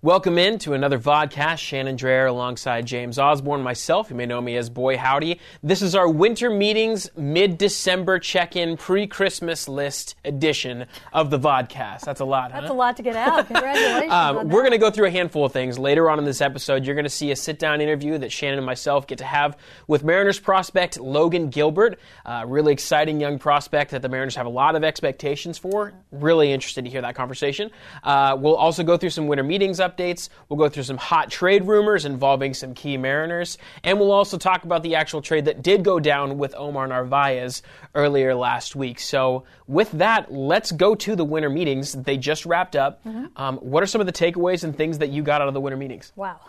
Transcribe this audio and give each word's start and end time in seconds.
Welcome 0.00 0.38
in 0.38 0.60
to 0.60 0.74
another 0.74 0.96
vodcast. 0.96 1.58
Shannon 1.58 1.96
Drayer 1.96 2.28
alongside 2.28 2.86
James 2.86 3.18
Osborne, 3.18 3.62
myself. 3.62 4.10
You 4.10 4.14
may 4.14 4.26
know 4.26 4.40
me 4.40 4.56
as 4.56 4.70
Boy 4.70 4.96
Howdy. 4.96 5.40
This 5.60 5.82
is 5.82 5.96
our 5.96 6.08
winter 6.08 6.50
meetings 6.50 7.10
mid-December 7.16 8.20
check-in 8.20 8.76
pre-Christmas 8.76 9.68
list 9.68 10.14
edition 10.24 10.86
of 11.12 11.30
the 11.30 11.38
vodcast. 11.40 12.02
That's 12.02 12.20
a 12.20 12.24
lot. 12.24 12.52
That's 12.52 12.68
huh? 12.68 12.74
a 12.74 12.76
lot 12.76 12.96
to 12.98 13.02
get 13.02 13.16
out. 13.16 13.44
Congratulations. 13.48 14.12
Um, 14.12 14.48
we're 14.50 14.60
going 14.60 14.70
to 14.70 14.78
go 14.78 14.88
through 14.88 15.06
a 15.06 15.10
handful 15.10 15.44
of 15.44 15.52
things 15.52 15.80
later 15.80 16.08
on 16.08 16.20
in 16.20 16.24
this 16.24 16.40
episode. 16.40 16.86
You're 16.86 16.94
going 16.94 17.04
to 17.04 17.10
see 17.10 17.32
a 17.32 17.36
sit-down 17.36 17.80
interview 17.80 18.18
that 18.18 18.30
Shannon 18.30 18.60
and 18.60 18.66
myself 18.66 19.08
get 19.08 19.18
to 19.18 19.24
have 19.24 19.56
with 19.88 20.04
Mariners 20.04 20.38
prospect 20.38 21.00
Logan 21.00 21.48
Gilbert. 21.48 21.98
Uh, 22.24 22.44
really 22.46 22.72
exciting 22.72 23.20
young 23.20 23.36
prospect 23.40 23.90
that 23.90 24.02
the 24.02 24.08
Mariners 24.08 24.36
have 24.36 24.46
a 24.46 24.48
lot 24.48 24.76
of 24.76 24.84
expectations 24.84 25.58
for. 25.58 25.92
Really 26.12 26.52
interested 26.52 26.84
to 26.84 26.90
hear 26.90 27.02
that 27.02 27.16
conversation. 27.16 27.72
Uh, 28.04 28.36
we'll 28.38 28.54
also 28.54 28.84
go 28.84 28.96
through 28.96 29.10
some 29.10 29.26
winter 29.26 29.42
meetings 29.42 29.80
updates. 29.88 30.28
We'll 30.48 30.58
go 30.58 30.68
through 30.68 30.82
some 30.84 30.96
hot 30.96 31.30
trade 31.30 31.64
rumors 31.66 32.04
involving 32.04 32.54
some 32.54 32.74
key 32.74 32.96
Mariners, 32.96 33.58
and 33.84 33.98
we'll 33.98 34.12
also 34.12 34.38
talk 34.38 34.64
about 34.64 34.82
the 34.82 34.94
actual 34.94 35.22
trade 35.22 35.44
that 35.46 35.62
did 35.62 35.84
go 35.84 35.98
down 36.00 36.38
with 36.38 36.54
Omar 36.54 36.86
Narvaez 36.86 37.62
earlier 37.94 38.34
last 38.34 38.76
week. 38.76 39.00
So, 39.00 39.44
with 39.66 39.90
that, 39.92 40.32
let's 40.32 40.72
go 40.72 40.94
to 40.94 41.16
the 41.16 41.24
winter 41.24 41.50
meetings. 41.50 41.92
They 41.92 42.16
just 42.16 42.46
wrapped 42.46 42.76
up. 42.76 43.00
Um, 43.36 43.58
what 43.58 43.82
are 43.82 43.86
some 43.86 44.00
of 44.00 44.06
the 44.06 44.12
takeaways 44.12 44.64
and 44.64 44.76
things 44.76 44.98
that 44.98 45.10
you 45.10 45.22
got 45.22 45.40
out 45.40 45.48
of 45.48 45.54
the 45.54 45.60
winter 45.60 45.76
meetings? 45.76 46.12
wow. 46.16 46.40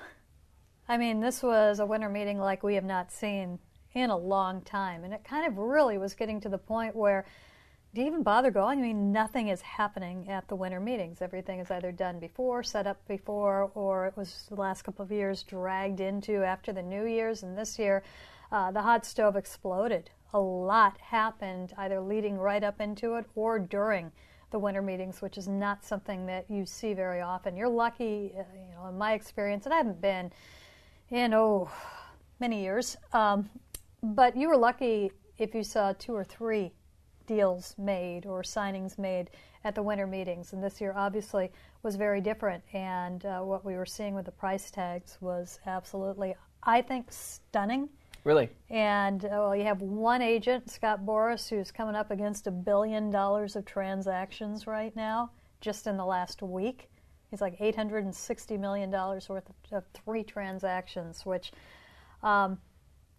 I 0.92 0.98
mean, 0.98 1.20
this 1.20 1.44
was 1.44 1.80
a 1.80 1.86
winter 1.86 2.10
meeting 2.10 2.40
like 2.40 2.64
we 2.64 2.74
have 2.74 2.84
not 2.84 3.12
seen 3.12 3.60
in 3.94 4.10
a 4.10 4.18
long 4.18 4.62
time. 4.62 5.04
And 5.04 5.14
it 5.14 5.24
kind 5.24 5.46
of 5.46 5.58
really 5.58 6.00
was 6.00 6.16
getting 6.16 6.42
to 6.42 6.50
the 6.50 6.58
point 6.58 6.96
where 6.96 7.26
do 7.94 8.02
you 8.02 8.08
even 8.08 8.22
bother 8.22 8.52
going? 8.52 8.78
I 8.78 8.82
mean, 8.84 9.12
nothing 9.12 9.48
is 9.48 9.62
happening 9.62 10.30
at 10.30 10.48
the 10.48 10.56
winter 10.56 10.80
meetings. 10.80 11.24
Everything 11.24 11.60
is 11.60 11.72
either 11.72 11.92
done 11.92 12.20
before, 12.20 12.62
set 12.62 12.86
up 12.86 13.00
before, 13.08 13.72
or 13.74 14.06
it 14.06 14.16
was 14.16 14.46
the 14.50 14.56
last 14.56 14.84
couple 14.84 15.04
of 15.04 15.12
years 15.12 15.42
dragged 15.42 16.00
into 16.00 16.44
after 16.44 16.72
the 16.72 16.84
New 16.84 17.06
Year's. 17.06 17.42
And 17.42 17.58
this 17.58 17.80
year, 17.80 18.04
uh, 18.52 18.72
the 18.72 18.82
hot 18.82 19.06
stove 19.06 19.36
exploded. 19.36 20.12
A 20.34 20.40
lot 20.40 21.00
happened 21.00 21.74
either 21.78 22.00
leading 22.00 22.38
right 22.38 22.64
up 22.64 22.80
into 22.80 23.16
it 23.16 23.26
or 23.34 23.58
during 23.58 24.12
the 24.52 24.60
winter 24.60 24.84
meetings, 24.84 25.22
which 25.22 25.40
is 25.40 25.48
not 25.48 25.84
something 25.84 26.28
that 26.28 26.46
you 26.48 26.68
see 26.68 26.94
very 26.94 27.22
often. 27.22 27.58
You're 27.58 27.70
lucky, 27.70 28.34
uh, 28.38 28.44
you 28.54 28.76
know, 28.76 28.88
in 28.88 29.00
my 29.00 29.14
experience, 29.14 29.66
and 29.66 29.74
I 29.74 29.78
haven't 29.78 30.00
been 30.00 30.32
in, 31.10 31.34
oh, 31.34 31.72
many 32.40 32.62
years, 32.62 32.98
um, 33.14 33.50
but 34.02 34.38
you 34.38 34.48
were 34.48 34.58
lucky 34.58 35.12
if 35.40 35.56
you 35.56 35.64
saw 35.64 35.94
two 35.94 36.14
or 36.14 36.24
three 36.24 36.72
deals 37.30 37.76
made 37.78 38.26
or 38.26 38.42
signings 38.42 38.98
made 38.98 39.30
at 39.64 39.76
the 39.76 39.84
winter 39.84 40.08
meetings. 40.08 40.52
And 40.52 40.64
this 40.64 40.82
year, 40.82 40.94
obviously, 40.98 41.52
was 41.84 41.96
very 41.96 42.22
different. 42.22 42.64
And 42.74 43.24
uh, 43.24 43.42
what 43.42 43.64
we 43.64 43.76
were 43.76 43.86
seeing 43.86 44.16
with 44.16 44.26
the 44.26 44.32
price 44.32 44.72
tags 44.72 45.18
was 45.22 45.60
absolutely, 45.68 46.36
I 46.64 46.82
think, 46.82 47.12
stunning. 47.12 47.88
Really? 48.24 48.50
And 48.72 49.24
uh, 49.26 49.30
well, 49.30 49.56
you 49.56 49.64
have 49.64 49.82
one 49.82 50.24
agent, 50.24 50.72
Scott 50.72 51.06
Boras, 51.06 51.48
who's 51.48 51.72
coming 51.72 51.96
up 51.96 52.10
against 52.10 52.48
a 52.48 52.52
billion 52.52 53.12
dollars 53.12 53.56
of 53.56 53.64
transactions 53.64 54.66
right 54.66 54.94
now, 54.96 55.30
just 55.62 55.86
in 55.86 55.98
the 55.98 56.06
last 56.06 56.42
week. 56.42 56.90
He's 57.30 57.42
like 57.42 57.60
$860 57.60 58.60
million 58.60 58.90
worth 58.90 59.30
of, 59.30 59.44
of 59.72 59.84
three 59.94 60.24
transactions, 60.24 61.28
which, 61.28 61.52
um, 62.24 62.58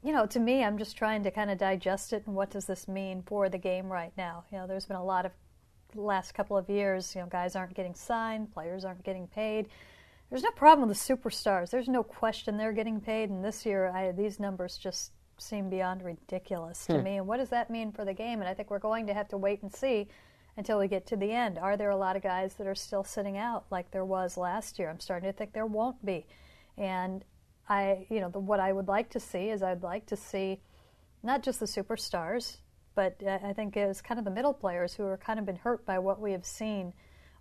you 0.02 0.12
know, 0.12 0.26
to 0.26 0.40
me, 0.40 0.64
I'm 0.64 0.78
just 0.78 0.96
trying 0.96 1.22
to 1.24 1.30
kind 1.30 1.50
of 1.50 1.58
digest 1.58 2.12
it 2.12 2.26
and 2.26 2.34
what 2.34 2.50
does 2.50 2.64
this 2.64 2.88
mean 2.88 3.22
for 3.26 3.48
the 3.48 3.58
game 3.58 3.86
right 3.90 4.12
now. 4.16 4.44
You 4.50 4.58
know, 4.58 4.66
there's 4.66 4.86
been 4.86 4.96
a 4.96 5.04
lot 5.04 5.26
of 5.26 5.32
last 5.94 6.32
couple 6.32 6.56
of 6.56 6.68
years, 6.70 7.14
you 7.14 7.20
know, 7.20 7.26
guys 7.26 7.56
aren't 7.56 7.74
getting 7.74 7.94
signed, 7.94 8.52
players 8.52 8.84
aren't 8.84 9.04
getting 9.04 9.26
paid. 9.26 9.68
There's 10.30 10.42
no 10.42 10.50
problem 10.52 10.88
with 10.88 10.96
the 10.96 11.14
superstars. 11.14 11.70
There's 11.70 11.88
no 11.88 12.04
question 12.04 12.56
they're 12.56 12.72
getting 12.72 13.00
paid. 13.00 13.30
And 13.30 13.44
this 13.44 13.66
year, 13.66 13.88
I, 13.88 14.12
these 14.12 14.38
numbers 14.38 14.78
just 14.78 15.10
seem 15.38 15.68
beyond 15.68 16.02
ridiculous 16.02 16.86
to 16.86 16.98
hmm. 16.98 17.02
me. 17.02 17.16
And 17.16 17.26
what 17.26 17.38
does 17.38 17.48
that 17.50 17.68
mean 17.68 17.90
for 17.92 18.04
the 18.04 18.14
game? 18.14 18.40
And 18.40 18.48
I 18.48 18.54
think 18.54 18.70
we're 18.70 18.78
going 18.78 19.06
to 19.08 19.14
have 19.14 19.28
to 19.28 19.36
wait 19.36 19.62
and 19.62 19.74
see 19.74 20.08
until 20.56 20.78
we 20.78 20.86
get 20.86 21.06
to 21.06 21.16
the 21.16 21.32
end. 21.32 21.58
Are 21.58 21.76
there 21.76 21.90
a 21.90 21.96
lot 21.96 22.16
of 22.16 22.22
guys 22.22 22.54
that 22.54 22.66
are 22.66 22.74
still 22.74 23.02
sitting 23.02 23.38
out 23.38 23.64
like 23.70 23.90
there 23.90 24.04
was 24.04 24.36
last 24.36 24.78
year? 24.78 24.88
I'm 24.88 25.00
starting 25.00 25.28
to 25.28 25.36
think 25.36 25.52
there 25.52 25.66
won't 25.66 26.04
be. 26.04 26.26
And 26.78 27.24
I, 27.70 28.06
you 28.10 28.20
know, 28.20 28.28
the, 28.28 28.40
what 28.40 28.60
I 28.60 28.72
would 28.72 28.88
like 28.88 29.10
to 29.10 29.20
see 29.20 29.48
is 29.48 29.62
I'd 29.62 29.82
like 29.82 30.04
to 30.06 30.16
see 30.16 30.60
not 31.22 31.42
just 31.42 31.60
the 31.60 31.66
superstars, 31.66 32.56
but 32.94 33.16
uh, 33.24 33.38
I 33.44 33.52
think 33.52 33.76
it's 33.76 34.02
kind 34.02 34.18
of 34.18 34.24
the 34.24 34.30
middle 34.30 34.52
players 34.52 34.92
who 34.92 35.04
are 35.04 35.16
kind 35.16 35.38
of 35.38 35.46
been 35.46 35.56
hurt 35.56 35.86
by 35.86 35.98
what 36.00 36.20
we 36.20 36.32
have 36.32 36.44
seen 36.44 36.92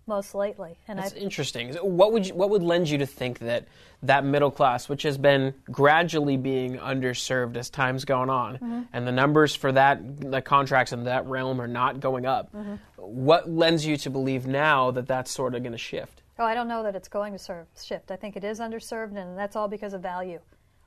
most 0.06 0.34
lately. 0.34 0.76
And 0.88 0.98
That's 0.98 1.14
I, 1.14 1.16
interesting. 1.18 1.74
What 1.74 2.12
would 2.12 2.26
you, 2.28 2.34
what 2.34 2.50
would 2.50 2.62
lend 2.62 2.88
you 2.88 2.98
to 2.98 3.06
think 3.06 3.40
that 3.40 3.66
that 4.02 4.24
middle 4.24 4.50
class, 4.50 4.88
which 4.88 5.02
has 5.02 5.18
been 5.18 5.52
gradually 5.70 6.36
being 6.36 6.78
underserved 6.78 7.56
as 7.56 7.68
time's 7.70 8.04
gone 8.04 8.30
on, 8.30 8.54
Mm-hmm. 8.54 8.80
and 8.92 9.06
the 9.06 9.12
numbers 9.12 9.54
for 9.54 9.72
that 9.72 10.30
the 10.30 10.40
contracts 10.40 10.92
in 10.92 11.04
that 11.04 11.26
realm 11.26 11.60
are 11.60 11.68
not 11.68 12.00
going 12.00 12.24
up, 12.24 12.52
Mm-hmm. 12.54 12.74
what 12.96 13.50
lends 13.50 13.84
you 13.84 13.96
to 13.98 14.10
believe 14.10 14.46
now 14.46 14.90
that 14.92 15.06
that's 15.06 15.30
sort 15.30 15.54
of 15.54 15.62
going 15.62 15.72
to 15.72 15.78
shift? 15.78 16.19
Oh, 16.40 16.46
I 16.46 16.54
don't 16.54 16.68
know 16.68 16.82
that 16.82 16.96
it's 16.96 17.06
going 17.06 17.34
to 17.34 17.38
serve, 17.38 17.66
shift. 17.78 18.10
I 18.10 18.16
think 18.16 18.34
it 18.34 18.44
is 18.44 18.60
underserved, 18.60 19.14
and 19.14 19.36
that's 19.36 19.56
all 19.56 19.68
because 19.68 19.92
of 19.92 20.00
value. 20.00 20.40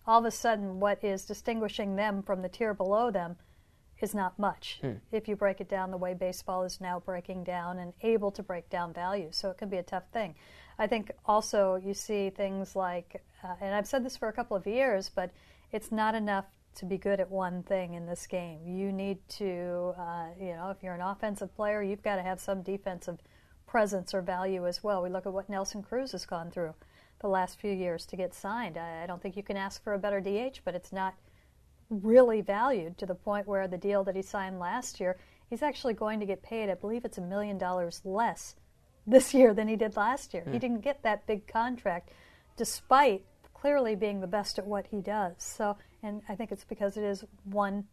All 0.08 0.18
of 0.18 0.26
a 0.26 0.32
sudden, 0.32 0.80
what 0.80 1.04
is 1.04 1.26
distinguishing 1.26 1.96
them 1.96 2.24
from 2.24 2.42
the 2.42 2.50
tier 2.50 2.74
below 2.74 3.12
them 3.12 3.36
is 4.02 4.16
not 4.16 4.38
much 4.40 4.80
if 5.12 5.28
you 5.28 5.36
break 5.36 5.62
it 5.62 5.70
down 5.70 5.92
the 5.92 5.98
way 5.98 6.16
baseball 6.16 6.64
is 6.64 6.82
now 6.82 7.00
breaking 7.00 7.44
down 7.44 7.78
and 7.78 7.94
able 8.02 8.32
to 8.32 8.42
break 8.42 8.68
down 8.72 8.94
value. 8.94 9.28
So 9.30 9.52
it 9.52 9.60
can 9.60 9.70
be 9.70 9.78
a 9.78 9.84
tough 9.84 10.06
thing. 10.12 10.34
I 10.80 10.88
think 10.88 11.12
also 11.28 11.76
you 11.76 11.94
see 11.94 12.32
things 12.32 12.76
like, 12.76 13.24
uh, 13.44 13.54
and 13.62 13.76
I've 13.76 13.88
said 13.88 14.04
this 14.04 14.18
for 14.18 14.30
a 14.30 14.34
couple 14.34 14.58
of 14.58 14.66
years, 14.66 15.12
but 15.14 15.30
it's 15.72 15.92
not 15.92 16.16
enough 16.16 16.46
to 16.78 16.86
be 16.86 16.98
good 16.98 17.20
at 17.20 17.30
one 17.30 17.62
thing 17.62 17.94
in 17.94 18.08
this 18.08 18.26
game. 18.26 18.60
You 18.66 18.92
need 18.92 19.20
to, 19.38 19.94
uh, 20.00 20.30
you 20.40 20.56
know, 20.56 20.72
if 20.72 20.82
you're 20.82 20.96
an 20.96 21.02
offensive 21.02 21.56
player, 21.56 21.84
you've 21.84 22.02
got 22.02 22.16
to 22.16 22.24
have 22.24 22.40
some 22.40 22.64
defensive 22.64 23.20
presence 23.74 24.14
or 24.14 24.22
value 24.22 24.68
as 24.68 24.84
well. 24.84 25.02
We 25.02 25.10
look 25.10 25.26
at 25.26 25.34
what 25.34 25.50
Nelson 25.50 25.82
Cruz 25.82 26.12
has 26.12 26.28
gone 26.28 26.52
through 26.52 26.76
the 27.22 27.28
last 27.28 27.60
few 27.60 27.72
years 27.72 28.06
to 28.06 28.16
get 28.16 28.32
signed. 28.36 28.78
I, 28.78 29.02
I 29.02 29.08
don't 29.08 29.20
think 29.20 29.36
you 29.36 29.42
can 29.42 29.58
ask 29.58 29.84
for 29.84 29.96
a 29.96 29.98
better 29.98 30.22
DH, 30.22 30.60
but 30.64 30.76
it's 30.76 30.94
not 30.94 31.16
really 31.90 32.42
valued 32.42 33.00
to 33.00 33.08
the 33.08 33.16
point 33.16 33.48
where 33.48 33.68
the 33.68 33.80
deal 33.80 34.04
that 34.04 34.16
he 34.16 34.22
signed 34.22 34.60
last 34.60 35.00
year, 35.00 35.18
he's 35.50 35.64
actually 35.64 35.96
going 35.96 36.20
to 36.20 36.26
get 36.28 36.44
paid, 36.44 36.70
I 36.70 36.76
believe 36.76 37.04
it's 37.04 37.18
a 37.18 37.22
million 37.22 37.58
dollars 37.58 38.00
less 38.06 38.56
this 39.08 39.34
year 39.34 39.56
than 39.56 39.68
he 39.68 39.76
did 39.76 39.98
last 39.98 40.36
year. 40.36 40.44
He 40.46 40.52
hmm. 40.52 40.60
didn't 40.60 40.82
get 40.82 41.02
that 41.02 41.26
big 41.26 41.48
contract 41.48 42.12
despite 42.56 43.26
clearly 43.56 43.96
being 43.96 44.22
the 44.22 44.28
best 44.28 44.60
at 44.60 44.68
what 44.68 44.86
he 44.92 45.02
does. 45.02 45.34
So, 45.40 45.78
and 46.04 46.22
I 46.30 46.36
think 46.36 46.52
it's 46.52 46.64
because 46.64 46.96
it 46.96 47.04
is 47.04 47.26
one 47.46 47.86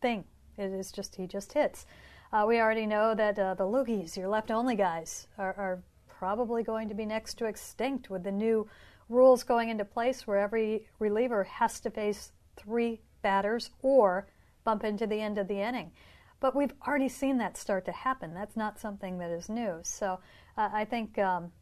thing. 0.00 0.24
It 0.58 0.72
is 0.72 0.90
just, 0.90 1.14
he 1.14 1.28
just 1.28 1.52
hits. 1.52 1.86
Uh, 2.32 2.46
we 2.48 2.58
already 2.58 2.86
know 2.86 3.14
that 3.14 3.38
uh, 3.38 3.54
the 3.54 3.64
loogies, 3.64 4.16
your 4.16 4.28
left 4.28 4.50
only 4.50 4.74
guys, 4.74 5.26
are, 5.36 5.54
are 5.54 5.82
probably 6.08 6.62
going 6.62 6.88
to 6.88 6.94
be 6.94 7.04
next 7.04 7.34
to 7.34 7.44
extinct 7.44 8.08
with 8.08 8.22
the 8.24 8.32
new 8.32 8.66
rules 9.10 9.42
going 9.42 9.68
into 9.68 9.84
place 9.84 10.26
where 10.26 10.38
every 10.38 10.86
reliever 10.98 11.44
has 11.44 11.78
to 11.80 11.90
face 11.90 12.32
three 12.56 13.00
batters 13.20 13.70
or 13.82 14.26
bump 14.64 14.82
into 14.82 15.06
the 15.06 15.20
end 15.20 15.36
of 15.36 15.46
the 15.46 15.60
inning. 15.60 15.92
But 16.40 16.56
we've 16.56 16.72
already 16.86 17.10
seen 17.10 17.36
that 17.38 17.58
start 17.58 17.84
to 17.84 17.92
happen. 17.92 18.32
That's 18.32 18.56
not 18.56 18.80
something 18.80 19.18
that 19.18 19.30
is 19.30 19.50
new. 19.50 19.80
So 19.82 20.18
uh, 20.56 20.70
I 20.72 20.86
think 20.86 21.18
um, 21.18 21.52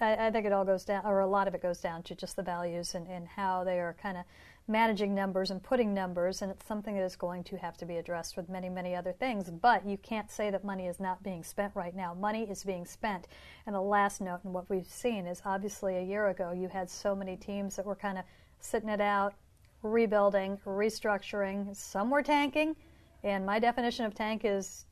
I, 0.00 0.30
think 0.30 0.46
it 0.46 0.52
all 0.52 0.64
goes 0.64 0.84
down, 0.84 1.04
or 1.04 1.20
a 1.20 1.26
lot 1.26 1.46
of 1.46 1.54
it 1.54 1.62
goes 1.62 1.80
down 1.80 2.02
to 2.04 2.14
just 2.14 2.36
the 2.36 2.42
values 2.42 2.94
and, 2.94 3.06
and 3.06 3.28
how 3.28 3.64
they 3.64 3.78
are 3.78 3.94
kind 4.02 4.16
of 4.16 4.24
managing 4.68 5.14
numbers 5.14 5.50
and 5.50 5.62
putting 5.62 5.92
numbers, 5.92 6.42
and 6.42 6.50
it's 6.50 6.66
something 6.66 6.94
that 6.94 7.02
is 7.02 7.16
going 7.16 7.42
to 7.44 7.56
have 7.56 7.76
to 7.78 7.86
be 7.86 7.96
addressed 7.96 8.36
with 8.36 8.48
many, 8.48 8.68
many 8.68 8.94
other 8.94 9.12
things. 9.12 9.50
But 9.50 9.86
you 9.86 9.98
can't 9.98 10.30
say 10.30 10.50
that 10.50 10.64
money 10.64 10.86
is 10.86 11.00
not 11.00 11.22
being 11.22 11.42
spent 11.42 11.74
right 11.74 11.94
now. 11.94 12.14
Money 12.14 12.44
is 12.48 12.62
being 12.62 12.86
spent. 12.86 13.26
And 13.66 13.74
the 13.74 13.80
last 13.80 14.20
note, 14.20 14.40
and 14.44 14.54
what 14.54 14.70
we've 14.70 14.86
seen 14.86 15.26
is 15.26 15.42
obviously 15.44 15.96
a 15.96 16.02
year 16.02 16.28
ago, 16.28 16.52
you 16.52 16.68
had 16.68 16.88
so 16.88 17.14
many 17.14 17.36
teams 17.36 17.76
that 17.76 17.86
were 17.86 17.96
kind 17.96 18.18
of 18.18 18.24
sitting 18.60 18.88
it 18.88 19.00
out, 19.00 19.34
rebuilding, 19.82 20.58
restructuring. 20.64 21.74
Some 21.74 22.10
were 22.10 22.22
tanking, 22.22 22.76
and 23.24 23.44
my 23.44 23.58
definition 23.58 24.04
of 24.04 24.14
tank 24.14 24.42
is 24.44 24.84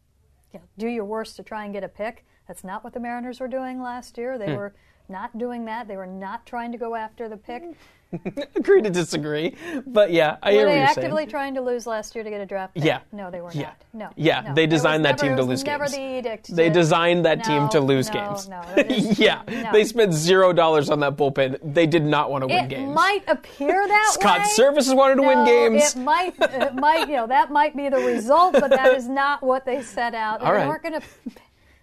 you 0.52 0.58
know, 0.58 0.64
do 0.78 0.88
your 0.88 1.04
worst 1.04 1.36
to 1.36 1.42
try 1.42 1.64
and 1.64 1.72
get 1.72 1.84
a 1.84 1.88
pick. 1.88 2.24
That's 2.46 2.64
not 2.64 2.82
what 2.82 2.94
the 2.94 3.00
Mariners 3.00 3.40
were 3.40 3.48
doing 3.48 3.80
last 3.80 4.16
year. 4.16 4.38
They 4.38 4.52
hmm. 4.52 4.56
were 4.56 4.74
not 5.08 5.36
doing 5.36 5.64
that. 5.66 5.88
They 5.88 5.96
were 5.96 6.06
not 6.06 6.46
trying 6.46 6.72
to 6.72 6.78
go 6.78 6.94
after 6.94 7.28
the 7.28 7.36
pick. 7.36 7.62
Hmm. 7.62 7.72
Agree 8.56 8.80
to 8.80 8.88
disagree, 8.88 9.54
but 9.86 10.10
yeah, 10.10 10.38
I 10.42 10.48
Were 10.48 10.52
hear 10.52 10.62
what 10.66 10.72
they 10.72 10.76
you're 10.78 10.84
actively 10.86 11.16
saying. 11.24 11.28
trying 11.28 11.54
to 11.56 11.60
lose 11.60 11.86
last 11.86 12.14
year 12.14 12.24
to 12.24 12.30
get 12.30 12.40
a 12.40 12.46
draft 12.46 12.74
pick? 12.74 12.82
Yeah. 12.84 13.00
No, 13.12 13.30
they 13.30 13.42
were 13.42 13.50
Yeah. 13.52 13.62
not. 13.62 13.76
No. 13.92 14.10
Yeah, 14.16 14.40
no. 14.40 14.54
they 14.54 14.64
was 14.64 14.70
designed 14.70 15.04
that 15.04 15.16
never- 15.20 15.22
team 15.28 15.36
to 15.36 15.42
it 15.42 15.46
was 15.46 15.60
lose 15.60 15.64
never 15.66 15.84
games. 15.84 15.94
the 15.96 16.18
edict. 16.18 16.56
They 16.56 16.68
to- 16.68 16.74
designed 16.74 17.24
that 17.26 17.44
team 17.44 17.64
No, 17.64 17.68
to 17.68 17.80
lose 17.80 18.08
no, 18.08 18.14
games. 18.14 18.48
No, 18.48 18.60
is- 18.76 19.18
yeah, 19.20 19.42
no. 19.46 19.72
they 19.72 19.84
spent 19.84 20.14
zero 20.14 20.54
dollars 20.54 20.88
on 20.88 21.00
that 21.00 21.16
bullpen. 21.18 21.58
They 21.62 21.86
did 21.86 22.02
not 22.04 22.30
want 22.30 22.42
to 22.42 22.46
win 22.46 22.68
games. 22.68 22.72
It 22.72 22.76
games. 22.76 22.94
might 22.94 23.24
appear 23.28 23.86
that 23.86 24.08
Scott 24.12 24.38
way. 24.38 24.44
Servais 24.56 24.94
wanted 24.96 25.16
to 25.16 25.22
win 25.22 25.38
No, 25.40 25.44
games. 25.44 25.94
It 25.94 25.98
might, 26.00 26.34
it 26.40 26.74
might, 26.76 27.08
you 27.10 27.16
know, 27.16 27.26
that 27.26 27.50
might 27.52 27.76
be 27.76 27.90
the 27.90 27.98
result, 27.98 28.54
but 28.54 28.70
that 28.70 28.94
is 28.96 29.06
not 29.06 29.42
what 29.42 29.66
they 29.66 29.82
set 29.82 30.14
out. 30.14 30.40
All 30.40 30.46
they 30.52 30.58
right. 30.60 30.66
weren't 30.68 30.82
going 30.82 30.98
to, 31.00 31.06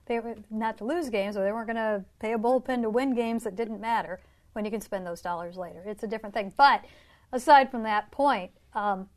they 0.07 0.19
were 0.19 0.35
not 0.49 0.77
to 0.79 0.85
lose 0.85 1.09
games, 1.11 1.37
or 1.37 1.43
they 1.43 1.51
weren't 1.51 1.67
going 1.67 1.75
to 1.77 2.03
pay 2.19 2.33
a 2.33 2.37
bullpen 2.37 2.81
to 2.81 2.89
win 2.89 3.13
games 3.13 3.43
that 3.43 3.55
didn't 3.55 3.79
matter. 3.79 4.19
When 4.55 4.63
you 4.63 4.71
can 4.71 4.81
spend 4.81 5.05
those 5.05 5.21
dollars 5.21 5.57
later. 5.57 5.83
It's 5.85 6.03
a 6.03 6.07
different 6.07 6.33
thing. 6.33 6.53
But 6.55 6.85
aside 7.33 7.69
from 7.69 7.83
that 7.83 8.09
point, 8.09 8.51
um, 8.73 9.09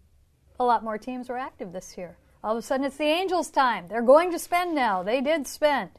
a 0.58 0.64
lot 0.64 0.82
more 0.82 0.98
teams 0.98 1.28
were 1.28 1.38
active 1.38 1.72
this 1.72 1.96
year. 1.96 2.18
All 2.42 2.52
of 2.52 2.58
a 2.58 2.62
sudden, 2.62 2.84
it's 2.84 2.96
the 2.96 3.04
Angels' 3.04 3.50
time. 3.50 3.86
They're 3.88 4.02
going 4.02 4.32
to 4.32 4.38
spend 4.38 4.74
now. 4.74 5.02
They 5.02 5.20
did 5.20 5.46
spend. 5.46 5.90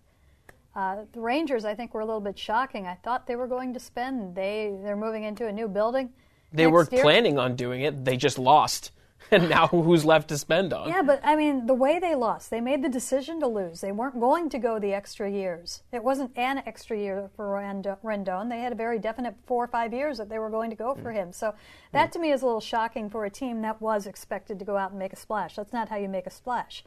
Uh, 0.75 1.03
the 1.13 1.21
Rangers, 1.21 1.65
I 1.65 1.73
think, 1.73 1.93
were 1.93 2.01
a 2.01 2.05
little 2.05 2.21
bit 2.21 2.37
shocking. 2.37 2.85
I 2.85 2.95
thought 2.95 3.27
they 3.27 3.35
were 3.35 3.47
going 3.47 3.73
to 3.73 3.79
spend. 3.79 4.35
They 4.35 4.73
they're 4.83 4.95
moving 4.95 5.23
into 5.23 5.47
a 5.47 5.51
new 5.51 5.67
building. 5.67 6.11
They 6.51 6.67
were 6.67 6.87
year. 6.91 7.01
planning 7.01 7.39
on 7.39 7.55
doing 7.55 7.81
it. 7.81 8.05
They 8.05 8.17
just 8.17 8.37
lost. 8.37 8.91
and 9.31 9.49
now 9.49 9.67
who's 9.67 10.05
left 10.05 10.29
to 10.29 10.37
spend 10.37 10.73
on? 10.73 10.89
Yeah, 10.89 11.01
but 11.01 11.19
I 11.23 11.35
mean, 11.35 11.65
the 11.65 11.73
way 11.73 11.99
they 11.99 12.15
lost, 12.15 12.49
they 12.49 12.61
made 12.61 12.83
the 12.83 12.89
decision 12.89 13.39
to 13.41 13.47
lose. 13.47 13.81
They 13.81 13.91
weren't 13.91 14.19
going 14.19 14.49
to 14.49 14.59
go 14.59 14.79
the 14.79 14.93
extra 14.93 15.29
years. 15.29 15.83
It 15.91 16.03
wasn't 16.03 16.37
an 16.37 16.63
extra 16.65 16.97
year 16.97 17.29
for 17.35 17.45
Rendon. 17.47 18.49
They 18.49 18.59
had 18.59 18.71
a 18.71 18.75
very 18.75 18.99
definite 18.99 19.35
four 19.45 19.63
or 19.63 19.67
five 19.67 19.93
years 19.93 20.17
that 20.17 20.29
they 20.29 20.39
were 20.39 20.49
going 20.49 20.69
to 20.69 20.75
go 20.75 20.95
for 20.95 21.11
mm. 21.11 21.15
him. 21.15 21.33
So 21.33 21.53
that 21.91 22.09
mm. 22.09 22.13
to 22.13 22.19
me 22.19 22.31
is 22.31 22.41
a 22.41 22.45
little 22.45 22.61
shocking 22.61 23.09
for 23.09 23.25
a 23.25 23.29
team 23.29 23.61
that 23.61 23.81
was 23.81 24.07
expected 24.07 24.59
to 24.59 24.65
go 24.65 24.77
out 24.77 24.91
and 24.91 24.99
make 24.99 25.13
a 25.13 25.17
splash. 25.17 25.55
That's 25.55 25.73
not 25.73 25.89
how 25.89 25.97
you 25.97 26.09
make 26.09 26.27
a 26.27 26.31
splash. 26.31 26.83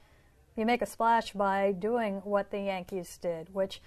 You 0.56 0.66
make 0.66 0.82
a 0.82 0.86
splash 0.86 1.32
by 1.32 1.72
doing 1.72 2.16
what 2.24 2.50
the 2.50 2.60
Yankees 2.60 3.18
did, 3.18 3.54
which 3.54 3.80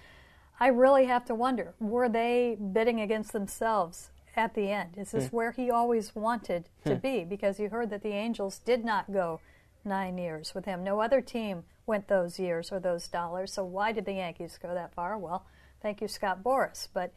I 0.58 0.68
really 0.68 1.06
have 1.06 1.24
to 1.26 1.34
wonder 1.34 1.74
were 1.78 2.08
they 2.08 2.56
bidding 2.72 3.00
against 3.00 3.32
themselves? 3.32 4.10
At 4.36 4.54
the 4.54 4.70
end. 4.70 4.90
Is 4.96 5.12
this 5.12 5.28
hmm. 5.28 5.36
where 5.36 5.52
he 5.52 5.70
always 5.70 6.14
wanted 6.14 6.68
to 6.84 6.94
hmm. 6.94 7.00
be? 7.00 7.24
Because 7.24 7.58
you 7.58 7.70
heard 7.70 7.90
that 7.90 8.02
the 8.02 8.12
Angels 8.12 8.58
did 8.58 8.84
not 8.84 9.12
go 9.12 9.40
nine 9.84 10.18
years 10.18 10.54
with 10.54 10.64
him. 10.64 10.84
No 10.84 11.00
other 11.00 11.20
team 11.20 11.64
went 11.86 12.08
those 12.08 12.38
years 12.38 12.70
or 12.70 12.80
those 12.80 13.08
dollars. 13.08 13.52
So 13.52 13.64
why 13.64 13.92
did 13.92 14.04
the 14.04 14.14
Yankees 14.14 14.58
go 14.60 14.74
that 14.74 14.92
far? 14.94 15.16
Well, 15.16 15.46
thank 15.80 16.00
you, 16.00 16.08
Scott 16.08 16.42
Boras. 16.42 16.88
But 16.92 17.12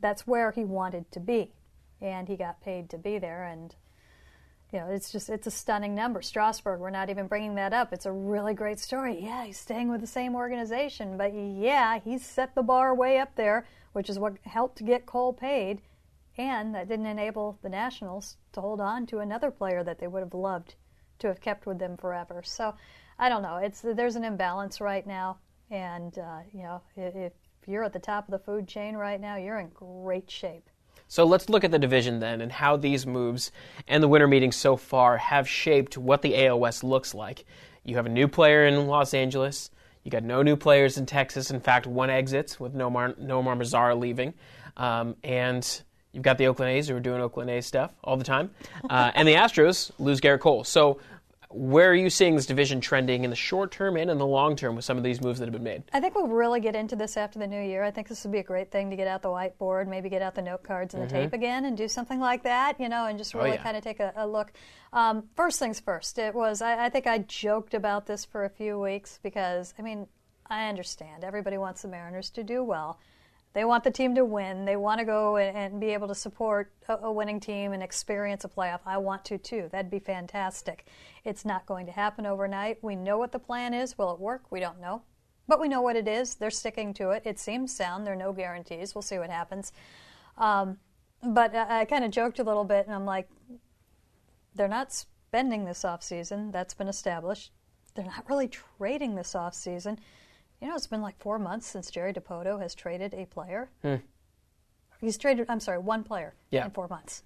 that's 0.00 0.26
where 0.26 0.52
he 0.52 0.64
wanted 0.64 1.10
to 1.12 1.20
be, 1.20 1.52
and 2.00 2.28
he 2.28 2.36
got 2.36 2.60
paid 2.60 2.88
to 2.90 2.98
be 2.98 3.18
there. 3.18 3.44
And 3.44 3.74
you 4.72 4.78
know, 4.78 4.88
it's 4.88 5.10
just 5.10 5.30
it's 5.30 5.46
a 5.46 5.50
stunning 5.50 5.94
number. 5.94 6.20
Strasburg, 6.22 6.78
we're 6.78 6.90
not 6.90 7.10
even 7.10 7.26
bringing 7.26 7.54
that 7.56 7.72
up. 7.72 7.92
It's 7.92 8.06
a 8.06 8.12
really 8.12 8.54
great 8.54 8.78
story. 8.78 9.18
Yeah, 9.20 9.44
he's 9.44 9.58
staying 9.58 9.90
with 9.90 10.02
the 10.02 10.06
same 10.06 10.34
organization, 10.34 11.16
but 11.16 11.32
yeah, 11.34 11.98
he's 11.98 12.24
set 12.24 12.54
the 12.54 12.62
bar 12.62 12.94
way 12.94 13.18
up 13.18 13.34
there, 13.34 13.66
which 13.92 14.10
is 14.10 14.18
what 14.18 14.34
helped 14.44 14.84
get 14.84 15.06
Cole 15.06 15.32
paid 15.32 15.80
and 16.38 16.74
that 16.74 16.88
didn't 16.88 17.06
enable 17.06 17.58
the 17.62 17.68
Nationals 17.68 18.36
to 18.52 18.60
hold 18.60 18.80
on 18.80 19.04
to 19.06 19.18
another 19.18 19.50
player 19.50 19.82
that 19.82 19.98
they 19.98 20.06
would 20.06 20.22
have 20.22 20.34
loved 20.34 20.76
to 21.18 21.26
have 21.26 21.40
kept 21.40 21.66
with 21.66 21.78
them 21.78 21.96
forever. 21.96 22.42
So 22.44 22.74
I 23.18 23.28
don't 23.28 23.42
know. 23.42 23.56
It's 23.56 23.80
there's 23.80 24.16
an 24.16 24.24
imbalance 24.24 24.80
right 24.80 25.06
now, 25.06 25.38
and 25.70 26.16
uh, 26.18 26.40
you 26.52 26.62
know 26.62 26.80
if 26.96 27.32
you're 27.66 27.84
at 27.84 27.92
the 27.92 27.98
top 27.98 28.26
of 28.26 28.30
the 28.30 28.38
food 28.38 28.68
chain 28.68 28.96
right 28.96 29.20
now, 29.20 29.36
you're 29.36 29.58
in 29.58 29.68
great 29.70 30.30
shape. 30.30 30.70
So 31.08 31.24
let's 31.24 31.48
look 31.48 31.64
at 31.64 31.70
the 31.70 31.78
division 31.78 32.20
then 32.20 32.40
and 32.40 32.52
how 32.52 32.76
these 32.76 33.06
moves 33.06 33.50
and 33.88 34.02
the 34.02 34.08
winter 34.08 34.28
meetings 34.28 34.56
so 34.56 34.76
far 34.76 35.16
have 35.16 35.48
shaped 35.48 35.96
what 35.96 36.22
the 36.22 36.34
AOS 36.34 36.82
looks 36.82 37.14
like. 37.14 37.44
You 37.82 37.96
have 37.96 38.06
a 38.06 38.10
new 38.10 38.28
player 38.28 38.66
in 38.66 38.86
Los 38.86 39.14
Angeles. 39.14 39.70
You 40.04 40.10
got 40.10 40.22
no 40.22 40.42
new 40.42 40.56
players 40.56 40.98
in 40.98 41.06
Texas. 41.06 41.50
In 41.50 41.60
fact, 41.60 41.86
one 41.86 42.10
exits 42.10 42.60
with 42.60 42.74
Nomar, 42.74 43.18
Nomar 43.18 43.56
Mazara 43.56 43.98
leaving. 43.98 44.34
Um, 44.76 45.16
and 45.24 45.82
You've 46.18 46.24
got 46.24 46.36
the 46.36 46.48
Oakland 46.48 46.72
A's 46.72 46.88
who 46.88 46.96
are 46.96 47.00
doing 47.00 47.20
Oakland 47.20 47.48
A's 47.48 47.64
stuff 47.64 47.94
all 48.02 48.16
the 48.16 48.24
time, 48.24 48.50
uh, 48.90 49.12
and 49.14 49.28
the 49.28 49.34
Astros 49.34 49.92
lose 50.00 50.20
Gerrit 50.20 50.40
Cole. 50.40 50.64
So, 50.64 50.98
where 51.48 51.92
are 51.92 51.94
you 51.94 52.10
seeing 52.10 52.34
this 52.34 52.44
division 52.44 52.80
trending 52.80 53.22
in 53.22 53.30
the 53.30 53.36
short 53.36 53.70
term 53.70 53.96
and 53.96 54.10
in 54.10 54.18
the 54.18 54.26
long 54.26 54.56
term 54.56 54.74
with 54.74 54.84
some 54.84 54.96
of 54.96 55.04
these 55.04 55.20
moves 55.20 55.38
that 55.38 55.44
have 55.44 55.52
been 55.52 55.62
made? 55.62 55.84
I 55.92 56.00
think 56.00 56.16
we'll 56.16 56.26
really 56.26 56.58
get 56.58 56.74
into 56.74 56.96
this 56.96 57.16
after 57.16 57.38
the 57.38 57.46
new 57.46 57.62
year. 57.62 57.84
I 57.84 57.92
think 57.92 58.08
this 58.08 58.24
would 58.24 58.32
be 58.32 58.40
a 58.40 58.42
great 58.42 58.72
thing 58.72 58.90
to 58.90 58.96
get 58.96 59.06
out 59.06 59.22
the 59.22 59.28
whiteboard, 59.28 59.86
maybe 59.86 60.08
get 60.08 60.20
out 60.20 60.34
the 60.34 60.42
note 60.42 60.64
cards 60.64 60.92
and 60.92 61.04
the 61.04 61.06
mm-hmm. 61.06 61.22
tape 61.22 61.34
again, 61.34 61.66
and 61.66 61.76
do 61.76 61.86
something 61.86 62.18
like 62.18 62.42
that, 62.42 62.80
you 62.80 62.88
know, 62.88 63.06
and 63.06 63.16
just 63.16 63.36
oh, 63.36 63.38
really 63.38 63.52
oh, 63.52 63.54
yeah. 63.54 63.62
kind 63.62 63.76
of 63.76 63.84
take 63.84 64.00
a, 64.00 64.12
a 64.16 64.26
look. 64.26 64.52
Um, 64.92 65.22
first 65.36 65.60
things 65.60 65.78
first, 65.78 66.18
it 66.18 66.34
was. 66.34 66.60
I, 66.60 66.86
I 66.86 66.88
think 66.88 67.06
I 67.06 67.18
joked 67.18 67.74
about 67.74 68.06
this 68.06 68.24
for 68.24 68.44
a 68.44 68.50
few 68.50 68.76
weeks 68.76 69.20
because 69.22 69.72
I 69.78 69.82
mean 69.82 70.08
I 70.50 70.68
understand 70.68 71.22
everybody 71.22 71.58
wants 71.58 71.82
the 71.82 71.88
Mariners 71.88 72.30
to 72.30 72.42
do 72.42 72.64
well. 72.64 72.98
They 73.54 73.64
want 73.64 73.82
the 73.82 73.90
team 73.90 74.14
to 74.14 74.24
win. 74.24 74.64
They 74.64 74.76
want 74.76 75.00
to 75.00 75.04
go 75.04 75.36
and, 75.36 75.56
and 75.56 75.80
be 75.80 75.88
able 75.88 76.08
to 76.08 76.14
support 76.14 76.72
a, 76.88 76.96
a, 76.96 77.12
winning 77.12 77.40
team 77.40 77.72
and 77.72 77.82
experience 77.82 78.44
a 78.44 78.48
playoff. 78.48 78.80
I 78.86 78.98
want 78.98 79.24
to 79.26 79.38
too. 79.38 79.68
That'd 79.72 79.90
be 79.90 79.98
fantastic. 79.98 80.86
It's 81.24 81.44
not 81.44 81.66
going 81.66 81.86
to 81.86 81.92
happen 81.92 82.26
overnight. 82.26 82.78
We 82.82 82.94
know 82.94 83.18
what 83.18 83.32
the 83.32 83.38
plan 83.38 83.74
is. 83.74 83.96
Will 83.96 84.12
it 84.12 84.20
work? 84.20 84.44
We 84.50 84.60
don't 84.60 84.80
know. 84.80 85.02
But 85.46 85.60
we 85.60 85.68
know 85.68 85.80
what 85.80 85.96
it 85.96 86.06
is. 86.06 86.34
They're 86.34 86.50
sticking 86.50 86.92
to 86.94 87.10
it. 87.10 87.22
It 87.24 87.38
seems 87.38 87.74
sound. 87.74 88.06
There 88.06 88.12
are 88.12 88.16
no 88.16 88.32
guarantees. 88.32 88.94
We'll 88.94 89.02
see 89.02 89.18
what 89.18 89.30
happens. 89.30 89.72
Um, 90.36 90.78
but 91.22 91.54
I, 91.54 91.80
I 91.80 91.84
kind 91.86 92.04
of 92.04 92.10
joked 92.10 92.38
a 92.38 92.44
little 92.44 92.64
bit, 92.64 92.86
and 92.86 92.94
I'm 92.94 93.06
like, 93.06 93.28
they're 94.54 94.68
not 94.68 94.92
spending 94.92 95.64
this 95.64 95.84
off 95.84 96.02
season. 96.02 96.50
That's 96.50 96.74
been 96.74 96.88
established. 96.88 97.52
They're 97.94 98.04
not 98.04 98.28
really 98.28 98.48
trading 98.48 99.14
this 99.14 99.34
off 99.34 99.54
season. 99.54 99.98
You 100.60 100.68
know, 100.68 100.74
it's 100.74 100.86
been 100.86 101.02
like 101.02 101.18
four 101.18 101.38
months 101.38 101.66
since 101.66 101.90
Jerry 101.90 102.12
Dipoto 102.12 102.60
has 102.60 102.74
traded 102.74 103.14
a 103.14 103.26
player. 103.26 103.70
Hmm. 103.82 103.96
He's 105.00 105.16
traded, 105.16 105.46
I'm 105.48 105.60
sorry, 105.60 105.78
one 105.78 106.02
player 106.02 106.34
yeah. 106.50 106.64
in 106.64 106.72
four 106.72 106.88
months. 106.88 107.22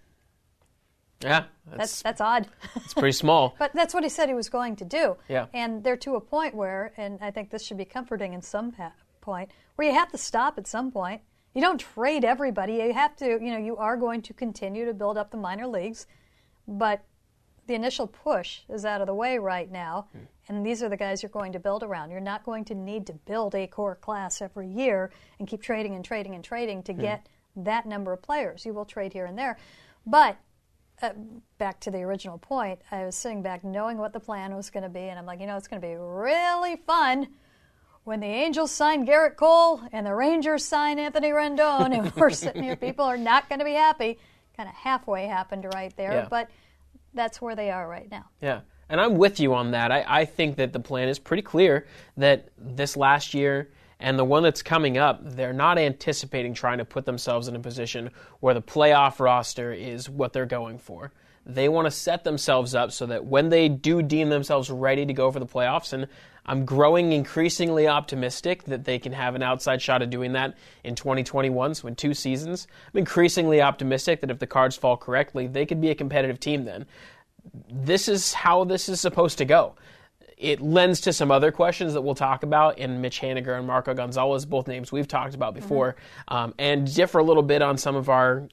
Yeah, 1.23 1.45
that's 1.67 1.79
that's, 1.79 2.03
that's 2.03 2.21
odd. 2.21 2.49
It's 2.77 2.95
pretty 2.95 3.13
small. 3.13 3.55
but 3.59 3.73
that's 3.73 3.95
what 3.95 4.03
he 4.03 4.09
said 4.09 4.29
he 4.29 4.35
was 4.35 4.49
going 4.49 4.77
to 4.77 4.85
do. 4.85 5.17
Yeah. 5.29 5.47
And 5.55 5.83
they're 5.83 5.97
to 5.99 6.17
a 6.17 6.21
point 6.21 6.55
where, 6.55 6.93
and 6.97 7.19
I 7.23 7.31
think 7.31 7.51
this 7.51 7.65
should 7.65 7.77
be 7.77 7.85
comforting 7.85 8.33
in 8.35 8.43
some 8.43 8.75
point, 9.21 9.51
where 9.77 9.89
you 9.89 9.95
have 9.95 10.11
to 10.11 10.19
stop 10.19 10.59
at 10.59 10.67
some 10.67 10.91
point. 10.91 11.23
You 11.55 11.61
don't 11.61 11.79
trade 11.79 12.25
everybody. 12.25 12.75
You 12.75 12.93
have 12.93 13.15
to, 13.17 13.27
you 13.27 13.51
know, 13.53 13.59
you 13.59 13.77
are 13.77 13.97
going 13.97 14.23
to 14.23 14.35
continue 14.35 14.85
to 14.87 14.95
build 14.95 15.17
up 15.17 15.31
the 15.31 15.37
minor 15.37 15.67
leagues, 15.67 16.07
but 16.67 17.05
the 17.67 17.75
initial 17.75 18.07
push 18.07 18.61
is 18.69 18.85
out 18.85 19.01
of 19.01 19.07
the 19.07 19.15
way 19.15 19.39
right 19.39 19.71
now, 19.71 20.09
hmm. 20.13 20.25
and 20.49 20.67
these 20.67 20.83
are 20.83 20.89
the 20.89 20.97
guys 20.97 21.23
you're 21.23 21.31
going 21.31 21.53
to 21.53 21.59
build 21.59 21.83
around. 21.83 22.11
You're 22.11 22.21
not 22.21 22.45
going 22.45 22.65
to 22.67 22.75
need 22.75 23.07
to 23.07 23.13
build 23.13 23.55
a 23.55 23.67
core 23.67 23.95
class 23.95 24.43
every 24.43 24.69
year 24.69 25.11
and 25.39 25.47
keep 25.47 25.63
trading 25.63 25.95
and 25.95 26.05
trading 26.05 26.35
and 26.35 26.43
trading 26.43 26.83
to 26.85 26.93
hmm. 26.93 27.01
get 27.01 27.29
that 27.57 27.87
number 27.87 28.13
of 28.13 28.23
players. 28.23 28.65
You 28.67 28.75
will 28.75 28.85
trade 28.85 29.13
here 29.13 29.27
and 29.27 29.39
there. 29.39 29.59
But 30.07 30.37
uh, 31.03 31.11
back 31.59 31.81
to 31.81 31.91
the 31.91 31.99
original 31.99 32.39
point, 32.39 32.81
I 32.91 33.05
was 33.05 33.15
sitting 33.15 33.43
back 33.43 33.63
knowing 33.65 33.99
what 33.99 34.13
the 34.13 34.21
plan 34.21 34.55
was 34.55 34.71
going 34.71 34.85
to 34.85 34.89
be, 34.89 35.01
and 35.01 35.19
I'm 35.19 35.27
like, 35.27 35.41
you 35.41 35.47
know, 35.47 35.57
it's 35.57 35.69
going 35.69 35.81
to 35.81 35.87
be 35.87 35.95
really 35.95 36.77
fun 36.77 37.29
when 38.05 38.21
the 38.21 38.27
Angels 38.27 38.71
sign 38.71 39.07
Gerrit 39.07 39.37
Cole 39.37 39.81
and 39.93 40.07
the 40.07 40.15
Rangers 40.15 40.65
sign 40.65 40.99
Anthony 40.99 41.31
Rendon, 41.31 41.97
and 41.97 42.13
we're 42.17 42.31
sitting 42.31 42.63
here, 42.63 42.77
people 42.77 43.05
are 43.05 43.17
not 43.17 43.49
going 43.49 43.61
to 43.61 43.65
be 43.65 43.75
happy. 43.75 44.19
Kind 44.57 44.69
of 44.69 44.75
halfway 44.75 45.27
happened 45.27 45.67
right 45.73 45.97
there, 45.97 46.13
yeah. 46.13 46.27
but 46.29 46.51
that's 47.15 47.41
where 47.41 47.57
they 47.57 47.71
are 47.71 47.89
right 47.89 48.11
now. 48.11 48.27
Yeah. 48.41 48.61
And 48.89 49.01
I'm 49.01 49.17
with 49.17 49.41
you 49.41 49.55
on 49.55 49.71
that. 49.71 49.91
I, 49.91 50.05
I 50.07 50.25
think 50.25 50.57
that 50.57 50.73
the 50.73 50.81
plan 50.81 51.09
is 51.09 51.19
pretty 51.19 51.43
clear 51.43 51.87
that 52.17 52.49
this 52.59 52.97
last 52.97 53.33
year 53.33 53.71
and 54.01 54.19
the 54.19 54.25
one 54.25 54.43
that's 54.43 54.63
coming 54.63 54.99
up, 54.99 55.21
they're 55.23 55.53
not 55.53 55.79
anticipating 55.79 56.53
trying 56.53 56.79
to 56.79 56.85
put 56.85 57.07
themselves 57.07 57.49
in 57.49 57.57
a 57.57 57.61
position 57.61 58.11
where 58.41 58.53
the 58.53 58.61
playoff 58.61 59.21
roster 59.21 59.73
is 59.73 60.11
what 60.11 60.33
they're 60.33 60.45
going 60.45 60.79
for. 60.79 61.13
They 61.47 61.69
want 61.69 61.87
to 61.87 61.91
set 61.91 62.25
themselves 62.25 62.75
up 62.75 62.93
so 62.93 63.07
that 63.07 63.25
when 63.25 63.49
they 63.49 63.69
do 63.69 64.03
deem 64.03 64.29
themselves 64.29 64.71
ready 64.71 65.07
to 65.07 65.13
go 65.13 65.31
for 65.31 65.39
the 65.41 65.47
playoffs, 65.47 65.93
and 65.93 66.07
I'm 66.45 66.65
growing 66.65 67.13
increasingly 67.13 67.87
optimistic 67.87 68.65
that 68.65 68.85
they 68.85 68.99
can 68.99 69.13
have 69.13 69.35
an 69.35 69.43
outside 69.43 69.81
shot 69.81 70.03
of 70.03 70.11
doing 70.11 70.33
that 70.33 70.57
in 70.83 70.95
2021, 70.95 71.75
so 71.75 71.89
in 71.89 71.95
two 71.95 72.15
seasons. 72.15 72.67
I'm 72.93 72.99
increasingly 72.99 73.63
optimistic 73.63 74.21
that 74.21 74.31
if 74.31 74.39
the 74.39 74.47
cards 74.47 74.77
fall 74.77 74.97
correctly, 74.97 75.47
they 75.47 75.67
could 75.67 75.81
be 75.81 75.91
a 75.91 75.95
competitive 75.95 76.41
team 76.41 76.65
then. 76.65 76.87
This 77.71 78.09
is 78.09 78.33
how 78.33 78.65
this 78.65 78.89
is 78.89 79.01
supposed 79.01 79.39
to 79.39 79.45
go. 79.45 79.75
It 80.37 80.61
lends 80.61 81.01
to 81.03 81.13
some 81.13 81.31
other 81.31 81.53
questions 81.53 81.93
that 81.93 82.03
we'll 82.03 82.17
talk 82.17 82.43
about 82.43 82.79
in 82.79 83.01
Mitch 83.01 83.21
Haniger 83.21 83.57
and 83.57 83.67
Marco 83.67 83.95
Gonzalez, 83.95 84.45
both 84.45 84.67
names 84.67 84.91
we've 84.91 85.07
talked 85.07 85.37
about 85.37 85.55
before, 85.55 85.93
mm-hmm. 85.93 86.35
um, 86.35 86.55
and 86.59 86.93
differ 86.93 87.19
a 87.19 87.25
little 87.25 87.45
bit 87.45 87.63
on 87.63 87.79
some 87.79 87.95
of 87.95 88.09
our 88.09 88.49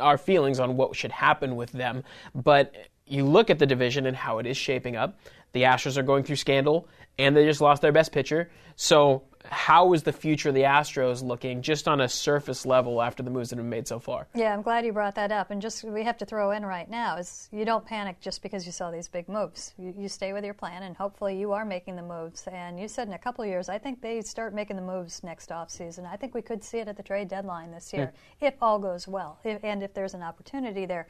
our 0.00 0.18
feelings 0.18 0.58
on 0.58 0.76
what 0.76 0.96
should 0.96 1.12
happen 1.12 1.54
with 1.54 1.70
them. 1.70 2.02
But 2.34 2.74
you 3.06 3.24
look 3.24 3.50
at 3.50 3.58
the 3.58 3.66
division 3.66 4.06
and 4.06 4.16
how 4.16 4.38
it 4.38 4.46
is 4.46 4.56
shaping 4.56 4.96
up. 4.96 5.18
The 5.54 5.62
Astros 5.62 5.96
are 5.96 6.02
going 6.02 6.24
through 6.24 6.36
scandal, 6.36 6.88
and 7.16 7.36
they 7.36 7.46
just 7.46 7.60
lost 7.60 7.80
their 7.80 7.92
best 7.92 8.10
pitcher. 8.10 8.50
So, 8.74 9.22
how 9.44 9.92
is 9.92 10.02
the 10.02 10.12
future 10.12 10.48
of 10.48 10.54
the 10.56 10.62
Astros 10.62 11.22
looking 11.22 11.62
just 11.62 11.86
on 11.86 12.00
a 12.00 12.08
surface 12.08 12.66
level 12.66 13.00
after 13.00 13.22
the 13.22 13.30
moves 13.30 13.50
that 13.50 13.56
have 13.56 13.64
been 13.64 13.70
made 13.70 13.86
so 13.86 14.00
far? 14.00 14.26
Yeah, 14.34 14.52
I'm 14.52 14.62
glad 14.62 14.84
you 14.84 14.92
brought 14.92 15.14
that 15.14 15.30
up. 15.30 15.52
And 15.52 15.62
just 15.62 15.84
we 15.84 16.02
have 16.02 16.18
to 16.18 16.26
throw 16.26 16.50
in 16.50 16.66
right 16.66 16.90
now 16.90 17.18
is 17.18 17.48
you 17.52 17.64
don't 17.64 17.86
panic 17.86 18.20
just 18.20 18.42
because 18.42 18.66
you 18.66 18.72
saw 18.72 18.90
these 18.90 19.06
big 19.06 19.28
moves. 19.28 19.74
You, 19.78 19.94
you 19.96 20.08
stay 20.08 20.32
with 20.32 20.44
your 20.44 20.54
plan, 20.54 20.82
and 20.82 20.96
hopefully 20.96 21.38
you 21.38 21.52
are 21.52 21.64
making 21.64 21.94
the 21.94 22.02
moves. 22.02 22.48
And 22.50 22.80
you 22.80 22.88
said 22.88 23.06
in 23.06 23.14
a 23.14 23.18
couple 23.18 23.44
of 23.44 23.48
years, 23.48 23.68
I 23.68 23.78
think 23.78 24.00
they 24.00 24.22
start 24.22 24.54
making 24.54 24.74
the 24.74 24.82
moves 24.82 25.22
next 25.22 25.52
off 25.52 25.70
season. 25.70 26.04
I 26.04 26.16
think 26.16 26.34
we 26.34 26.42
could 26.42 26.64
see 26.64 26.78
it 26.78 26.88
at 26.88 26.96
the 26.96 27.02
trade 27.04 27.28
deadline 27.28 27.70
this 27.70 27.92
year 27.92 28.06
mm. 28.06 28.46
if 28.48 28.54
all 28.60 28.80
goes 28.80 29.06
well, 29.06 29.38
if, 29.44 29.62
and 29.62 29.84
if 29.84 29.94
there's 29.94 30.14
an 30.14 30.22
opportunity 30.22 30.84
there. 30.84 31.06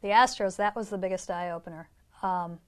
The 0.00 0.08
Astros, 0.08 0.56
that 0.56 0.74
was 0.74 0.88
the 0.88 0.98
biggest 0.98 1.30
eye 1.30 1.50
opener. 1.50 1.90
Um, 2.22 2.58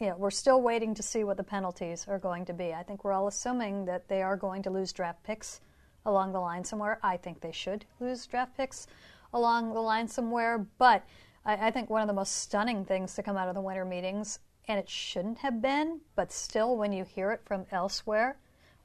you 0.00 0.08
know, 0.08 0.16
we're 0.16 0.30
still 0.30 0.60
waiting 0.60 0.94
to 0.94 1.02
see 1.02 1.24
what 1.24 1.36
the 1.36 1.42
penalties 1.42 2.06
are 2.08 2.18
going 2.18 2.44
to 2.46 2.52
be. 2.52 2.72
I 2.74 2.82
think 2.82 3.04
we're 3.04 3.12
all 3.12 3.28
assuming 3.28 3.86
that 3.86 4.08
they 4.08 4.22
are 4.22 4.36
going 4.36 4.62
to 4.64 4.70
lose 4.70 4.92
draft 4.92 5.22
picks 5.22 5.60
along 6.04 6.32
the 6.32 6.40
line 6.40 6.64
somewhere. 6.64 6.98
I 7.02 7.16
think 7.16 7.40
they 7.40 7.52
should 7.52 7.84
lose 7.98 8.26
draft 8.26 8.56
picks 8.56 8.86
along 9.32 9.72
the 9.72 9.80
line 9.80 10.06
somewhere. 10.06 10.66
But 10.78 11.04
I, 11.44 11.68
I 11.68 11.70
think 11.70 11.88
one 11.88 12.02
of 12.02 12.08
the 12.08 12.14
most 12.14 12.36
stunning 12.36 12.84
things 12.84 13.14
to 13.14 13.22
come 13.22 13.36
out 13.36 13.48
of 13.48 13.54
the 13.54 13.60
winter 13.60 13.84
meetings, 13.84 14.38
and 14.68 14.78
it 14.78 14.88
shouldn't 14.88 15.38
have 15.38 15.62
been, 15.62 16.00
but 16.14 16.30
still 16.30 16.76
when 16.76 16.92
you 16.92 17.04
hear 17.04 17.30
it 17.32 17.42
from 17.44 17.66
elsewhere, 17.70 18.38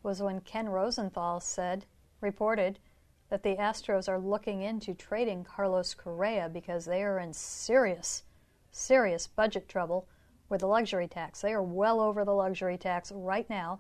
was 0.04 0.22
when 0.22 0.42
Ken 0.42 0.70
Rosenthal 0.70 1.40
said, 1.40 1.86
reported, 2.22 2.80
that 3.30 3.44
the 3.44 3.56
Astros 3.56 4.10
are 4.10 4.20
looking 4.20 4.62
into 4.62 4.94
trading 4.94 5.44
Carlos 5.44 5.94
Correa 5.94 6.50
because 6.50 6.86
they 6.86 7.04
are 7.04 7.20
in 7.20 7.34
serious, 7.34 8.24
serious 8.72 9.28
budget 9.28 9.70
trouble 9.70 10.08
with 10.52 10.62
the 10.62 10.68
luxury 10.68 11.08
tax. 11.08 11.42
They 11.42 11.54
are 11.54 11.64
well 11.64 12.00
over 12.00 12.24
the 12.26 12.34
luxury 12.34 12.78
tax 12.78 13.12
right 13.12 13.50
now, 13.50 13.80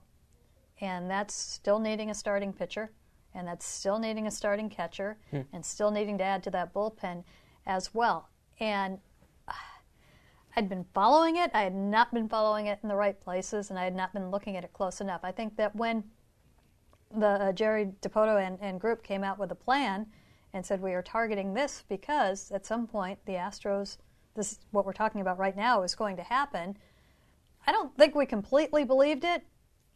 and 0.80 1.12
that's 1.12 1.36
still 1.36 1.78
needing 1.78 2.10
a 2.10 2.16
starting 2.16 2.54
pitcher, 2.54 2.92
and 3.36 3.48
that's 3.48 3.66
still 3.66 4.00
needing 4.00 4.26
a 4.26 4.32
starting 4.32 4.70
catcher, 4.70 5.18
hmm. 5.30 5.42
and 5.54 5.64
still 5.64 5.92
needing 5.92 6.18
to 6.18 6.24
add 6.24 6.42
to 6.44 6.50
that 6.52 6.74
bullpen 6.74 7.24
as 7.68 7.94
well. 7.94 8.30
And 8.60 9.00
uh, 9.48 9.54
I'd 10.56 10.70
been 10.70 10.86
following 10.94 11.36
it. 11.36 11.52
I 11.54 11.64
had 11.64 11.76
not 11.76 12.14
been 12.14 12.30
following 12.30 12.68
it 12.68 12.80
in 12.82 12.90
the 12.90 12.96
right 12.96 13.20
places, 13.20 13.70
and 13.70 13.78
I 13.78 13.84
had 13.84 13.96
not 13.96 14.14
been 14.14 14.32
looking 14.32 14.58
at 14.58 14.64
it 14.64 14.74
close 14.74 15.02
enough. 15.02 15.22
I 15.24 15.32
think 15.32 15.58
that 15.58 15.76
when 15.76 16.06
the 17.14 17.28
uh, 17.28 17.52
Jerry 17.52 17.92
Dipoto 18.02 18.42
and, 18.42 18.58
and 18.62 18.80
group 18.80 19.04
came 19.04 19.24
out 19.24 19.38
with 19.38 19.52
a 19.52 19.56
plan 19.56 20.08
and 20.54 20.66
said 20.66 20.82
we 20.82 20.94
are 20.94 21.02
targeting 21.02 21.54
this 21.54 21.84
because 21.90 22.52
at 22.52 22.66
some 22.66 22.88
point 22.88 23.20
the 23.26 23.34
Astros, 23.34 23.98
this 24.36 24.54
is 24.54 24.60
what 24.72 24.86
we're 24.86 24.94
talking 24.94 25.22
about 25.22 25.38
right 25.38 25.56
now, 25.56 25.84
is 25.84 25.96
going 25.96 26.16
to 26.18 26.24
happen. 26.24 26.78
I 27.68 27.72
don't 27.72 27.96
think 27.98 28.16
we 28.16 28.26
completely 28.26 28.84
believed 28.86 29.24
it. 29.24 29.44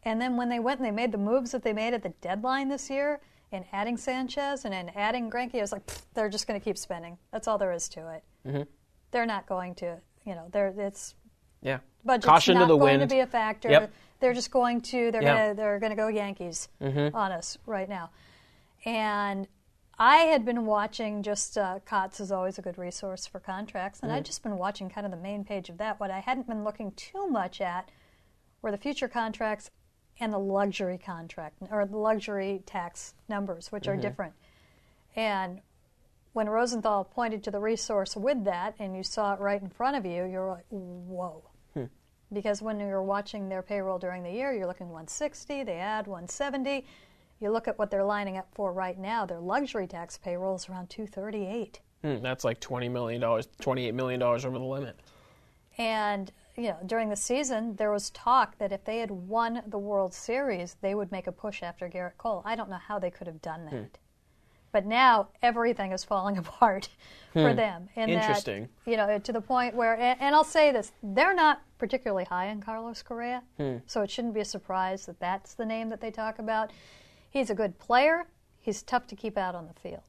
And 0.04 0.20
then 0.20 0.36
when 0.36 0.48
they 0.48 0.58
went 0.60 0.78
and 0.78 0.86
they 0.86 0.92
made 0.92 1.10
the 1.12 1.18
moves 1.18 1.50
that 1.52 1.62
they 1.62 1.72
made 1.72 1.92
at 1.94 2.02
the 2.02 2.10
deadline 2.20 2.68
this 2.68 2.88
year, 2.90 3.20
in 3.52 3.64
adding 3.72 3.96
Sanchez 3.96 4.64
and 4.64 4.74
in 4.74 4.88
adding 4.90 5.30
Greinke, 5.30 5.56
I 5.56 5.60
was 5.60 5.72
like, 5.72 5.82
they're 6.14 6.28
just 6.28 6.46
going 6.46 6.58
to 6.60 6.64
keep 6.64 6.76
spending. 6.76 7.16
That's 7.32 7.46
all 7.48 7.58
there 7.58 7.72
is 7.72 7.88
to 7.90 8.12
it. 8.14 8.24
Mm-hmm. 8.46 8.62
They're 9.12 9.26
not 9.26 9.46
going 9.46 9.74
to, 9.76 9.98
you 10.24 10.34
know, 10.34 10.48
they're 10.52 10.74
it's 10.76 11.14
yeah. 11.62 11.78
Budget's 12.04 12.26
Caution 12.26 12.54
not 12.54 12.60
to 12.62 12.66
the 12.66 12.76
going 12.76 12.98
wind. 12.98 13.08
to 13.08 13.14
be 13.14 13.20
a 13.20 13.26
factor. 13.26 13.70
Yep. 13.70 13.92
They're 14.20 14.34
just 14.34 14.50
going 14.50 14.80
to 14.82 15.10
they're 15.10 15.22
Yeah. 15.22 15.46
gonna 15.46 15.54
they're 15.54 15.78
gonna 15.78 15.96
go 15.96 16.08
Yankees 16.08 16.68
Mm-hmm. 16.82 17.16
on 17.16 17.32
us 17.32 17.56
right 17.66 17.88
now. 17.88 18.10
And 18.84 19.48
I 19.98 20.16
had 20.16 20.44
been 20.44 20.66
watching 20.66 21.22
just 21.22 21.56
uh, 21.56 21.78
COTS 21.86 22.20
is 22.20 22.30
always 22.30 22.58
a 22.58 22.62
good 22.62 22.76
resource 22.76 23.26
for 23.26 23.40
contracts, 23.40 24.00
and 24.02 24.12
I'd 24.12 24.24
mm. 24.24 24.26
just 24.26 24.42
been 24.42 24.58
watching 24.58 24.90
kind 24.90 25.06
of 25.06 25.10
the 25.10 25.16
main 25.16 25.42
page 25.42 25.70
of 25.70 25.78
that. 25.78 25.98
What 25.98 26.10
I 26.10 26.20
hadn't 26.20 26.46
been 26.46 26.64
looking 26.64 26.92
too 26.92 27.26
much 27.28 27.62
at 27.62 27.90
were 28.60 28.70
the 28.70 28.76
future 28.78 29.08
contracts 29.08 29.70
and 30.20 30.32
the 30.32 30.38
luxury 30.38 30.98
contract 30.98 31.56
or 31.70 31.86
the 31.86 31.96
luxury 31.96 32.62
tax 32.66 33.14
numbers, 33.28 33.72
which 33.72 33.88
are 33.88 33.92
mm-hmm. 33.92 34.02
different. 34.02 34.34
And 35.14 35.60
when 36.34 36.48
Rosenthal 36.48 37.04
pointed 37.04 37.42
to 37.44 37.50
the 37.50 37.58
resource 37.60 38.16
with 38.16 38.44
that, 38.44 38.74
and 38.78 38.94
you 38.94 39.02
saw 39.02 39.32
it 39.32 39.40
right 39.40 39.60
in 39.60 39.70
front 39.70 39.96
of 39.96 40.04
you, 40.04 40.26
you're 40.26 40.48
like, 40.48 40.66
whoa. 40.68 41.42
Hmm. 41.72 41.84
Because 42.30 42.60
when 42.60 42.78
you're 42.78 43.02
watching 43.02 43.48
their 43.48 43.62
payroll 43.62 43.98
during 43.98 44.22
the 44.22 44.30
year, 44.30 44.52
you're 44.52 44.66
looking 44.66 44.88
160, 44.88 45.64
they 45.64 45.76
add 45.76 46.06
170. 46.06 46.84
You 47.40 47.50
look 47.50 47.68
at 47.68 47.78
what 47.78 47.90
they're 47.90 48.04
lining 48.04 48.36
up 48.36 48.48
for 48.54 48.72
right 48.72 48.98
now, 48.98 49.26
their 49.26 49.40
luxury 49.40 49.86
tax 49.86 50.16
payroll 50.16 50.56
is 50.56 50.68
around 50.68 50.88
238. 50.88 51.80
Hmm, 52.02 52.22
that's 52.22 52.44
like 52.44 52.60
$20 52.60 52.90
million, 52.90 53.20
$28 53.20 53.94
million 53.94 54.22
over 54.22 54.50
the 54.50 54.58
limit. 54.58 54.98
And 55.78 56.32
you 56.56 56.64
know, 56.64 56.78
during 56.86 57.10
the 57.10 57.16
season, 57.16 57.76
there 57.76 57.90
was 57.90 58.10
talk 58.10 58.56
that 58.58 58.72
if 58.72 58.84
they 58.84 58.98
had 58.98 59.10
won 59.10 59.62
the 59.66 59.78
World 59.78 60.14
Series, 60.14 60.76
they 60.80 60.94
would 60.94 61.12
make 61.12 61.26
a 61.26 61.32
push 61.32 61.62
after 61.62 61.88
Gerrit 61.88 62.16
Cole. 62.16 62.42
I 62.44 62.56
don't 62.56 62.70
know 62.70 62.78
how 62.78 62.98
they 62.98 63.10
could 63.10 63.26
have 63.26 63.42
done 63.42 63.66
hmm. 63.66 63.76
that. 63.76 63.98
But 64.72 64.86
now 64.86 65.28
everything 65.42 65.92
is 65.92 66.04
falling 66.04 66.38
apart 66.38 66.88
for 67.32 67.50
hmm. 67.50 67.56
them. 67.56 67.88
And 67.96 68.10
Interesting. 68.10 68.68
That, 68.84 68.90
you 68.90 68.96
know, 68.96 69.18
to 69.18 69.32
the 69.32 69.40
point 69.40 69.74
where, 69.74 69.94
and, 69.94 70.20
and 70.20 70.34
I'll 70.34 70.44
say 70.44 70.72
this, 70.72 70.92
they're 71.02 71.34
not 71.34 71.62
particularly 71.78 72.24
high 72.24 72.46
in 72.46 72.62
Carlos 72.62 73.02
Correa, 73.02 73.42
hmm. 73.58 73.76
so 73.86 74.02
it 74.02 74.10
shouldn't 74.10 74.34
be 74.34 74.40
a 74.40 74.46
surprise 74.46 75.04
that 75.06 75.20
that's 75.20 75.54
the 75.54 75.66
name 75.66 75.90
that 75.90 76.00
they 76.00 76.10
talk 76.10 76.38
about. 76.38 76.72
He's 77.30 77.50
a 77.50 77.54
good 77.54 77.78
player. 77.78 78.26
He's 78.60 78.82
tough 78.82 79.06
to 79.08 79.16
keep 79.16 79.36
out 79.36 79.54
on 79.54 79.66
the 79.68 79.74
field. 79.80 80.02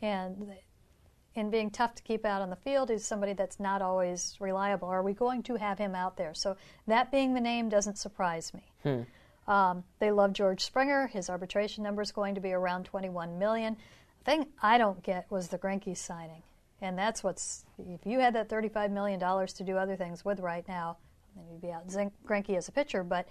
And 0.00 0.52
in 1.34 1.50
being 1.50 1.70
tough 1.70 1.94
to 1.96 2.02
keep 2.02 2.24
out 2.24 2.40
on 2.42 2.50
the 2.50 2.56
field, 2.56 2.90
he's 2.90 3.04
somebody 3.06 3.32
that's 3.32 3.60
not 3.60 3.82
always 3.82 4.36
reliable. 4.40 4.88
Are 4.88 5.02
we 5.02 5.12
going 5.12 5.42
to 5.44 5.56
have 5.56 5.78
him 5.78 5.94
out 5.94 6.16
there? 6.16 6.34
So 6.34 6.56
that 6.86 7.10
being 7.10 7.34
the 7.34 7.40
name 7.40 7.68
doesn't 7.68 7.98
surprise 7.98 8.52
me. 8.54 8.62
Um, 9.46 9.84
they 9.98 10.10
love 10.10 10.32
George 10.32 10.64
Springer. 10.64 11.06
His 11.06 11.30
arbitration 11.30 11.82
number 11.82 12.02
is 12.02 12.12
going 12.12 12.34
to 12.34 12.40
be 12.40 12.52
around 12.52 12.84
21 12.84 13.38
million. 13.38 13.76
The 14.18 14.24
thing 14.24 14.46
I 14.62 14.78
don't 14.78 15.02
get 15.02 15.30
was 15.30 15.48
the 15.48 15.58
Greinke 15.58 15.96
signing, 15.96 16.42
and 16.82 16.98
that's 16.98 17.24
what's. 17.24 17.64
If 17.78 18.04
you 18.04 18.18
had 18.18 18.34
that 18.34 18.48
35 18.50 18.90
million 18.90 19.18
dollars 19.18 19.52
to 19.54 19.64
do 19.64 19.76
other 19.78 19.96
things 19.96 20.24
with 20.24 20.40
right 20.40 20.66
now, 20.68 20.98
then 21.34 21.44
you'd 21.50 21.62
be 21.62 21.70
out 21.70 21.90
Zin- 21.90 22.12
Greinke 22.26 22.56
as 22.58 22.68
a 22.68 22.72
pitcher. 22.72 23.02
But 23.02 23.26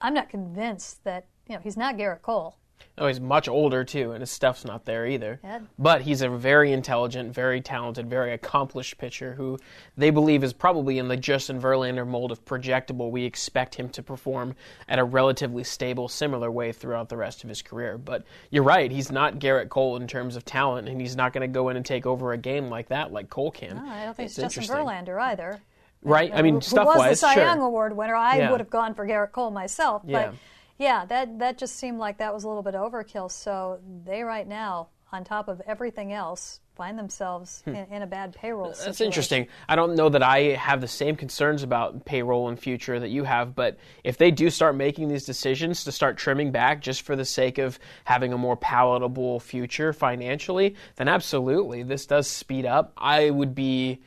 I'm 0.00 0.14
not 0.14 0.28
convinced 0.28 1.02
that 1.04 1.26
you 1.50 1.56
know 1.56 1.60
he's 1.62 1.76
not 1.76 1.96
Gerrit 1.96 2.22
Cole. 2.22 2.56
No, 2.96 3.06
he's 3.06 3.20
much 3.20 3.48
older 3.48 3.82
too, 3.84 4.12
and 4.12 4.20
his 4.20 4.30
stuff's 4.30 4.64
not 4.64 4.84
there 4.84 5.06
either. 5.06 5.40
Yeah. 5.42 5.60
But 5.78 6.02
he's 6.02 6.22
a 6.22 6.28
very 6.28 6.72
intelligent, 6.72 7.34
very 7.34 7.60
talented, 7.60 8.08
very 8.08 8.32
accomplished 8.32 8.98
pitcher 8.98 9.34
who 9.34 9.58
they 9.96 10.10
believe 10.10 10.44
is 10.44 10.52
probably 10.52 10.98
in 10.98 11.08
the 11.08 11.16
Justin 11.16 11.60
Verlander 11.60 12.06
mold 12.06 12.30
of 12.30 12.44
projectable. 12.44 13.10
We 13.10 13.24
expect 13.24 13.74
him 13.74 13.88
to 13.90 14.02
perform 14.02 14.54
at 14.88 14.98
a 14.98 15.04
relatively 15.04 15.64
stable, 15.64 16.08
similar 16.08 16.50
way 16.50 16.72
throughout 16.72 17.08
the 17.08 17.16
rest 17.16 17.42
of 17.42 17.48
his 17.48 17.62
career. 17.62 17.98
But 17.98 18.24
you're 18.50 18.64
right, 18.64 18.90
he's 18.90 19.10
not 19.10 19.38
Gerrit 19.38 19.68
Cole 19.70 19.96
in 19.96 20.06
terms 20.06 20.36
of 20.36 20.44
talent, 20.44 20.88
and 20.88 21.00
he's 21.00 21.16
not 21.16 21.32
going 21.32 21.42
to 21.42 21.52
go 21.52 21.68
in 21.68 21.76
and 21.76 21.84
take 21.84 22.06
over 22.06 22.32
a 22.32 22.38
game 22.38 22.70
like 22.70 22.88
that, 22.88 23.12
like 23.12 23.28
Cole 23.28 23.50
can. 23.50 23.76
No, 23.76 23.90
I 23.90 24.04
don't 24.04 24.16
think 24.16 24.28
It's 24.28 24.38
it's, 24.38 24.54
Justin. 24.54 24.76
Verlander 24.76 25.20
either. 25.20 25.60
Right? 26.02 26.30
I 26.34 26.40
mean, 26.42 26.54
who, 26.56 26.60
stuff 26.62 26.88
who 26.92 26.98
was 26.98 27.10
the 27.10 27.16
Cy 27.16 27.34
sure. 27.34 27.42
Young 27.44 27.60
Award 27.60 27.94
winner. 27.96 28.14
I 28.14 28.38
Yeah. 28.38 28.50
would 28.50 28.60
have 28.60 28.70
gone 28.70 28.94
for 28.94 29.06
Gerrit 29.06 29.32
Cole 29.32 29.50
myself, 29.50 30.02
Yeah. 30.06 30.28
but 30.28 30.34
yeah, 30.80 31.04
that 31.04 31.38
that 31.38 31.58
just 31.58 31.76
seemed 31.76 31.98
like 31.98 32.18
that 32.18 32.32
was 32.32 32.44
a 32.44 32.48
little 32.48 32.62
bit 32.62 32.74
overkill. 32.74 33.30
So 33.30 33.80
they 34.04 34.22
right 34.22 34.48
now, 34.48 34.88
on 35.12 35.24
top 35.24 35.46
of 35.46 35.60
everything 35.66 36.14
else, 36.14 36.60
find 36.74 36.98
themselves 36.98 37.62
in, 37.66 37.74
in 37.74 38.00
a 38.00 38.06
bad 38.06 38.34
payroll. 38.34 38.64
Hmm. 38.64 38.70
That's 38.70 38.80
situation. 38.80 39.06
interesting. 39.06 39.46
I 39.68 39.76
don't 39.76 39.94
know 39.94 40.08
that 40.08 40.22
I 40.22 40.54
have 40.54 40.80
the 40.80 40.88
same 40.88 41.16
concerns 41.16 41.62
about 41.62 42.06
payroll 42.06 42.48
in 42.48 42.56
future 42.56 42.98
that 42.98 43.10
you 43.10 43.24
have, 43.24 43.54
but 43.54 43.76
if 44.04 44.16
they 44.16 44.30
do 44.30 44.48
start 44.48 44.74
making 44.74 45.08
these 45.08 45.26
decisions 45.26 45.84
to 45.84 45.92
start 45.92 46.16
trimming 46.16 46.50
back 46.50 46.80
just 46.80 47.02
for 47.02 47.14
the 47.14 47.26
sake 47.26 47.58
of 47.58 47.78
having 48.04 48.32
a 48.32 48.38
more 48.38 48.56
palatable 48.56 49.38
future 49.40 49.92
financially, 49.92 50.76
then 50.96 51.08
absolutely 51.08 51.82
this 51.82 52.06
does 52.06 52.26
speed 52.26 52.64
up. 52.64 52.94
I 52.96 53.28
would 53.28 53.54
be 53.54 54.00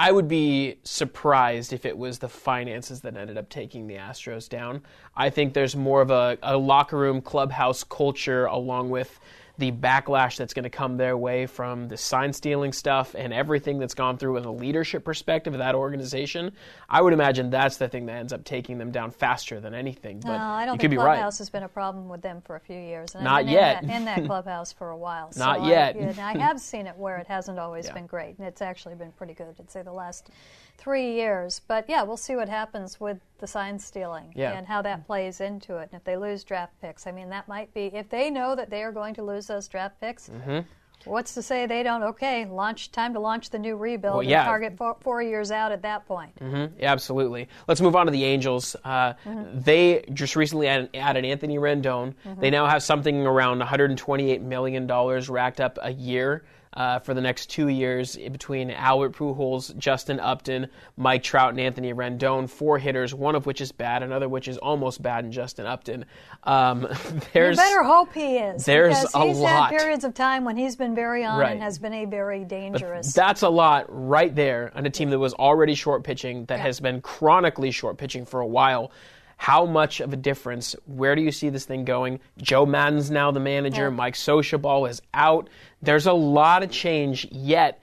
I 0.00 0.12
would 0.12 0.28
be 0.28 0.78
surprised 0.84 1.72
if 1.72 1.84
it 1.84 1.98
was 1.98 2.20
the 2.20 2.28
finances 2.28 3.00
that 3.00 3.16
ended 3.16 3.36
up 3.36 3.48
taking 3.48 3.88
the 3.88 3.96
Astros 3.96 4.48
down. 4.48 4.82
I 5.16 5.28
think 5.28 5.54
there's 5.54 5.74
more 5.74 6.00
of 6.00 6.12
a, 6.12 6.38
a 6.42 6.56
locker 6.56 6.96
room 6.96 7.20
clubhouse 7.20 7.82
culture 7.82 8.46
along 8.46 8.90
with 8.90 9.18
the 9.58 9.72
backlash 9.72 10.36
that's 10.36 10.54
going 10.54 10.62
to 10.62 10.70
come 10.70 10.96
their 10.96 11.16
way 11.16 11.44
from 11.46 11.88
the 11.88 11.96
sign 11.96 12.32
stealing 12.32 12.72
stuff 12.72 13.14
and 13.18 13.32
everything 13.32 13.78
that's 13.80 13.94
gone 13.94 14.16
through 14.16 14.36
in 14.36 14.44
a 14.44 14.52
leadership 14.52 15.04
perspective 15.04 15.52
of 15.52 15.58
that 15.58 15.74
organization, 15.74 16.52
I 16.88 17.02
would 17.02 17.12
imagine 17.12 17.50
that's 17.50 17.76
the 17.76 17.88
thing 17.88 18.06
that 18.06 18.16
ends 18.16 18.32
up 18.32 18.44
taking 18.44 18.78
them 18.78 18.92
down 18.92 19.10
faster 19.10 19.58
than 19.60 19.74
anything. 19.74 20.20
But 20.20 20.38
No, 20.38 20.44
I 20.44 20.64
don't 20.64 20.74
you 20.74 20.78
think 20.78 20.80
could 20.82 20.90
be 20.92 20.96
clubhouse 20.96 21.34
right. 21.34 21.38
has 21.38 21.50
been 21.50 21.64
a 21.64 21.68
problem 21.68 22.08
with 22.08 22.22
them 22.22 22.40
for 22.46 22.54
a 22.54 22.60
few 22.60 22.78
years. 22.78 23.14
And 23.16 23.24
Not 23.24 23.40
I've 23.40 23.46
been 23.46 23.54
yet. 23.54 23.82
In 23.82 23.88
that, 23.88 23.96
in 23.98 24.04
that 24.04 24.26
clubhouse 24.26 24.72
for 24.72 24.90
a 24.90 24.96
while. 24.96 25.32
So 25.32 25.44
Not 25.44 25.60
I- 25.62 25.68
yet. 25.68 25.96
and 25.96 26.18
I 26.20 26.38
have 26.38 26.60
seen 26.60 26.86
it 26.86 26.96
where 26.96 27.16
it 27.18 27.26
hasn't 27.26 27.58
always 27.58 27.86
Yeah. 27.88 27.94
been 27.94 28.06
great, 28.06 28.38
and 28.38 28.46
it's 28.46 28.62
actually 28.62 28.94
been 28.94 29.10
pretty 29.12 29.34
good. 29.34 29.56
I'd 29.58 29.70
say 29.70 29.82
the 29.82 29.92
last 29.92 30.30
three 30.78 31.12
years. 31.14 31.60
But 31.68 31.84
yeah, 31.88 32.02
we'll 32.02 32.16
see 32.16 32.36
what 32.36 32.48
happens 32.48 32.98
with 33.00 33.18
the 33.38 33.46
sign 33.46 33.78
stealing 33.78 34.32
Yeah. 34.34 34.52
and 34.52 34.66
how 34.66 34.80
that 34.82 35.06
plays 35.06 35.40
into 35.40 35.76
it. 35.76 35.90
And 35.92 35.98
if 36.00 36.04
they 36.04 36.16
lose 36.16 36.44
draft 36.44 36.72
picks, 36.80 37.06
I 37.06 37.12
mean, 37.12 37.28
that 37.30 37.48
might 37.48 37.72
be 37.74 37.86
if 37.92 38.08
they 38.08 38.30
know 38.30 38.54
that 38.56 38.70
they 38.70 38.82
are 38.82 38.92
going 38.92 39.14
to 39.16 39.22
lose 39.22 39.46
those 39.48 39.68
draft 39.68 40.00
picks. 40.00 40.28
Mm-hmm. 40.30 40.60
What's 41.04 41.32
to 41.34 41.42
say 41.42 41.64
they 41.66 41.84
don't? 41.84 42.02
Okay, 42.02 42.44
launch 42.44 42.90
time 42.90 43.14
to 43.14 43.20
launch 43.20 43.50
the 43.50 43.58
new 43.58 43.76
rebuild 43.76 44.14
Well, 44.14 44.20
and 44.20 44.28
yeah. 44.30 44.44
target 44.44 44.76
four, 44.76 44.96
four 45.00 45.22
years 45.22 45.52
out 45.52 45.70
at 45.70 45.80
that 45.82 46.06
point. 46.06 46.34
Mhm, 46.40 46.72
yeah, 46.76 46.90
absolutely. 46.90 47.48
Let's 47.68 47.80
move 47.80 47.94
on 47.94 48.06
to 48.06 48.12
the 48.12 48.24
Angels. 48.24 48.74
Uh, 48.84 49.14
They 49.54 50.04
just 50.12 50.34
recently 50.34 50.66
added, 50.66 50.90
added 50.94 51.24
Anthony 51.24 51.56
Rendon. 51.58 52.14
They 52.38 52.50
now 52.50 52.66
have 52.66 52.82
something 52.82 53.24
around 53.26 53.58
128 53.60 54.42
million 54.42 54.86
dollars 54.88 55.28
racked 55.28 55.60
up 55.60 55.78
a 55.82 55.92
year. 55.92 56.44
Uh, 56.78 57.00
for 57.00 57.12
the 57.12 57.20
next 57.20 57.46
two 57.50 57.66
years, 57.66 58.14
between 58.16 58.70
Albert 58.70 59.10
Pujols, 59.16 59.76
Justin 59.78 60.20
Upton, 60.20 60.68
Mike 60.96 61.24
Trout, 61.24 61.50
and 61.50 61.58
Anthony 61.58 61.92
Rendon, 61.92 62.48
four 62.48 62.78
hitters, 62.78 63.12
one 63.12 63.34
of 63.34 63.46
which 63.46 63.60
is 63.60 63.72
bad, 63.72 64.04
another 64.04 64.28
which 64.28 64.46
is 64.46 64.58
almost 64.58 65.02
bad 65.02 65.24
and 65.24 65.32
Justin 65.32 65.66
Upton. 65.66 66.04
Um, 66.44 66.82
You 67.12 67.20
there's 67.32 67.56
better 67.56 67.82
hope 67.82 68.14
he 68.14 68.36
is. 68.36 68.64
there's 68.64 68.94
a 69.12 69.24
he's 69.26 69.38
lot. 69.40 69.72
had 69.72 69.78
periods 69.80 70.04
of 70.04 70.14
time 70.14 70.44
when 70.44 70.56
he's 70.56 70.76
been 70.76 70.94
very 70.94 71.24
on 71.24 71.40
Right. 71.40 71.50
and 71.50 71.60
has 71.62 71.80
been 71.80 71.94
a 71.94 72.04
very 72.04 72.44
dangerous. 72.44 73.12
That's 73.12 73.42
a 73.42 73.48
lot 73.48 73.86
right 73.88 74.32
there 74.32 74.70
on 74.76 74.86
a 74.86 74.90
team 74.90 75.10
that 75.10 75.18
was 75.18 75.34
already 75.34 75.74
short 75.74 76.04
pitching, 76.04 76.44
that 76.44 76.60
has 76.60 76.78
been 76.78 77.00
chronically 77.00 77.72
short 77.72 77.98
pitching 77.98 78.24
for 78.24 78.38
a 78.38 78.46
while. 78.46 78.92
How 79.38 79.64
much 79.64 80.00
of 80.00 80.12
a 80.12 80.16
difference? 80.16 80.76
Where 80.84 81.14
do 81.14 81.22
you 81.22 81.32
see 81.32 81.48
this 81.48 81.64
thing 81.64 81.84
going? 81.84 82.20
Joe 82.36 82.66
Maddon's 82.66 83.10
now 83.10 83.30
the 83.30 83.40
manager. 83.40 83.84
Yeah. 83.84 83.90
Mike 83.90 84.14
Scioscia 84.14 84.90
is 84.90 85.00
out. 85.14 85.48
There's 85.80 86.06
a 86.06 86.12
lot 86.12 86.62
of 86.62 86.70
change, 86.70 87.26
yet 87.30 87.80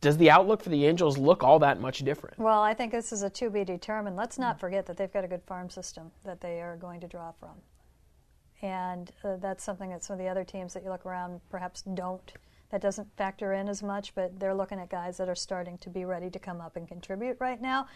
does 0.00 0.16
the 0.16 0.30
outlook 0.30 0.62
for 0.62 0.70
the 0.70 0.86
Angels 0.86 1.18
look 1.18 1.42
all 1.42 1.58
that 1.58 1.80
much 1.80 1.98
different? 1.98 2.38
Well, 2.38 2.62
I 2.62 2.72
think 2.72 2.92
this 2.92 3.12
is 3.12 3.22
a 3.22 3.30
to 3.30 3.50
be 3.50 3.64
determined. 3.64 4.16
Let's 4.16 4.38
not 4.38 4.58
forget 4.58 4.86
that 4.86 4.96
they've 4.96 5.12
got 5.12 5.24
a 5.24 5.28
good 5.28 5.42
farm 5.42 5.68
system 5.70 6.10
that 6.24 6.40
they 6.40 6.60
are 6.60 6.76
going 6.76 7.00
to 7.00 7.06
draw 7.06 7.32
from. 7.32 7.56
And 8.62 9.12
uh, 9.22 9.36
that's 9.36 9.62
something 9.62 9.90
that 9.90 10.02
some 10.02 10.14
of 10.14 10.20
the 10.20 10.28
other 10.28 10.44
teams 10.44 10.74
that 10.74 10.82
you 10.82 10.90
look 10.90 11.04
around 11.04 11.40
perhaps 11.50 11.82
don't. 11.82 12.32
That 12.70 12.80
doesn't 12.80 13.08
factor 13.16 13.54
in 13.54 13.68
as 13.68 13.82
much, 13.82 14.14
but 14.14 14.38
they're 14.38 14.54
looking 14.54 14.78
at 14.78 14.90
guys 14.90 15.16
that 15.16 15.28
are 15.28 15.34
starting 15.34 15.78
to 15.78 15.90
be 15.90 16.04
ready 16.04 16.28
to 16.30 16.38
come 16.38 16.60
up 16.60 16.76
and 16.76 16.86
contribute 16.86 17.36
right 17.40 17.60
now. 17.60 17.86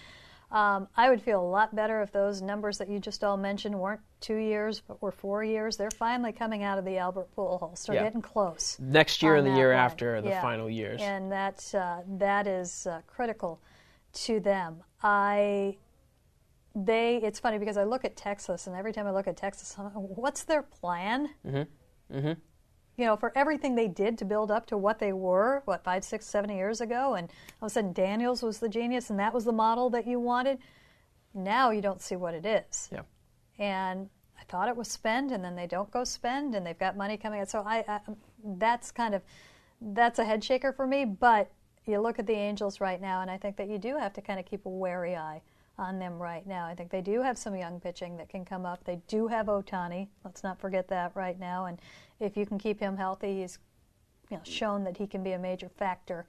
Um, 0.53 0.87
I 0.97 1.09
would 1.09 1.23
feel 1.23 1.41
a 1.41 1.49
lot 1.49 1.75
better 1.75 2.03
if 2.03 2.13
those 2.13 2.43
numbers 2.43 2.77
that 2.77 2.89
you 2.91 2.99
just 2.99 3.25
all 3.25 3.39
mentioned 3.39 3.75
weren't 3.75 4.03
two 4.21 4.37
years, 4.37 4.83
but 4.87 5.01
were 5.01 5.11
four 5.11 5.43
years. 5.43 5.79
They're 5.79 5.91
finally 5.91 6.31
coming 6.33 6.63
out 6.63 6.79
of 6.79 6.85
the 6.85 6.99
Albert 6.99 7.29
Pujols. 7.35 7.87
They're 7.87 7.97
Yeah. 7.97 8.03
getting 8.05 8.21
close. 8.21 8.79
Next 8.79 9.23
year 9.23 9.37
and 9.37 9.47
the 9.47 9.51
year 9.57 9.71
one. 9.71 9.79
after 9.79 10.17
are 10.17 10.21
the 10.21 10.29
Yeah. 10.29 10.43
final 10.43 10.69
years. 10.69 11.01
and 11.01 11.33
that 11.33 11.75
uh, 11.75 12.03
that 12.19 12.47
is 12.47 12.87
uh, 12.87 13.01
critical 13.07 13.61
to 14.13 14.41
them. 14.41 14.83
I 15.03 15.79
they 16.75 17.17
it's 17.17 17.39
funny 17.39 17.59
because 17.59 17.77
I 17.79 17.85
look 17.85 18.05
at 18.05 18.17
Texas 18.17 18.67
and 18.67 18.77
every 18.77 18.93
time 18.93 19.07
I 19.07 19.11
look 19.11 19.27
at 19.27 19.37
Texas, 19.39 19.75
I'm 19.79 19.85
like, 19.87 19.95
what's 19.95 20.45
their 20.45 20.63
plan? 20.63 21.31
Mm-hmm. 21.47 22.17
Mm-hmm. 22.19 22.33
You 22.97 23.07
know, 23.07 23.17
for 23.17 23.33
everything 23.37 23.75
they 23.75 23.89
did 23.89 24.19
to 24.19 24.25
build 24.25 24.51
up 24.51 24.67
to 24.67 24.77
what 24.77 24.99
they 24.99 25.13
were, 25.13 25.63
what 25.65 25.83
five, 25.83 26.05
six, 26.05 26.27
seven 26.27 26.51
years 26.51 26.81
ago, 26.81 27.15
and 27.15 27.29
all 27.61 27.67
of 27.67 27.73
a 27.73 27.75
sudden 27.75 27.93
Daniels 27.93 28.43
was 28.43 28.59
the 28.59 28.69
genius, 28.69 29.11
and 29.11 29.19
that 29.19 29.33
was 29.33 29.45
the 29.45 29.53
model 29.53 29.89
that 29.91 30.07
you 30.07 30.21
wanted. 30.21 30.59
Now 31.35 31.71
you 31.71 31.81
don't 31.81 32.03
see 32.03 32.17
what 32.17 32.35
it 32.35 32.45
is 32.45 32.91
yeah. 32.93 33.01
and 33.59 34.11
I 34.39 34.45
thought 34.45 34.69
it 34.69 34.77
was 34.77 34.89
spend, 34.89 35.31
and 35.31 35.45
then 35.45 35.55
they 35.55 35.67
don't 35.67 35.91
go 35.91 36.05
spend, 36.05 36.55
and 36.55 36.67
they've 36.67 36.79
got 36.79 36.97
money 36.97 37.17
coming 37.17 37.41
in. 37.41 37.47
So 37.47 37.63
I, 37.65 37.85
I 37.89 38.01
that's 38.57 38.91
kind 38.91 39.15
of 39.15 39.23
that's 39.81 40.19
a 40.19 40.25
head 40.25 40.43
shaker 40.43 40.73
for 40.73 40.87
me. 40.87 41.05
But 41.05 41.51
you 41.87 42.01
look 42.01 42.19
at 42.19 42.27
the 42.27 42.35
Angels 42.35 42.81
right 42.81 43.01
now, 43.01 43.23
and 43.23 43.31
I 43.31 43.39
think 43.39 43.57
that 43.57 43.69
you 43.69 43.79
do 43.79 43.97
have 43.97 44.13
to 44.15 44.21
kind 44.21 44.41
of 44.41 44.47
keep 44.47 44.67
a 44.67 44.69
wary 44.69 45.17
eye 45.17 45.41
on 45.79 45.99
them 45.99 46.21
right 46.21 46.47
now. 46.47 46.67
I 46.67 46.75
think 46.75 46.91
they 46.91 47.01
do 47.01 47.23
have 47.23 47.39
some 47.39 47.57
young 47.57 47.81
pitching 47.81 48.17
that 48.19 48.29
can 48.29 48.45
come 48.45 48.67
up. 48.67 48.85
They 48.85 49.01
do 49.09 49.29
have 49.29 49.47
Ohtani. 49.47 50.09
Let's 50.25 50.43
not 50.43 50.61
forget 50.61 50.89
that 50.89 51.13
right 51.15 51.39
now. 51.39 51.67
And 51.67 51.81
if 52.21 52.37
you 52.37 52.47
can 52.47 52.59
keep 52.59 52.79
him 52.79 52.97
healthy, 52.97 53.41
he's 53.41 53.59
you 54.31 54.37
know, 54.37 54.43
shown 54.45 54.85
that 54.85 54.97
he 54.97 55.07
can 55.07 55.23
be 55.23 55.33
a 55.33 55.39
major 55.39 55.69
factor 55.69 56.27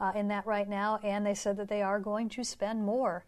uh, 0.00 0.12
in 0.14 0.28
that 0.28 0.46
right 0.46 0.68
now. 0.68 1.00
And 1.02 1.26
they 1.26 1.34
said 1.34 1.56
that 1.56 1.68
they 1.68 1.82
are 1.82 1.98
going 1.98 2.28
to 2.30 2.44
spend 2.44 2.84
more 2.84 3.24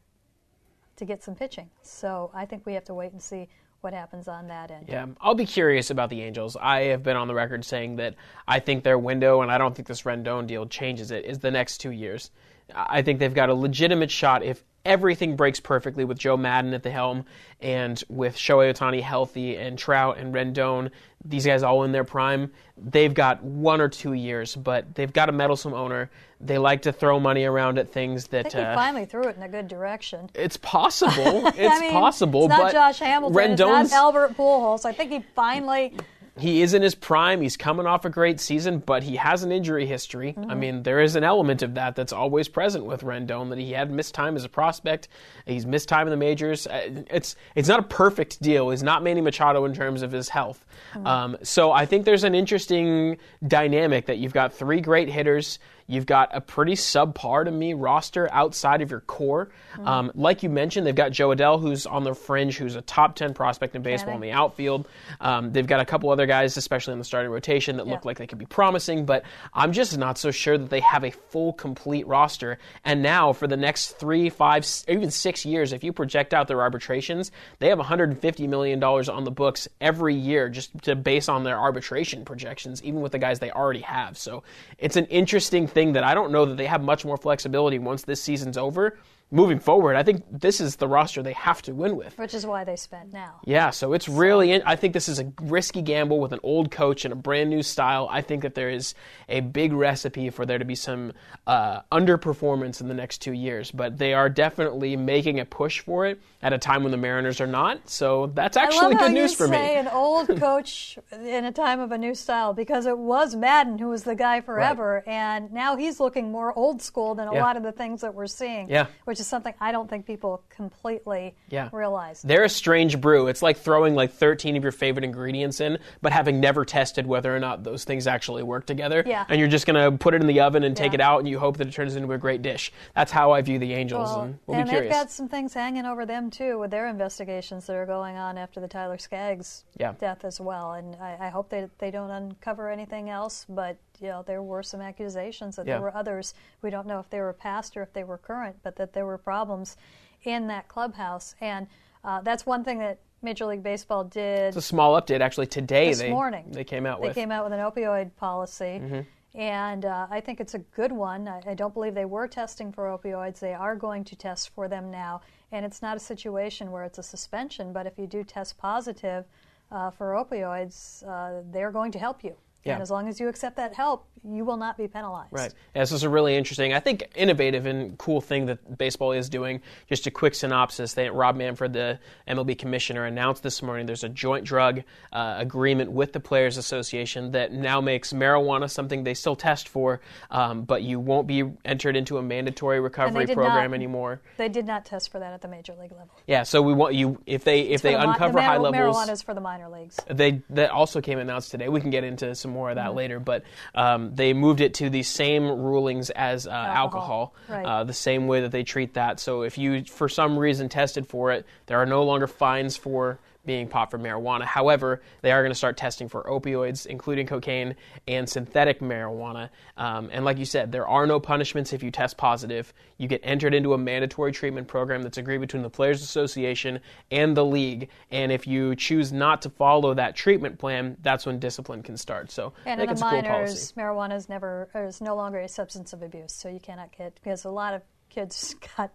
to 0.96 1.04
get 1.04 1.22
some 1.22 1.34
pitching. 1.34 1.70
So 1.82 2.30
I 2.32 2.46
think 2.46 2.64
we 2.64 2.74
have 2.74 2.84
to 2.84 2.94
wait 2.94 3.12
and 3.12 3.22
see 3.22 3.48
what 3.82 3.92
happens 3.92 4.26
on 4.26 4.48
that 4.48 4.70
end. 4.70 4.86
Yeah, 4.88 5.06
I'll 5.20 5.34
be 5.34 5.46
curious 5.46 5.90
about 5.90 6.10
the 6.10 6.22
Angels. 6.22 6.56
I 6.60 6.84
have 6.84 7.02
been 7.02 7.16
on 7.16 7.28
the 7.28 7.34
record 7.34 7.64
saying 7.64 7.96
that 7.96 8.14
I 8.48 8.58
think 8.58 8.82
their 8.82 8.98
window, 8.98 9.42
and 9.42 9.52
I 9.52 9.58
don't 9.58 9.76
think 9.76 9.86
this 9.86 10.02
Rendon 10.02 10.46
deal 10.46 10.66
changes 10.66 11.10
it, 11.10 11.24
is 11.24 11.38
the 11.38 11.50
next 11.50 11.78
two 11.78 11.90
years. 11.90 12.30
I 12.74 13.02
think 13.02 13.20
they've 13.20 13.32
got 13.32 13.48
a 13.48 13.54
legitimate 13.54 14.10
shot 14.10 14.42
if 14.42 14.64
everything 14.86 15.36
breaks 15.36 15.60
perfectly 15.60 16.04
with 16.04 16.18
Joe 16.18 16.36
Maddon 16.36 16.72
at 16.74 16.82
the 16.82 16.90
helm 16.90 17.24
and 17.60 18.02
with 18.08 18.36
Shohei 18.36 18.72
Ohtani 18.72 19.02
healthy 19.02 19.56
and 19.56 19.78
Trout 19.78 20.18
and 20.18 20.34
Rendon, 20.34 20.90
these 21.24 21.44
guys 21.44 21.62
all 21.62 21.84
in 21.84 21.92
their 21.92 22.04
prime. 22.04 22.52
They've 22.76 23.12
got 23.12 23.42
one 23.42 23.80
or 23.80 23.88
two 23.88 24.12
years, 24.12 24.54
but 24.54 24.94
they've 24.94 25.12
got 25.12 25.28
a 25.28 25.32
meddlesome 25.32 25.74
owner. 25.74 26.10
They 26.40 26.58
like 26.58 26.82
to 26.82 26.92
throw 26.92 27.18
money 27.18 27.44
around 27.44 27.78
at 27.78 27.90
things 27.90 28.26
I 28.26 28.28
that. 28.28 28.42
think 28.44 28.54
he 28.54 28.60
uh, 28.60 28.74
finally 28.74 29.06
threw 29.06 29.24
it 29.24 29.36
in 29.36 29.42
a 29.42 29.48
good 29.48 29.68
direction. 29.68 30.28
it's 30.34 30.56
possible. 30.58 31.46
It's 31.56 31.74
I 31.74 31.80
mean, 31.80 31.92
possible, 31.92 32.44
It's 32.44 32.50
not 32.50 32.62
but 32.62 32.72
Josh 32.72 32.98
Hamilton. 32.98 33.52
It's 33.52 33.60
not 33.60 33.92
Albert 33.92 34.36
Pujols. 34.36 34.84
I 34.84 34.92
think 34.92 35.10
he 35.10 35.24
finally. 35.34 35.94
He 36.38 36.62
is 36.62 36.74
in 36.74 36.82
his 36.82 36.94
prime. 36.94 37.40
He's 37.40 37.56
coming 37.56 37.86
off 37.86 38.04
a 38.04 38.10
great 38.10 38.40
season, 38.40 38.78
but 38.78 39.02
he 39.02 39.16
has 39.16 39.42
an 39.42 39.52
injury 39.52 39.86
history. 39.86 40.34
I 40.36 40.40
Mm-hmm. 40.40 40.60
mean, 40.60 40.82
there 40.82 41.00
is 41.00 41.16
an 41.16 41.24
element 41.24 41.62
of 41.62 41.74
that 41.74 41.96
that's 41.96 42.12
always 42.12 42.48
present 42.48 42.84
with 42.84 43.02
Rendon 43.02 43.48
that 43.50 43.58
he 43.58 43.72
had 43.72 43.90
missed 43.90 44.14
time 44.14 44.36
as 44.36 44.44
a 44.44 44.48
prospect. 44.48 45.08
He's 45.46 45.64
missed 45.66 45.88
time 45.88 46.06
in 46.06 46.10
the 46.10 46.16
majors. 46.16 46.66
Uh, 46.66 47.04
It's 47.10 47.36
it's 47.54 47.68
not 47.68 47.80
a 47.80 47.84
perfect 47.84 48.40
deal. 48.42 48.70
He's 48.70 48.82
not 48.82 49.02
Manny 49.02 49.20
Machado 49.20 49.64
in 49.64 49.74
terms 49.74 50.02
of 50.02 50.12
his 50.12 50.28
health. 50.28 50.64
Mm-hmm. 50.94 51.06
Um, 51.06 51.36
so 51.42 51.72
I 51.72 51.86
think 51.86 52.04
there's 52.04 52.24
an 52.24 52.34
interesting 52.34 53.16
dynamic 53.46 54.06
that 54.06 54.18
you've 54.18 54.34
got 54.34 54.52
three 54.52 54.80
great 54.80 55.08
hitters. 55.08 55.58
You've 55.86 56.06
got 56.06 56.30
a 56.34 56.40
pretty 56.40 56.72
subpar 56.72 57.44
to 57.44 57.50
me 57.50 57.74
roster 57.74 58.28
outside 58.32 58.82
of 58.82 58.90
your 58.90 59.00
core. 59.00 59.50
Mm-hmm. 59.74 59.86
Um, 59.86 60.12
like 60.14 60.42
you 60.42 60.48
mentioned, 60.48 60.86
they've 60.86 60.94
got 60.94 61.12
Jo 61.12 61.28
Adell, 61.30 61.60
who's 61.60 61.86
on 61.86 62.02
the 62.02 62.14
fringe, 62.14 62.56
who's 62.56 62.74
a 62.74 62.82
top 62.82 63.14
10 63.14 63.34
prospect 63.34 63.76
in 63.76 63.82
baseball 63.82 64.14
in 64.14 64.20
the 64.20 64.32
outfield. 64.32 64.88
Um, 65.20 65.52
they've 65.52 65.66
got 65.66 65.80
a 65.80 65.84
couple 65.84 66.10
other 66.10 66.26
guys, 66.26 66.56
especially 66.56 66.92
in 66.92 66.98
the 66.98 67.04
starting 67.04 67.30
rotation, 67.30 67.76
that 67.76 67.86
look 67.86 68.04
like 68.04 68.18
they 68.18 68.26
could 68.26 68.38
be 68.38 68.46
promising, 68.46 69.06
but 69.06 69.24
I'm 69.54 69.72
just 69.72 69.96
not 69.96 70.18
so 70.18 70.30
sure 70.30 70.58
that 70.58 70.70
they 70.70 70.80
have 70.80 71.04
a 71.04 71.10
full, 71.10 71.52
complete 71.52 72.06
roster. 72.06 72.58
And 72.84 73.02
now, 73.02 73.32
for 73.32 73.46
the 73.46 73.56
next 73.56 73.98
three, 73.98 74.28
five, 74.28 74.66
even 74.88 75.10
six 75.10 75.44
years, 75.44 75.72
if 75.72 75.84
you 75.84 75.92
project 75.92 76.34
out 76.34 76.48
their 76.48 76.60
arbitrations, 76.60 77.30
they 77.58 77.68
have 77.68 77.78
$150 77.78 78.48
million 78.48 78.82
on 78.82 79.24
the 79.24 79.30
books 79.30 79.68
every 79.80 80.14
year 80.14 80.48
just 80.48 80.82
to 80.82 80.96
base 80.96 81.28
on 81.28 81.44
their 81.44 81.58
arbitration 81.58 82.24
projections, 82.24 82.82
even 82.82 83.00
with 83.00 83.12
the 83.12 83.18
guys 83.18 83.38
they 83.38 83.50
already 83.50 83.80
have. 83.80 84.18
So 84.18 84.42
it's 84.78 84.96
an 84.96 85.06
interesting 85.06 85.66
thing 85.76 85.92
that 85.92 86.04
I 86.04 86.14
don't 86.14 86.32
know 86.32 86.46
that 86.46 86.56
they 86.56 86.64
have 86.64 86.82
much 86.82 87.04
more 87.04 87.18
flexibility 87.18 87.78
once 87.78 88.02
this 88.02 88.22
season's 88.22 88.56
over. 88.56 88.96
Moving 89.32 89.58
forward, 89.58 89.96
I 89.96 90.04
think 90.04 90.22
this 90.30 90.60
is 90.60 90.76
the 90.76 90.86
roster 90.86 91.20
they 91.20 91.32
have 91.32 91.60
to 91.62 91.74
win 91.74 91.96
with. 91.96 92.16
Which 92.16 92.32
is 92.32 92.46
why 92.46 92.62
they 92.62 92.76
spent 92.76 93.12
now. 93.12 93.40
Yeah, 93.44 93.70
so 93.70 93.92
it's 93.92 94.08
really. 94.08 94.62
I 94.62 94.76
think 94.76 94.94
this 94.94 95.08
is 95.08 95.18
a 95.18 95.32
risky 95.42 95.82
gamble 95.82 96.20
with 96.20 96.32
an 96.32 96.38
old 96.44 96.70
coach 96.70 97.04
and 97.04 97.10
a 97.12 97.16
brand 97.16 97.50
new 97.50 97.64
style. 97.64 98.06
I 98.08 98.20
think 98.22 98.42
that 98.42 98.54
there 98.54 98.70
is 98.70 98.94
a 99.28 99.40
big 99.40 99.72
recipe 99.72 100.30
for 100.30 100.46
there 100.46 100.58
to 100.58 100.64
be 100.64 100.76
some 100.76 101.12
uh, 101.44 101.80
underperformance 101.90 102.80
in 102.80 102.86
the 102.86 102.94
next 102.94 103.18
two 103.18 103.32
years, 103.32 103.72
but 103.72 103.98
they 103.98 104.14
are 104.14 104.28
definitely 104.28 104.96
making 104.96 105.40
a 105.40 105.44
push 105.44 105.80
for 105.80 106.06
it 106.06 106.20
at 106.40 106.52
a 106.52 106.58
time 106.58 106.84
when 106.84 106.92
the 106.92 106.96
Mariners 106.96 107.40
are 107.40 107.48
not. 107.48 107.90
So 107.90 108.28
that's 108.28 108.56
I 108.56 108.62
actually 108.62 108.94
love 108.94 109.00
how 109.00 109.06
good 109.08 109.14
news 109.14 109.32
you 109.32 109.36
for 109.38 109.48
say 109.48 109.74
me. 109.74 109.80
an 109.80 109.88
old 109.88 110.28
coach 110.38 111.00
in 111.12 111.44
a 111.44 111.52
time 111.52 111.80
of 111.80 111.90
a 111.90 111.98
new 111.98 112.14
style 112.14 112.52
because 112.54 112.86
it 112.86 112.96
was 112.96 113.34
Maddon 113.34 113.78
who 113.78 113.88
was 113.88 114.04
the 114.04 114.14
guy 114.14 114.40
forever, 114.40 115.02
and 115.04 115.50
now 115.52 115.74
he's 115.74 115.98
looking 115.98 116.30
more 116.30 116.56
old 116.56 116.80
school 116.80 117.16
than 117.16 117.26
a 117.26 117.34
Yeah. 117.34 117.42
lot 117.42 117.56
of 117.56 117.64
the 117.64 117.72
things 117.72 118.02
that 118.02 118.14
we're 118.14 118.28
seeing. 118.28 118.68
Yeah. 118.70 118.86
which 119.04 119.15
is 119.20 119.26
something 119.26 119.54
I 119.60 119.72
don't 119.72 119.88
think 119.88 120.06
people 120.06 120.42
completely 120.48 121.34
Yeah. 121.48 121.68
realize. 121.72 122.22
They're 122.22 122.44
a 122.44 122.48
strange 122.48 123.00
brew. 123.00 123.28
It's 123.28 123.42
like 123.42 123.56
throwing 123.58 123.94
like 123.94 124.12
13 124.12 124.56
of 124.56 124.62
your 124.62 124.72
favorite 124.72 125.04
ingredients 125.04 125.60
in, 125.60 125.78
but 126.02 126.12
having 126.12 126.40
never 126.40 126.64
tested 126.64 127.06
whether 127.06 127.34
or 127.34 127.40
not 127.40 127.62
those 127.64 127.84
things 127.84 128.06
actually 128.06 128.42
work 128.42 128.66
together. 128.66 129.02
Yeah. 129.06 129.24
And 129.28 129.38
you're 129.38 129.48
just 129.48 129.66
going 129.66 129.92
to 129.92 129.96
put 129.96 130.14
it 130.14 130.20
in 130.20 130.26
the 130.26 130.40
oven 130.40 130.62
and 130.64 130.76
take 130.76 130.92
Yeah. 130.92 130.96
it 130.96 131.00
out, 131.00 131.18
and 131.20 131.28
you 131.28 131.38
hope 131.38 131.56
that 131.58 131.66
it 131.68 131.72
turns 131.72 131.96
into 131.96 132.12
a 132.12 132.18
great 132.18 132.42
dish. 132.42 132.72
That's 132.94 133.12
how 133.12 133.32
I 133.32 133.42
view 133.42 133.58
the 133.58 133.72
Angels, 133.74 134.10
Well, 134.10 134.20
and 134.22 134.38
we'll 134.46 134.56
and 134.58 134.64
be 134.66 134.70
they've 134.70 134.80
curious. 134.82 134.94
got 134.96 135.10
some 135.10 135.28
things 135.28 135.54
hanging 135.54 135.84
over 135.86 136.04
them 136.06 136.30
too 136.30 136.58
with 136.58 136.70
their 136.70 136.86
investigations 136.88 137.66
that 137.66 137.76
are 137.76 137.86
going 137.86 138.16
on 138.16 138.38
after 138.38 138.60
the 138.60 138.68
Tyler 138.68 138.98
Skaggs 138.98 139.64
Yeah. 139.76 139.92
death 139.98 140.24
as 140.24 140.40
well. 140.40 140.72
And 140.72 140.96
I, 140.96 141.16
I 141.20 141.28
hope 141.28 141.48
they 141.48 141.68
they 141.78 141.90
don't 141.90 142.10
uncover 142.10 142.70
anything 142.70 143.10
else. 143.10 143.44
But 143.48 143.76
you 144.00 144.08
know, 144.08 144.22
there 144.22 144.42
were 144.42 144.62
some 144.62 144.80
accusations 144.80 145.56
that 145.56 145.66
Yeah. 145.66 145.74
there 145.74 145.82
were 145.82 145.94
others. 145.96 146.34
We 146.62 146.70
don't 146.70 146.86
know 146.86 146.98
if 147.00 147.08
they 147.10 147.20
were 147.20 147.32
past 147.32 147.76
or 147.76 147.82
if 147.82 147.92
they 147.92 148.04
were 148.04 148.18
current, 148.18 148.56
but 148.62 148.76
that 148.76 148.92
there 148.92 149.06
were 149.06 149.18
problems 149.18 149.76
in 150.24 150.46
that 150.48 150.68
clubhouse. 150.68 151.34
And 151.40 151.66
uh, 152.04 152.20
that's 152.22 152.44
one 152.46 152.64
thing 152.64 152.78
that 152.78 152.98
Major 153.22 153.46
League 153.46 153.62
Baseball 153.62 154.04
did 154.04 154.48
It's 154.48 154.56
a 154.56 154.62
small 154.62 155.00
update 155.00 155.20
actually 155.20 155.46
today. 155.46 155.88
this 155.88 155.98
they, 156.00 156.10
morning. 156.10 156.44
They 156.50 156.64
came 156.64 156.86
out 156.86 157.00
They 157.00 157.08
with. 157.08 157.16
came 157.16 157.30
out 157.32 157.44
with 157.44 157.52
an 157.52 157.60
opioid 157.60 158.14
policy, 158.16 158.80
Mm-hmm. 158.82 159.00
and 159.38 159.84
uh, 159.84 160.06
I 160.10 160.20
think 160.20 160.40
it's 160.40 160.54
a 160.54 160.58
good 160.60 160.92
one. 160.92 161.26
I, 161.26 161.40
I 161.46 161.54
don't 161.54 161.74
believe 161.74 161.94
they 161.94 162.04
were 162.04 162.28
testing 162.28 162.72
for 162.72 162.84
opioids. 162.86 163.38
They 163.40 163.54
are 163.54 163.74
going 163.74 164.04
to 164.04 164.16
test 164.16 164.50
for 164.50 164.68
them 164.68 164.90
now, 164.90 165.22
and 165.50 165.64
it's 165.64 165.82
not 165.82 165.96
a 165.96 166.00
situation 166.00 166.70
where 166.70 166.84
it's 166.84 166.98
a 166.98 167.02
suspension. 167.02 167.72
But 167.72 167.86
if 167.86 167.98
you 167.98 168.06
do 168.06 168.22
test 168.22 168.58
positive 168.58 169.24
uh, 169.72 169.90
for 169.90 170.12
opioids, 170.12 171.02
uh, 171.08 171.42
they're 171.50 171.72
going 171.72 171.90
to 171.92 171.98
help 171.98 172.22
you. 172.22 172.36
Yeah. 172.66 172.74
And 172.74 172.82
as 172.82 172.90
long 172.90 173.08
as 173.08 173.20
you 173.20 173.28
accept 173.28 173.56
that 173.56 173.74
help, 173.74 174.06
you 174.28 174.44
will 174.44 174.56
not 174.56 174.76
be 174.76 174.88
penalized. 174.88 175.32
Right. 175.32 175.52
Yeah, 175.74 175.82
this 175.82 175.92
is 175.92 176.02
a 176.02 176.08
really 176.08 176.34
interesting, 176.34 176.72
I 176.72 176.80
think, 176.80 177.04
innovative 177.14 177.64
and 177.66 177.96
cool 177.96 178.20
thing 178.20 178.46
that 178.46 178.76
baseball 178.76 179.12
is 179.12 179.28
doing. 179.28 179.60
Just 179.88 180.06
a 180.06 180.10
quick 180.10 180.34
synopsis: 180.34 180.94
they, 180.94 181.08
Rob 181.08 181.36
Manfred, 181.36 181.72
the 181.72 182.00
MLB 182.26 182.58
commissioner, 182.58 183.04
announced 183.04 183.42
this 183.44 183.62
morning 183.62 183.86
there's 183.86 184.02
a 184.04 184.08
joint 184.08 184.44
drug 184.44 184.82
uh, 185.12 185.36
agreement 185.38 185.92
with 185.92 186.12
the 186.12 186.18
Players 186.20 186.56
Association 186.56 187.32
that 187.32 187.52
now 187.52 187.80
makes 187.80 188.12
marijuana 188.12 188.68
something 188.68 189.04
they 189.04 189.14
still 189.14 189.36
test 189.36 189.68
for, 189.68 190.00
um, 190.30 190.62
but 190.62 190.82
you 190.82 190.98
won't 190.98 191.28
be 191.28 191.44
entered 191.64 191.96
into 191.96 192.18
a 192.18 192.22
mandatory 192.22 192.80
recovery 192.80 193.26
program 193.26 193.70
not- 193.70 193.74
anymore. 193.74 194.20
They 194.38 194.48
did 194.48 194.66
not 194.66 194.84
test 194.84 195.12
for 195.12 195.20
that 195.20 195.32
at 195.32 195.40
the 195.40 195.48
major 195.48 195.74
league 195.74 195.92
level. 195.92 196.10
Yeah. 196.26 196.42
So 196.42 196.62
we 196.62 196.72
want 196.74 196.94
you 196.94 197.20
if 197.26 197.44
they 197.44 197.60
if 197.60 197.82
For 197.82 197.88
they 197.88 197.94
the 197.94 198.10
uncover 198.10 198.34
the 198.34 198.42
high 198.42 198.58
mar- 198.58 198.70
levels. 198.72 198.96
marijuana 198.96 199.12
is 199.12 199.22
for 199.22 199.34
the 199.34 199.40
minor 199.40 199.68
leagues. 199.68 200.00
They 200.08 200.42
that 200.50 200.70
also 200.70 201.00
came 201.00 201.18
announced 201.20 201.52
today. 201.52 201.68
We 201.68 201.80
can 201.80 201.90
get 201.90 202.02
into 202.02 202.34
some 202.34 202.55
more 202.56 202.70
of 202.70 202.76
that 202.76 202.94
later. 202.94 203.20
But 203.20 203.44
um, 203.74 204.14
they 204.14 204.32
moved 204.32 204.60
it 204.60 204.74
to 204.74 204.88
the 204.90 205.02
same 205.02 205.44
rulings 205.44 206.10
as 206.10 206.46
uh, 206.46 206.50
alcohol, 206.50 207.34
Right. 207.48 207.64
uh, 207.66 207.84
the 207.84 207.92
same 207.92 208.26
way 208.26 208.40
that 208.40 208.50
they 208.50 208.64
treat 208.64 208.94
that. 208.94 209.20
So 209.20 209.42
if 209.42 209.58
you, 209.58 209.84
for 209.84 210.08
some 210.08 210.38
reason, 210.38 210.68
tested 210.68 211.06
for 211.06 211.32
it, 211.32 211.44
there 211.66 211.78
are 211.80 211.86
no 211.86 212.02
longer 212.04 212.26
fines 212.26 212.76
for 212.76 213.18
being 213.46 213.68
popped 213.68 213.90
for 213.92 213.98
marijuana. 213.98 214.44
However, 214.44 215.00
they 215.22 215.32
are 215.32 215.42
going 215.42 215.50
to 215.52 215.56
start 215.56 215.76
testing 215.76 216.08
for 216.08 216.24
opioids, 216.24 216.86
including 216.86 217.26
cocaine 217.26 217.76
and 218.08 218.28
synthetic 218.28 218.80
marijuana. 218.80 219.50
Um, 219.76 220.10
and 220.12 220.24
like 220.24 220.38
you 220.38 220.44
said, 220.44 220.72
there 220.72 220.86
are 220.86 221.06
no 221.06 221.20
punishments 221.20 221.72
if 221.72 221.82
you 221.82 221.90
test 221.90 222.16
positive. 222.16 222.74
You 222.98 223.08
get 223.08 223.20
entered 223.24 223.54
into 223.54 223.72
a 223.74 223.78
mandatory 223.78 224.32
treatment 224.32 224.68
program 224.68 225.02
that's 225.02 225.18
agreed 225.18 225.38
between 225.38 225.62
the 225.62 225.70
Players 225.70 226.02
Association 226.02 226.80
and 227.10 227.36
the 227.36 227.44
league. 227.44 227.88
And 228.10 228.32
if 228.32 228.46
you 228.46 228.74
choose 228.76 229.12
not 229.12 229.42
to 229.42 229.50
follow 229.50 229.94
that 229.94 230.16
treatment 230.16 230.58
plan, 230.58 230.96
that's 231.02 231.24
when 231.24 231.38
discipline 231.38 231.82
can 231.82 231.96
start. 231.96 232.30
So 232.30 232.52
I 232.66 232.70
And 232.70 232.78
think 232.80 232.88
in 232.88 232.92
it's 232.92 233.00
the 233.00 233.06
a 233.06 233.10
cool 233.10 233.22
minors, 233.22 233.72
policy. 233.72 233.74
marijuana 233.78 234.16
is 234.16 234.28
never 234.28 234.68
or 234.74 234.84
is 234.86 235.00
no 235.00 235.14
longer 235.14 235.38
a 235.38 235.48
substance 235.48 235.92
of 235.92 236.02
abuse, 236.02 236.32
so 236.34 236.48
you 236.48 236.60
cannot 236.60 236.90
get 236.96 237.14
because 237.14 237.44
a 237.44 237.50
lot 237.50 237.74
of 237.74 237.82
kids 238.10 238.54
got 238.76 238.92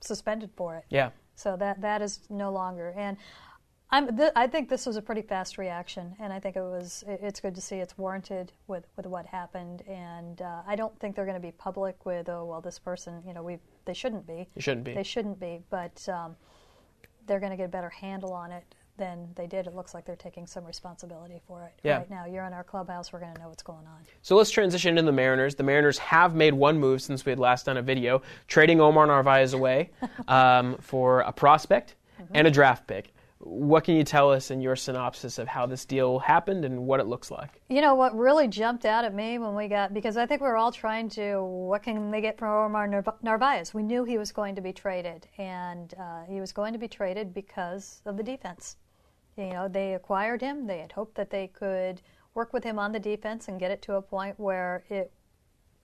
suspended 0.00 0.50
for 0.56 0.76
it. 0.76 0.84
Yeah. 0.88 1.10
So 1.34 1.56
that 1.56 1.80
that 1.82 2.02
is 2.02 2.20
no 2.30 2.52
longer. 2.52 2.94
And 2.96 3.16
th- 3.92 4.32
I 4.36 4.46
think 4.46 4.68
this 4.68 4.86
was 4.86 4.96
a 4.96 5.02
pretty 5.02 5.22
fast 5.22 5.58
reaction, 5.58 6.14
and 6.20 6.32
I 6.32 6.38
think 6.38 6.56
it 6.56 6.60
was. 6.62 7.02
it- 7.08 7.20
It's 7.22 7.40
good 7.40 7.54
to 7.54 7.60
see 7.60 7.76
it's 7.76 7.96
warranted 7.98 8.52
with, 8.68 8.86
with 8.96 9.06
what 9.06 9.26
happened, 9.26 9.82
and 9.88 10.40
uh, 10.42 10.62
I 10.66 10.76
don't 10.76 10.96
think 11.00 11.16
they're 11.16 11.24
going 11.26 11.34
to 11.40 11.40
be 11.40 11.52
public 11.52 12.04
with 12.06 12.28
oh 12.28 12.44
well 12.44 12.60
this 12.60 12.78
person 12.78 13.22
you 13.26 13.34
know 13.34 13.42
we 13.42 13.58
they 13.84 13.94
shouldn't 13.94 14.26
be. 14.26 14.48
They 14.54 14.60
shouldn't 14.60 14.84
be. 14.84 14.94
They 14.94 15.02
shouldn't 15.02 15.40
be, 15.40 15.60
but 15.70 16.08
um, 16.08 16.36
they're 17.26 17.40
going 17.40 17.50
to 17.50 17.56
get 17.56 17.64
a 17.66 17.68
better 17.68 17.88
handle 17.90 18.32
on 18.32 18.52
it 18.52 18.64
than 18.96 19.28
they 19.34 19.46
did. 19.46 19.66
It 19.66 19.74
looks 19.74 19.94
like 19.94 20.04
they're 20.04 20.14
taking 20.16 20.46
some 20.46 20.64
responsibility 20.64 21.40
for 21.46 21.64
it 21.64 21.72
Yeah. 21.82 21.98
right 21.98 22.10
now. 22.10 22.26
You're 22.26 22.44
in 22.44 22.52
our 22.52 22.64
clubhouse. 22.64 23.12
We're 23.14 23.20
going 23.20 23.34
to 23.34 23.40
know 23.40 23.48
what's 23.48 23.62
going 23.62 23.86
on. 23.86 24.04
So 24.20 24.36
let's 24.36 24.50
transition 24.50 24.90
into 24.98 25.02
the 25.02 25.12
Mariners. 25.12 25.54
The 25.54 25.62
Mariners 25.62 25.96
have 25.98 26.34
made 26.34 26.52
one 26.52 26.78
move 26.78 27.00
since 27.00 27.24
we 27.24 27.30
had 27.30 27.38
last 27.38 27.64
done 27.66 27.78
a 27.78 27.82
video, 27.82 28.20
trading 28.46 28.78
Omar 28.80 29.06
Narvaez 29.06 29.54
away 29.54 29.88
um, 30.28 30.76
for 30.80 31.20
a 31.20 31.32
prospect 31.32 31.94
and 32.34 32.46
a 32.46 32.50
draft 32.50 32.86
pick. 32.86 33.14
What 33.42 33.84
can 33.84 33.96
you 33.96 34.04
tell 34.04 34.30
us 34.30 34.50
in 34.50 34.60
your 34.60 34.76
synopsis 34.76 35.38
of 35.38 35.48
how 35.48 35.64
this 35.64 35.86
deal 35.86 36.18
happened 36.18 36.66
and 36.66 36.86
what 36.86 37.00
it 37.00 37.06
looks 37.06 37.30
like? 37.30 37.62
You 37.70 37.80
know 37.80 37.94
what 37.94 38.14
really 38.14 38.48
jumped 38.48 38.84
out 38.84 39.06
at 39.06 39.14
me 39.14 39.38
when 39.38 39.54
we 39.54 39.66
got 39.66 39.94
because 39.94 40.18
I 40.18 40.26
think 40.26 40.42
we 40.42 40.46
were 40.46 40.58
all 40.58 40.70
trying 40.70 41.08
to 41.10 41.42
what 41.42 41.82
can 41.82 42.10
they 42.10 42.20
get 42.20 42.38
from 42.38 42.50
Omar 42.50 43.02
Narvaez? 43.22 43.72
We 43.72 43.82
knew 43.82 44.04
he 44.04 44.18
was 44.18 44.30
going 44.30 44.56
to 44.56 44.60
be 44.60 44.74
traded, 44.74 45.26
and 45.38 45.94
uh, 45.98 46.24
he 46.28 46.38
was 46.38 46.52
going 46.52 46.74
to 46.74 46.78
be 46.78 46.86
traded 46.86 47.32
because 47.32 48.02
of 48.04 48.18
the 48.18 48.22
defense. 48.22 48.76
You 49.38 49.54
know, 49.54 49.68
they 49.68 49.94
acquired 49.94 50.42
him. 50.42 50.66
They 50.66 50.80
had 50.80 50.92
hoped 50.92 51.14
that 51.14 51.30
they 51.30 51.46
could 51.46 52.02
work 52.34 52.52
with 52.52 52.62
him 52.62 52.78
on 52.78 52.92
the 52.92 53.00
defense 53.00 53.48
and 53.48 53.58
get 53.58 53.70
it 53.70 53.80
to 53.82 53.94
a 53.94 54.02
point 54.02 54.38
where 54.38 54.84
it 54.90 55.12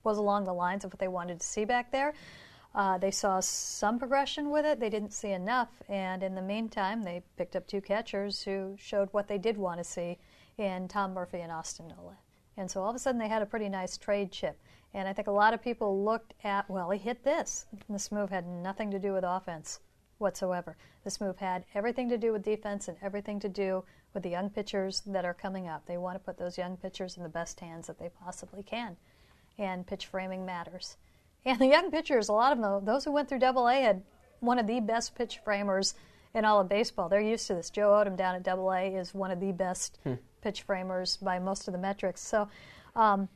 was 0.04 0.18
along 0.18 0.44
the 0.44 0.52
lines 0.52 0.84
of 0.84 0.92
what 0.92 0.98
they 0.98 1.08
wanted 1.08 1.40
to 1.40 1.46
see 1.46 1.64
back 1.64 1.90
there. 1.90 2.12
Uh, 2.76 2.98
they 2.98 3.10
saw 3.10 3.40
some 3.40 3.98
progression 3.98 4.50
with 4.50 4.66
it. 4.66 4.78
They 4.78 4.90
didn't 4.90 5.14
see 5.14 5.30
enough, 5.30 5.70
and 5.88 6.22
in 6.22 6.34
the 6.34 6.42
meantime, 6.42 7.02
they 7.02 7.22
picked 7.38 7.56
up 7.56 7.66
two 7.66 7.80
catchers 7.80 8.42
who 8.42 8.76
showed 8.78 9.08
what 9.12 9.28
they 9.28 9.38
did 9.38 9.56
want 9.56 9.78
to 9.78 9.84
see 9.84 10.18
in 10.58 10.86
Tom 10.86 11.14
Murphy 11.14 11.40
and 11.40 11.50
Austin 11.50 11.88
Nola. 11.88 12.18
And 12.58 12.70
so 12.70 12.82
all 12.82 12.90
of 12.90 12.96
a 12.96 12.98
sudden, 12.98 13.18
they 13.18 13.28
had 13.28 13.40
a 13.40 13.46
pretty 13.46 13.70
nice 13.70 13.96
trade 13.96 14.30
chip. 14.30 14.58
And 14.92 15.08
I 15.08 15.14
think 15.14 15.26
a 15.26 15.32
lot 15.32 15.54
of 15.54 15.62
people 15.62 16.04
looked 16.04 16.34
at, 16.44 16.68
well, 16.68 16.90
he 16.90 16.98
hit 16.98 17.24
this. 17.24 17.64
This 17.88 18.12
move 18.12 18.28
had 18.28 18.46
nothing 18.46 18.90
to 18.90 18.98
do 18.98 19.14
with 19.14 19.24
offense 19.24 19.80
whatsoever. 20.18 20.76
This 21.02 21.18
move 21.18 21.38
had 21.38 21.64
everything 21.74 22.10
to 22.10 22.18
do 22.18 22.30
with 22.30 22.42
defense 22.42 22.88
and 22.88 22.98
everything 23.02 23.40
to 23.40 23.48
do 23.48 23.84
with 24.12 24.22
the 24.22 24.30
young 24.30 24.50
pitchers 24.50 25.00
that 25.06 25.24
are 25.24 25.34
coming 25.34 25.66
up. 25.66 25.86
They 25.86 25.96
want 25.96 26.16
to 26.16 26.24
put 26.24 26.36
those 26.36 26.58
young 26.58 26.76
pitchers 26.76 27.16
in 27.16 27.22
the 27.22 27.28
best 27.30 27.58
hands 27.60 27.86
that 27.86 27.98
they 27.98 28.10
possibly 28.22 28.62
can. 28.62 28.96
And 29.58 29.86
pitch 29.86 30.06
framing 30.06 30.44
matters. 30.44 30.96
And 31.46 31.60
the 31.60 31.66
young 31.68 31.92
pitchers, 31.92 32.28
a 32.28 32.32
lot 32.32 32.52
of 32.52 32.60
them, 32.60 32.84
those 32.84 33.04
who 33.04 33.12
went 33.12 33.28
through 33.28 33.38
Double 33.38 33.68
A, 33.68 33.80
had 33.80 34.02
one 34.40 34.58
of 34.58 34.66
the 34.66 34.80
best 34.80 35.14
pitch 35.14 35.38
framers 35.44 35.94
in 36.34 36.44
all 36.44 36.60
of 36.60 36.68
baseball. 36.68 37.08
They're 37.08 37.20
used 37.20 37.46
to 37.46 37.54
this. 37.54 37.70
Joe 37.70 37.90
Odom 37.90 38.16
down 38.16 38.34
at 38.34 38.42
Double 38.42 38.72
A 38.72 38.88
is 38.88 39.14
one 39.14 39.30
of 39.30 39.38
the 39.38 39.52
best 39.52 40.00
pitch 40.42 40.62
framers 40.62 41.16
by 41.16 41.38
most 41.38 41.68
of 41.68 41.72
the 41.72 41.78
metrics. 41.78 42.20
So, 42.20 42.48
um, 42.96 43.28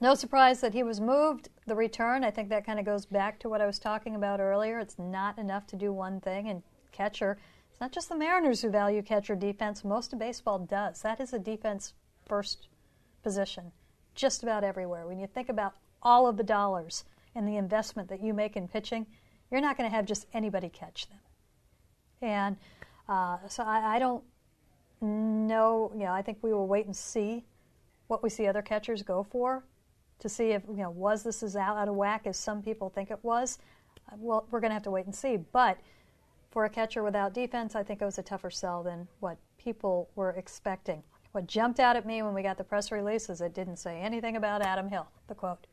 no 0.00 0.14
surprise 0.14 0.60
that 0.60 0.74
he 0.74 0.82
was 0.82 1.00
moved. 1.00 1.50
The 1.66 1.74
return, 1.76 2.24
I 2.24 2.32
think 2.32 2.48
that 2.48 2.66
kind 2.66 2.80
of 2.80 2.84
goes 2.84 3.06
back 3.06 3.38
to 3.40 3.48
what 3.48 3.60
I 3.60 3.66
was 3.66 3.78
talking 3.78 4.16
about 4.16 4.40
earlier. 4.40 4.80
It's 4.80 4.98
not 4.98 5.38
enough 5.38 5.66
to 5.68 5.76
do 5.76 5.92
one 5.92 6.20
thing, 6.20 6.48
and 6.48 6.62
catcher, 6.90 7.38
it's 7.70 7.80
not 7.80 7.92
just 7.92 8.08
the 8.08 8.16
Mariners 8.16 8.60
who 8.62 8.70
value 8.70 9.02
catcher 9.02 9.36
defense. 9.36 9.84
Most 9.84 10.12
of 10.12 10.18
baseball 10.18 10.58
does. 10.58 11.02
That 11.02 11.20
is 11.20 11.32
a 11.32 11.38
defense 11.38 11.94
first 12.26 12.68
position, 13.22 13.70
just 14.16 14.42
about 14.42 14.64
everywhere. 14.64 15.06
When 15.06 15.20
you 15.20 15.26
think 15.28 15.48
about 15.48 15.74
all 16.02 16.26
of 16.26 16.36
the 16.36 16.42
dollars 16.42 17.04
and 17.34 17.46
the 17.46 17.56
investment 17.56 18.08
that 18.08 18.22
you 18.22 18.34
make 18.34 18.56
in 18.56 18.68
pitching, 18.68 19.06
you're 19.50 19.60
not 19.60 19.76
going 19.76 19.88
to 19.88 19.94
have 19.94 20.06
just 20.06 20.26
anybody 20.32 20.68
catch 20.68 21.08
them. 21.08 21.18
And 22.22 22.56
uh, 23.08 23.38
so 23.48 23.62
I, 23.64 23.96
I 23.96 23.98
don't 23.98 24.22
know. 25.00 25.90
You 25.94 26.04
know, 26.04 26.12
I 26.12 26.22
think 26.22 26.38
we 26.42 26.52
will 26.52 26.68
wait 26.68 26.86
and 26.86 26.94
see 26.96 27.44
what 28.08 28.22
we 28.22 28.30
see 28.30 28.46
other 28.46 28.62
catchers 28.62 29.02
go 29.02 29.22
for 29.22 29.64
to 30.18 30.28
see 30.28 30.50
if 30.50 30.62
you 30.68 30.76
know 30.76 30.90
was 30.90 31.22
this 31.22 31.42
as 31.42 31.56
out, 31.56 31.76
out 31.76 31.88
of 31.88 31.94
whack 31.94 32.26
as 32.26 32.36
some 32.36 32.62
people 32.62 32.90
think 32.90 33.10
it 33.10 33.18
was. 33.22 33.58
Uh, 34.10 34.16
Well, 34.18 34.46
we're 34.50 34.60
going 34.60 34.70
to 34.70 34.74
have 34.74 34.82
to 34.84 34.90
wait 34.90 35.06
and 35.06 35.14
see. 35.14 35.38
But 35.38 35.78
for 36.50 36.64
a 36.64 36.70
catcher 36.70 37.02
without 37.02 37.32
defense, 37.32 37.74
I 37.74 37.82
think 37.82 38.02
it 38.02 38.04
was 38.04 38.18
a 38.18 38.22
tougher 38.22 38.50
sell 38.50 38.82
than 38.82 39.08
what 39.20 39.38
people 39.56 40.10
were 40.16 40.30
expecting. 40.32 41.02
What 41.32 41.46
jumped 41.46 41.78
out 41.78 41.96
at 41.96 42.04
me 42.04 42.22
when 42.22 42.34
we 42.34 42.42
got 42.42 42.58
the 42.58 42.64
press 42.64 42.90
release 42.90 43.30
is 43.30 43.40
it 43.40 43.54
didn't 43.54 43.76
say 43.76 44.00
anything 44.00 44.36
about 44.36 44.62
Adam 44.62 44.88
Hill. 44.88 45.06
The 45.28 45.34
quote. 45.34 45.66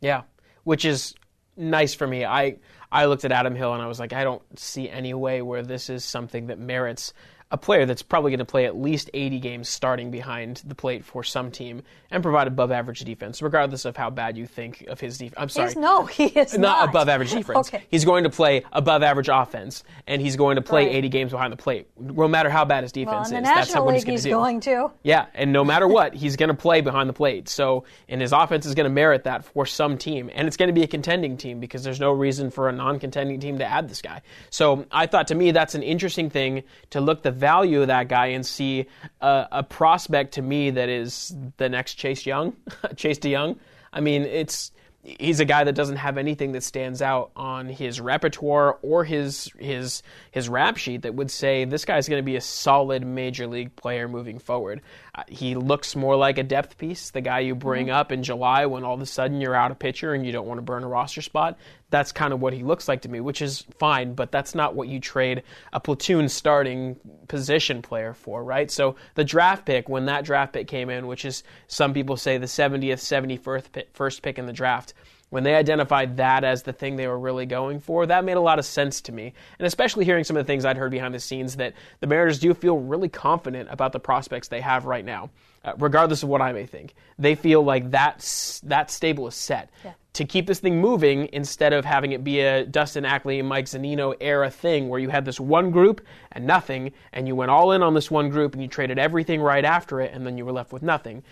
Yeah, 0.00 0.22
which 0.64 0.84
is 0.84 1.14
nice 1.56 1.94
for 1.94 2.06
me. 2.06 2.24
I 2.24 2.56
I 2.90 3.06
looked 3.06 3.24
at 3.24 3.32
Adam 3.32 3.54
Hill 3.54 3.74
and 3.74 3.82
I 3.82 3.86
was 3.86 3.98
like, 3.98 4.12
I 4.12 4.24
don't 4.24 4.42
see 4.58 4.88
any 4.88 5.14
way 5.14 5.42
where 5.42 5.62
this 5.62 5.90
is 5.90 6.04
something 6.04 6.46
that 6.46 6.58
merits 6.58 7.12
a 7.50 7.56
player 7.56 7.86
that's 7.86 8.02
probably 8.02 8.32
going 8.32 8.38
to 8.40 8.44
play 8.44 8.66
at 8.66 8.76
least 8.76 9.08
80 9.14 9.38
games 9.38 9.68
starting 9.68 10.10
behind 10.10 10.62
the 10.66 10.74
plate 10.74 11.04
for 11.04 11.22
some 11.22 11.52
team 11.52 11.82
and 12.10 12.22
provide 12.22 12.48
above 12.48 12.72
average 12.72 13.00
defense, 13.00 13.40
regardless 13.40 13.84
of 13.84 13.96
how 13.96 14.10
bad 14.10 14.36
you 14.36 14.46
think 14.46 14.84
of 14.88 14.98
his 15.00 15.18
defense. 15.18 15.34
I'm 15.36 15.48
sorry. 15.48 15.68
He's, 15.68 15.76
no, 15.76 16.06
he 16.06 16.26
is 16.26 16.54
not, 16.54 16.60
not, 16.60 16.88
above 16.88 17.08
average 17.08 17.30
defense. 17.30 17.46
Okay. 17.66 17.84
He's 17.90 18.04
going 18.04 18.24
to 18.24 18.30
play 18.30 18.64
above 18.72 19.02
average 19.02 19.28
offense, 19.32 19.82
and 20.06 20.20
he's 20.20 20.36
going 20.36 20.56
to 20.56 20.62
play 20.62 20.86
Right. 20.86 20.96
80 20.96 21.08
games 21.08 21.32
behind 21.32 21.52
the 21.52 21.56
plate. 21.56 21.88
No 21.98 22.28
matter 22.28 22.50
how 22.50 22.64
bad 22.64 22.84
his 22.84 22.92
well, 22.94 23.04
defense 23.04 23.30
the 23.30 23.38
is, 23.38 23.44
that's 23.44 23.68
National 23.68 23.86
what 23.86 23.94
he's 23.94 24.04
going 24.04 24.12
he's 24.12 24.26
going 24.26 24.60
to. 24.60 24.90
Yeah, 25.02 25.26
and 25.34 25.52
no 25.52 25.64
matter 25.64 25.88
what, 25.96 26.14
he's 26.14 26.36
going 26.36 26.48
to 26.48 26.54
play 26.54 26.80
behind 26.80 27.08
the 27.08 27.14
plate. 27.14 27.48
So, 27.48 27.84
and 28.08 28.20
his 28.20 28.32
offense 28.32 28.66
is 28.66 28.74
going 28.74 28.84
to 28.84 28.90
merit 28.90 29.24
that 29.24 29.44
for 29.44 29.64
some 29.64 29.96
team, 29.96 30.30
and 30.34 30.46
it's 30.46 30.56
going 30.56 30.68
to 30.68 30.72
be 30.72 30.82
a 30.82 30.86
contending 30.86 31.36
team 31.36 31.60
because 31.60 31.82
there's 31.82 32.00
no 32.00 32.12
reason 32.12 32.50
for 32.50 32.68
a 32.68 32.72
non-contending 32.72 33.40
team 33.40 33.58
to 33.58 33.64
add 33.64 33.88
this 33.88 34.02
guy. 34.02 34.20
So, 34.50 34.86
I 34.92 35.06
thought 35.06 35.28
to 35.28 35.34
me 35.34 35.50
that's 35.52 35.74
an 35.74 35.82
interesting 35.82 36.28
thing 36.28 36.62
to 36.90 37.00
look 37.00 37.22
the 37.22 37.32
value 37.36 37.82
of 37.82 37.88
that 37.88 38.08
guy 38.08 38.26
and 38.28 38.44
see 38.44 38.86
a, 39.20 39.48
a 39.52 39.62
prospect 39.62 40.34
to 40.34 40.42
me 40.42 40.70
that 40.70 40.88
is 40.88 41.34
the 41.56 41.68
next 41.68 41.94
Chase 41.94 42.26
Young, 42.26 42.56
Chase 42.96 43.18
De 43.18 43.32
Jong. 43.32 43.58
I 43.92 44.00
mean, 44.00 44.22
it's 44.22 44.72
he's 45.06 45.38
a 45.38 45.44
guy 45.44 45.62
that 45.62 45.74
doesn't 45.74 45.96
have 45.96 46.18
anything 46.18 46.52
that 46.52 46.64
stands 46.64 47.00
out 47.00 47.30
on 47.36 47.68
his 47.68 48.00
repertoire 48.00 48.76
or 48.82 49.04
his 49.04 49.50
his 49.58 50.02
his 50.32 50.48
rap 50.48 50.76
sheet 50.76 51.02
that 51.02 51.14
would 51.14 51.30
say 51.30 51.64
this 51.64 51.84
guy's 51.84 52.08
going 52.08 52.20
to 52.20 52.24
be 52.26 52.34
a 52.34 52.40
solid 52.40 53.06
major 53.06 53.46
league 53.46 53.74
player 53.76 54.08
moving 54.08 54.38
forward. 54.38 54.80
Uh, 55.14 55.22
he 55.28 55.54
looks 55.54 55.94
more 55.94 56.16
like 56.16 56.38
a 56.38 56.42
depth 56.42 56.76
piece, 56.76 57.10
the 57.10 57.20
guy 57.20 57.38
you 57.38 57.54
bring 57.54 57.88
up 57.88 58.10
in 58.10 58.22
July 58.22 58.66
when 58.66 58.82
all 58.82 58.94
of 58.94 59.00
a 59.00 59.06
sudden 59.06 59.40
you're 59.40 59.54
out 59.54 59.70
of 59.70 59.78
pitcher 59.78 60.12
and 60.12 60.26
you 60.26 60.32
don't 60.32 60.46
want 60.46 60.58
to 60.58 60.62
burn 60.62 60.82
a 60.82 60.88
roster 60.88 61.22
spot. 61.22 61.56
That's 61.90 62.10
kind 62.10 62.32
of 62.32 62.40
what 62.40 62.52
he 62.52 62.64
looks 62.64 62.88
like 62.88 63.02
to 63.02 63.08
me, 63.08 63.20
which 63.20 63.40
is 63.40 63.64
fine, 63.78 64.14
but 64.14 64.32
that's 64.32 64.56
not 64.56 64.74
what 64.74 64.88
you 64.88 64.98
trade 64.98 65.44
a 65.72 65.78
platoon 65.78 66.28
starting 66.28 66.96
position 67.28 67.80
player 67.80 68.12
for, 68.12 68.42
right? 68.42 68.68
So 68.68 68.96
the 69.14 69.24
draft 69.24 69.64
pick, 69.64 69.88
when 69.88 70.06
that 70.06 70.24
draft 70.24 70.52
pick 70.52 70.66
came 70.66 70.90
in, 70.90 71.06
which 71.06 71.24
is 71.24 71.44
some 71.68 71.94
people 71.94 72.16
say 72.16 72.38
the 72.38 72.46
70th, 72.46 73.38
71st 73.38 73.84
first 73.92 74.22
pick 74.22 74.38
in 74.38 74.46
the 74.46 74.52
draft, 74.52 74.94
when 75.30 75.42
they 75.42 75.54
identified 75.54 76.18
that 76.18 76.44
as 76.44 76.62
the 76.62 76.72
thing 76.72 76.96
they 76.96 77.08
were 77.08 77.18
really 77.18 77.46
going 77.46 77.80
for, 77.80 78.06
that 78.06 78.24
made 78.24 78.36
a 78.36 78.40
lot 78.40 78.58
of 78.58 78.64
sense 78.64 79.00
to 79.02 79.12
me. 79.12 79.32
And 79.58 79.66
especially 79.66 80.04
hearing 80.04 80.24
some 80.24 80.36
of 80.36 80.46
the 80.46 80.50
things 80.50 80.64
I'd 80.64 80.76
heard 80.76 80.92
behind 80.92 81.14
the 81.14 81.20
scenes 81.20 81.56
that 81.56 81.74
the 82.00 82.06
Mariners 82.06 82.38
do 82.38 82.54
feel 82.54 82.78
really 82.78 83.08
confident 83.08 83.68
about 83.70 83.92
the 83.92 84.00
prospects 84.00 84.48
they 84.48 84.60
have 84.60 84.84
right 84.84 85.04
now, 85.04 85.30
uh, 85.64 85.72
regardless 85.78 86.22
of 86.22 86.28
what 86.28 86.40
I 86.42 86.52
may 86.52 86.66
think. 86.66 86.94
They 87.18 87.34
feel 87.34 87.62
like 87.62 87.90
that's, 87.90 88.60
that 88.60 88.90
stable 88.90 89.26
is 89.26 89.34
set. 89.34 89.70
Yeah. 89.84 89.94
To 90.14 90.24
keep 90.24 90.46
this 90.46 90.60
thing 90.60 90.80
moving 90.80 91.28
instead 91.34 91.74
of 91.74 91.84
having 91.84 92.12
it 92.12 92.24
be 92.24 92.40
a 92.40 92.64
Dustin 92.64 93.04
Ackley 93.04 93.38
and 93.38 93.46
Mike 93.46 93.66
Zunino 93.66 94.14
era 94.18 94.48
thing 94.48 94.88
where 94.88 94.98
you 94.98 95.10
had 95.10 95.26
this 95.26 95.38
one 95.38 95.70
group 95.70 96.00
and 96.32 96.46
nothing, 96.46 96.92
and 97.12 97.28
you 97.28 97.36
went 97.36 97.50
all 97.50 97.72
in 97.72 97.82
on 97.82 97.92
this 97.92 98.10
one 98.10 98.30
group 98.30 98.54
and 98.54 98.62
you 98.62 98.68
traded 98.68 98.98
everything 98.98 99.42
right 99.42 99.64
after 99.64 100.00
it, 100.00 100.14
and 100.14 100.26
then 100.26 100.38
you 100.38 100.46
were 100.46 100.52
left 100.52 100.72
with 100.72 100.82
nothing 100.82 101.22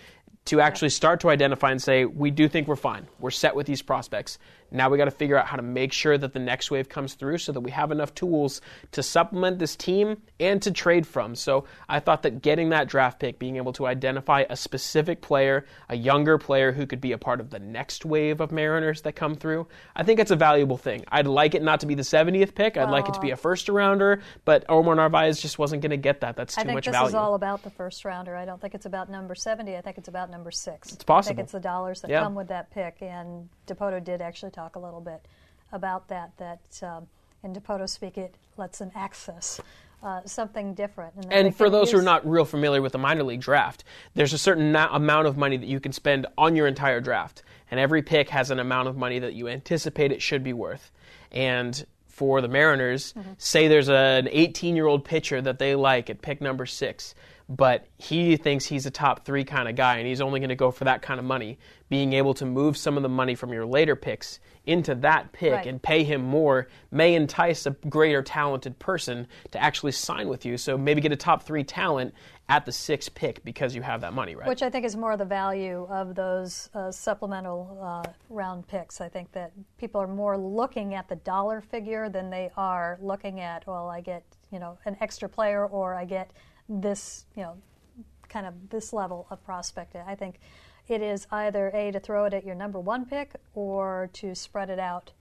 to 0.45 0.61
actually 0.61 0.89
start 0.89 1.19
to 1.21 1.29
identify 1.29 1.71
and 1.71 1.81
say, 1.81 2.05
we 2.05 2.29
do 2.29 2.47
think 2.47 2.67
we're 2.67 2.75
fine. 2.75 3.07
We're 3.19 3.31
set 3.31 3.55
with 3.55 3.65
these 3.65 3.81
prospects. 3.81 4.37
Now 4.71 4.89
we 4.89 4.97
got 4.97 5.05
to 5.05 5.11
figure 5.11 5.37
out 5.37 5.47
how 5.47 5.55
to 5.57 5.61
make 5.63 5.93
sure 5.93 6.17
that 6.17 6.33
the 6.33 6.39
next 6.39 6.71
wave 6.71 6.89
comes 6.89 7.13
through 7.13 7.37
so 7.37 7.51
that 7.51 7.61
we 7.61 7.71
have 7.71 7.91
enough 7.91 8.13
tools 8.15 8.61
to 8.91 9.03
supplement 9.03 9.59
this 9.59 9.75
team 9.75 10.21
and 10.39 10.61
to 10.63 10.71
trade 10.71 11.07
from. 11.07 11.35
So 11.35 11.65
I 11.87 11.99
thought 11.99 12.23
that 12.23 12.41
getting 12.41 12.69
that 12.69 12.87
draft 12.87 13.19
pick, 13.19 13.39
being 13.39 13.57
able 13.57 13.73
to 13.73 13.85
identify 13.85 14.43
a 14.49 14.55
specific 14.55 15.21
player, 15.21 15.65
a 15.89 15.95
younger 15.95 16.37
player 16.37 16.71
who 16.71 16.85
could 16.85 17.01
be 17.01 17.11
a 17.11 17.17
part 17.17 17.39
of 17.39 17.49
the 17.49 17.59
next 17.59 18.05
wave 18.05 18.41
of 18.41 18.51
Mariners 18.51 19.01
that 19.03 19.13
come 19.13 19.35
through, 19.35 19.67
I 19.95 20.03
think 20.03 20.19
it's 20.19 20.31
a 20.31 20.35
valuable 20.35 20.77
thing. 20.77 21.05
I'd 21.09 21.27
like 21.27 21.55
it 21.55 21.61
not 21.63 21.79
to 21.81 21.85
be 21.85 21.95
the 21.95 22.03
70th 22.03 22.55
pick. 22.55 22.77
I'd 22.77 22.89
like 22.89 23.07
it 23.07 23.13
to 23.13 23.19
be 23.19 23.31
a 23.31 23.37
first 23.37 23.69
rounder, 23.69 24.21
but 24.43 24.65
Omar 24.67 24.95
Narvaez 24.95 25.41
just 25.41 25.59
wasn't 25.59 25.81
going 25.81 25.91
to 25.91 25.97
get 25.97 26.21
that. 26.21 26.35
That's 26.35 26.55
too 26.55 26.59
much 26.59 26.65
value. 26.65 26.71
I 26.71 26.81
think 26.81 26.85
this 26.85 26.91
value. 26.93 27.07
is 27.07 27.15
all 27.15 27.35
about 27.35 27.63
the 27.63 27.69
first 27.69 28.03
rounder. 28.03 28.35
I 28.35 28.45
don't 28.45 28.59
think 28.59 28.75
it's 28.75 28.85
about 28.85 29.09
number 29.09 29.35
70. 29.35 29.75
I 29.75 29.81
think 29.81 29.97
it's 29.97 30.07
about 30.07 30.29
number 30.29 30.51
six. 30.51 30.91
It's 30.91 31.03
possible. 31.03 31.33
I 31.33 31.35
think 31.35 31.43
it's 31.43 31.51
the 31.51 31.59
dollars 31.59 32.01
that 32.01 32.09
Yeah. 32.09 32.23
come 32.23 32.35
with 32.35 32.47
that 32.49 32.71
pick. 32.71 33.01
And 33.01 33.49
Dipoto 33.67 34.03
did 34.03 34.21
actually 34.21 34.51
talk 34.51 34.75
a 34.75 34.79
little 34.79 35.01
bit 35.01 35.25
about 35.71 36.07
that, 36.09 36.31
that 36.37 36.83
um, 36.83 37.07
in 37.43 37.53
Dipoto 37.53 37.89
speak, 37.89 38.17
it 38.17 38.35
lets 38.57 38.79
them 38.79 38.91
access 38.95 39.59
uh, 40.03 40.21
something 40.25 40.73
different. 40.73 41.29
they 41.29 41.35
And 41.35 41.55
for 41.55 41.69
those 41.69 41.91
who 41.91 41.97
are 41.97 42.03
not 42.03 42.27
real 42.29 42.45
familiar 42.45 42.81
with 42.81 42.91
the 42.91 42.97
minor 42.99 43.23
league 43.23 43.41
draft, 43.41 43.83
there's 44.13 44.33
a 44.33 44.37
certain 44.37 44.71
na- 44.71 44.93
amount 44.95 45.27
of 45.27 45.37
money 45.37 45.57
that 45.57 45.67
you 45.67 45.79
can 45.79 45.91
spend 45.91 46.27
on 46.37 46.55
your 46.55 46.67
entire 46.67 47.01
draft. 47.01 47.43
And 47.71 47.79
every 47.79 48.03
pick 48.03 48.29
has 48.29 48.51
an 48.51 48.59
amount 48.59 48.87
of 48.87 48.95
money 48.95 49.19
that 49.19 49.33
you 49.33 49.47
anticipate 49.47 50.11
it 50.11 50.21
should 50.21 50.43
be 50.43 50.53
worth. 50.53 50.91
And 51.31 51.85
for 52.07 52.39
the 52.41 52.47
Mariners, 52.47 53.13
Mm-hmm. 53.13 53.31
say 53.37 53.67
there's 53.67 53.89
an 53.89 54.29
18 54.31 54.75
year 54.75 54.85
old 54.85 55.03
pitcher 55.03 55.41
that 55.41 55.59
they 55.59 55.75
like 55.75 56.09
at 56.09 56.21
pick 56.21 56.39
number 56.39 56.65
six, 56.65 57.15
but 57.47 57.85
he 57.97 58.37
thinks 58.37 58.65
he's 58.65 58.85
a 58.85 58.91
top 58.91 59.23
three 59.23 59.43
kind 59.43 59.69
of 59.69 59.75
guy 59.75 59.97
and 59.97 60.07
he's 60.07 60.21
only 60.21 60.39
going 60.39 60.49
to 60.49 60.55
go 60.55 60.71
for 60.71 60.85
that 60.85 61.01
kind 61.01 61.19
of 61.19 61.25
money. 61.25 61.59
Being 61.89 62.13
able 62.13 62.33
to 62.35 62.45
move 62.45 62.75
some 62.75 62.97
of 62.97 63.03
the 63.03 63.09
money 63.09 63.35
from 63.35 63.53
your 63.53 63.65
later 63.65 63.95
picks 63.95 64.39
into 64.65 64.95
that 64.95 65.31
pick 65.31 65.53
Right. 65.53 65.67
and 65.67 65.79
pay 65.79 66.03
him 66.03 66.21
more 66.21 66.67
may 66.89 67.13
entice 67.13 67.67
a 67.67 67.71
greater 67.87 68.23
talented 68.23 68.79
person 68.79 69.27
to 69.51 69.61
actually 69.61 69.91
sign 69.91 70.27
with 70.27 70.43
you. 70.43 70.57
So 70.57 70.75
maybe 70.75 71.01
get 71.01 71.11
a 71.11 71.15
top 71.15 71.43
three 71.43 71.63
talent 71.63 72.15
at 72.49 72.65
the 72.65 72.71
sixth 72.71 73.13
pick 73.13 73.43
because 73.45 73.75
you 73.75 73.83
have 73.83 74.01
that 74.01 74.13
money, 74.13 74.35
right? 74.35 74.47
Which 74.47 74.63
I 74.63 74.69
think 74.71 74.83
is 74.83 74.95
more 74.95 75.11
of 75.11 75.19
the 75.19 75.25
value 75.25 75.85
of 75.89 76.15
those 76.15 76.69
uh, 76.73 76.91
supplemental 76.91 77.79
uh, 77.79 78.09
round 78.29 78.67
picks. 78.67 79.01
I 79.01 79.09
think 79.09 79.31
that 79.33 79.51
people 79.77 80.01
are 80.01 80.07
more 80.07 80.35
looking 80.37 80.95
at 80.95 81.07
the 81.07 81.15
dollar 81.17 81.61
figure 81.61 82.09
than 82.09 82.31
they 82.31 82.49
are 82.57 82.97
looking 83.01 83.39
at, 83.39 83.67
well, 83.67 83.87
I 83.89 84.01
get 84.01 84.23
you 84.51 84.59
know 84.59 84.77
an 84.85 84.97
extra 84.99 85.29
player 85.29 85.65
or 85.67 85.93
I 85.93 86.05
get 86.05 86.31
this 86.67 87.25
you 87.35 87.43
know 87.43 87.57
kind 88.27 88.45
of 88.45 88.69
this 88.69 88.93
level 88.93 89.27
of 89.29 89.43
prospect. 89.45 89.95
I 89.95 90.15
think 90.15 90.39
it 90.87 91.01
is 91.01 91.27
either 91.31 91.69
a 91.69 91.91
to 91.91 91.99
throw 91.99 92.25
it 92.25 92.33
at 92.33 92.45
your 92.45 92.55
number 92.55 92.79
one 92.79 93.05
pick 93.05 93.33
or 93.53 94.09
to 94.13 94.35
spread 94.35 94.69
it 94.69 94.79
out 94.79 95.11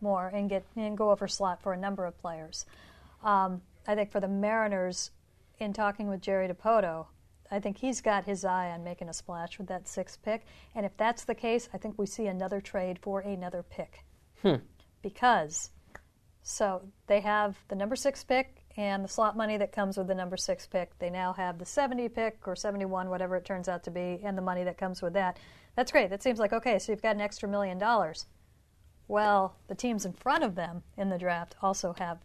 more 0.00 0.28
and 0.28 0.48
get 0.50 0.64
and 0.76 0.96
go 0.96 1.10
over 1.10 1.26
slot 1.28 1.62
for 1.62 1.72
a 1.72 1.76
number 1.76 2.04
of 2.04 2.18
players. 2.20 2.66
Um, 3.22 3.62
I 3.86 3.94
think 3.94 4.10
for 4.10 4.20
the 4.20 4.28
Mariners, 4.28 5.10
in 5.58 5.72
talking 5.72 6.08
with 6.08 6.20
Jerry 6.20 6.48
Dipoto, 6.48 7.06
I 7.50 7.60
think 7.60 7.78
he's 7.78 8.00
got 8.00 8.24
his 8.24 8.44
eye 8.44 8.70
on 8.70 8.82
making 8.82 9.08
a 9.08 9.14
splash 9.14 9.58
with 9.58 9.68
that 9.68 9.86
sixth 9.86 10.22
pick. 10.22 10.46
And 10.74 10.84
if 10.84 10.96
that's 10.96 11.24
the 11.24 11.34
case, 11.34 11.68
I 11.72 11.78
think 11.78 11.98
we 11.98 12.06
see 12.06 12.26
another 12.26 12.60
trade 12.60 12.98
for 13.00 13.20
another 13.20 13.62
pick. 13.62 14.04
Because, 15.02 15.70
so 16.42 16.82
they 17.06 17.20
have 17.20 17.56
the 17.68 17.76
number 17.76 17.96
six 17.96 18.24
pick 18.24 18.63
and 18.76 19.04
the 19.04 19.08
slot 19.08 19.36
money 19.36 19.56
that 19.56 19.72
comes 19.72 19.96
with 19.96 20.06
the 20.08 20.14
number 20.14 20.36
six 20.36 20.66
pick. 20.66 20.98
They 20.98 21.10
now 21.10 21.32
have 21.34 21.58
the 21.58 21.64
70 21.64 22.08
pick 22.08 22.38
or 22.46 22.56
71, 22.56 23.08
whatever 23.08 23.36
it 23.36 23.44
turns 23.44 23.68
out 23.68 23.84
to 23.84 23.90
be, 23.90 24.20
and 24.24 24.36
the 24.36 24.42
money 24.42 24.64
that 24.64 24.78
comes 24.78 25.00
with 25.00 25.12
that. 25.12 25.38
That's 25.76 25.92
great. 25.92 26.10
That 26.10 26.22
seems 26.22 26.38
like, 26.38 26.52
okay, 26.52 26.78
so 26.78 26.92
you've 26.92 27.02
got 27.02 27.14
an 27.14 27.20
extra 27.20 27.48
million 27.48 27.78
dollars. 27.78 28.26
Well, 29.06 29.56
the 29.68 29.74
teams 29.74 30.04
in 30.04 30.12
front 30.12 30.42
of 30.44 30.54
them 30.54 30.82
in 30.96 31.08
the 31.10 31.18
draft 31.18 31.54
also 31.62 31.94
have 31.98 32.18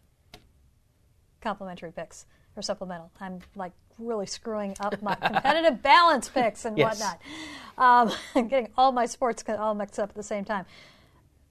complementary 1.42 1.92
picks 1.92 2.26
or 2.56 2.62
supplemental. 2.62 3.12
I'm 3.20 3.40
like 3.56 3.74
really 3.98 4.26
screwing 4.26 4.76
up 4.80 5.02
my 5.02 5.16
competitive 5.24 5.82
balance 5.82 6.30
picks 6.30 6.66
and 6.66 6.78
Yes. 6.78 7.00
whatnot. 7.00 8.10
Um, 8.12 8.18
I'm 8.36 8.48
getting 8.48 8.70
all 8.78 8.92
my 8.92 9.06
sports 9.06 9.44
all 9.48 9.76
mixed 9.76 10.00
up 10.00 10.10
at 10.10 10.16
the 10.16 10.24
same 10.24 10.46
time. 10.46 10.66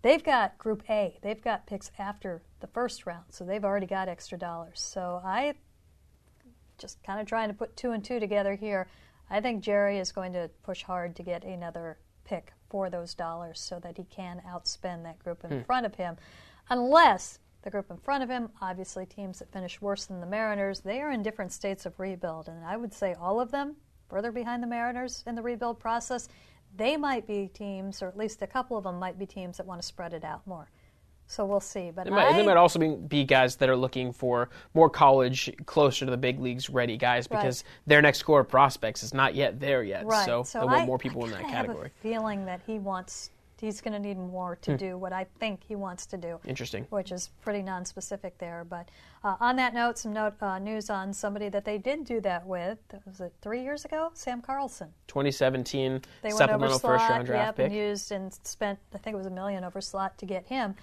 They've 0.02 0.22
got 0.22 0.56
Group 0.58 0.82
A. 0.88 1.18
They've 1.22 1.42
got 1.42 1.66
picks 1.66 1.90
after 1.98 2.42
the 2.60 2.66
first 2.66 3.06
round, 3.06 3.24
so 3.30 3.44
they've 3.44 3.64
already 3.64 3.86
got 3.86 4.08
extra 4.08 4.38
dollars. 4.38 4.80
So 4.80 5.20
I 5.24 5.54
just 6.78 7.02
kind 7.02 7.20
of 7.20 7.26
trying 7.26 7.48
to 7.48 7.54
put 7.54 7.76
two 7.76 7.92
and 7.92 8.04
two 8.04 8.20
together 8.20 8.54
here. 8.54 8.88
I 9.30 9.40
think 9.40 9.62
Jerry 9.62 9.98
is 9.98 10.12
going 10.12 10.32
to 10.32 10.50
push 10.62 10.82
hard 10.82 11.16
to 11.16 11.22
get 11.22 11.44
another 11.44 11.98
pick 12.24 12.52
for 12.70 12.90
those 12.90 13.14
dollars 13.14 13.60
so 13.60 13.78
that 13.80 13.96
he 13.96 14.04
can 14.04 14.42
outspend 14.46 15.02
that 15.04 15.18
group 15.18 15.44
in 15.44 15.50
hmm. 15.50 15.62
front 15.62 15.86
of 15.86 15.94
him. 15.94 16.16
Unless 16.70 17.38
the 17.62 17.70
group 17.70 17.90
in 17.90 17.96
front 17.98 18.22
of 18.22 18.30
him, 18.30 18.50
obviously 18.60 19.06
teams 19.06 19.38
that 19.38 19.52
finish 19.52 19.80
worse 19.80 20.06
than 20.06 20.20
the 20.20 20.26
Mariners, 20.26 20.80
they 20.80 21.00
are 21.00 21.10
in 21.10 21.22
different 21.22 21.52
states 21.52 21.86
of 21.86 21.98
rebuild. 21.98 22.48
And 22.48 22.64
I 22.64 22.76
would 22.76 22.94
say 22.94 23.14
all 23.14 23.40
of 23.40 23.50
them, 23.50 23.76
further 24.08 24.30
behind 24.30 24.62
the 24.62 24.66
Mariners 24.66 25.24
in 25.26 25.34
the 25.34 25.42
rebuild 25.42 25.80
process, 25.80 26.28
they 26.76 26.96
might 26.96 27.26
be 27.26 27.48
teams, 27.48 28.02
or 28.02 28.08
at 28.08 28.16
least 28.16 28.42
a 28.42 28.46
couple 28.46 28.76
of 28.76 28.84
them 28.84 28.98
might 28.98 29.18
be 29.18 29.26
teams 29.26 29.56
that 29.56 29.66
want 29.66 29.80
to 29.80 29.86
spread 29.86 30.12
it 30.12 30.24
out 30.24 30.46
more. 30.46 30.70
So 31.28 31.44
we'll 31.44 31.60
see. 31.60 31.90
But 31.94 32.04
They 32.04 32.10
might, 32.10 32.34
I, 32.34 32.42
might 32.42 32.56
also 32.56 32.78
be, 32.78 32.88
be 32.96 33.22
guys 33.24 33.56
that 33.56 33.68
are 33.68 33.76
looking 33.76 34.12
for 34.12 34.48
more 34.74 34.88
college, 34.90 35.50
closer 35.66 36.04
to 36.06 36.10
the 36.10 36.16
big 36.16 36.40
leagues 36.40 36.70
ready 36.70 36.96
guys 36.96 37.28
Right. 37.30 37.38
because 37.40 37.64
their 37.86 38.00
next 38.02 38.22
core 38.22 38.40
of 38.40 38.48
prospects 38.48 39.02
is 39.02 39.12
not 39.12 39.34
yet 39.34 39.60
there 39.60 39.82
yet. 39.84 40.06
Right. 40.06 40.24
So, 40.24 40.42
so 40.42 40.60
they 40.60 40.64
want 40.66 40.80
I, 40.82 40.86
more 40.86 40.98
people 40.98 41.22
I 41.22 41.26
in 41.26 41.32
that 41.32 41.42
category. 41.48 41.92
Have 42.02 42.12
a 42.12 42.16
feeling 42.18 42.46
that 42.46 42.60
he 42.66 42.78
wants, 42.78 43.30
he's 43.60 43.82
going 43.82 43.92
to 43.92 43.98
need 43.98 44.16
more 44.16 44.56
to 44.62 44.70
Hmm. 44.70 44.76
do 44.78 44.96
what 44.96 45.12
I 45.12 45.26
think 45.38 45.62
he 45.68 45.76
wants 45.76 46.06
to 46.06 46.16
do. 46.16 46.40
Interesting. 46.46 46.86
Which 46.88 47.12
is 47.12 47.28
pretty 47.42 47.60
non-specific 47.60 48.38
there. 48.38 48.64
But 48.68 48.88
uh, 49.22 49.36
on 49.38 49.56
that 49.56 49.74
note, 49.74 49.98
some 49.98 50.14
note, 50.14 50.34
uh, 50.40 50.58
news 50.58 50.88
on 50.88 51.12
somebody 51.12 51.50
that 51.50 51.66
they 51.66 51.76
did 51.76 52.06
do 52.06 52.22
that 52.22 52.46
with. 52.46 52.78
Was 53.04 53.20
it 53.20 53.34
three 53.42 53.62
years 53.62 53.84
ago? 53.84 54.12
Sam 54.14 54.40
Carlson. 54.40 54.88
2017 55.08 56.00
They 56.22 56.28
went 56.28 56.34
over 56.34 56.38
supplemental 56.38 56.78
slot, 56.78 57.00
first 57.00 57.10
round 57.10 57.26
draft 57.26 57.46
yep, 57.48 57.56
pick. 57.56 57.66
and 57.66 57.74
used 57.74 58.12
and 58.12 58.32
spent 58.44 58.78
I 58.94 58.98
think 58.98 59.12
it 59.12 59.18
was 59.18 59.26
a 59.26 59.30
million 59.30 59.62
over 59.64 59.82
slot 59.82 60.16
to 60.18 60.24
get 60.26 60.46
him. 60.46 60.74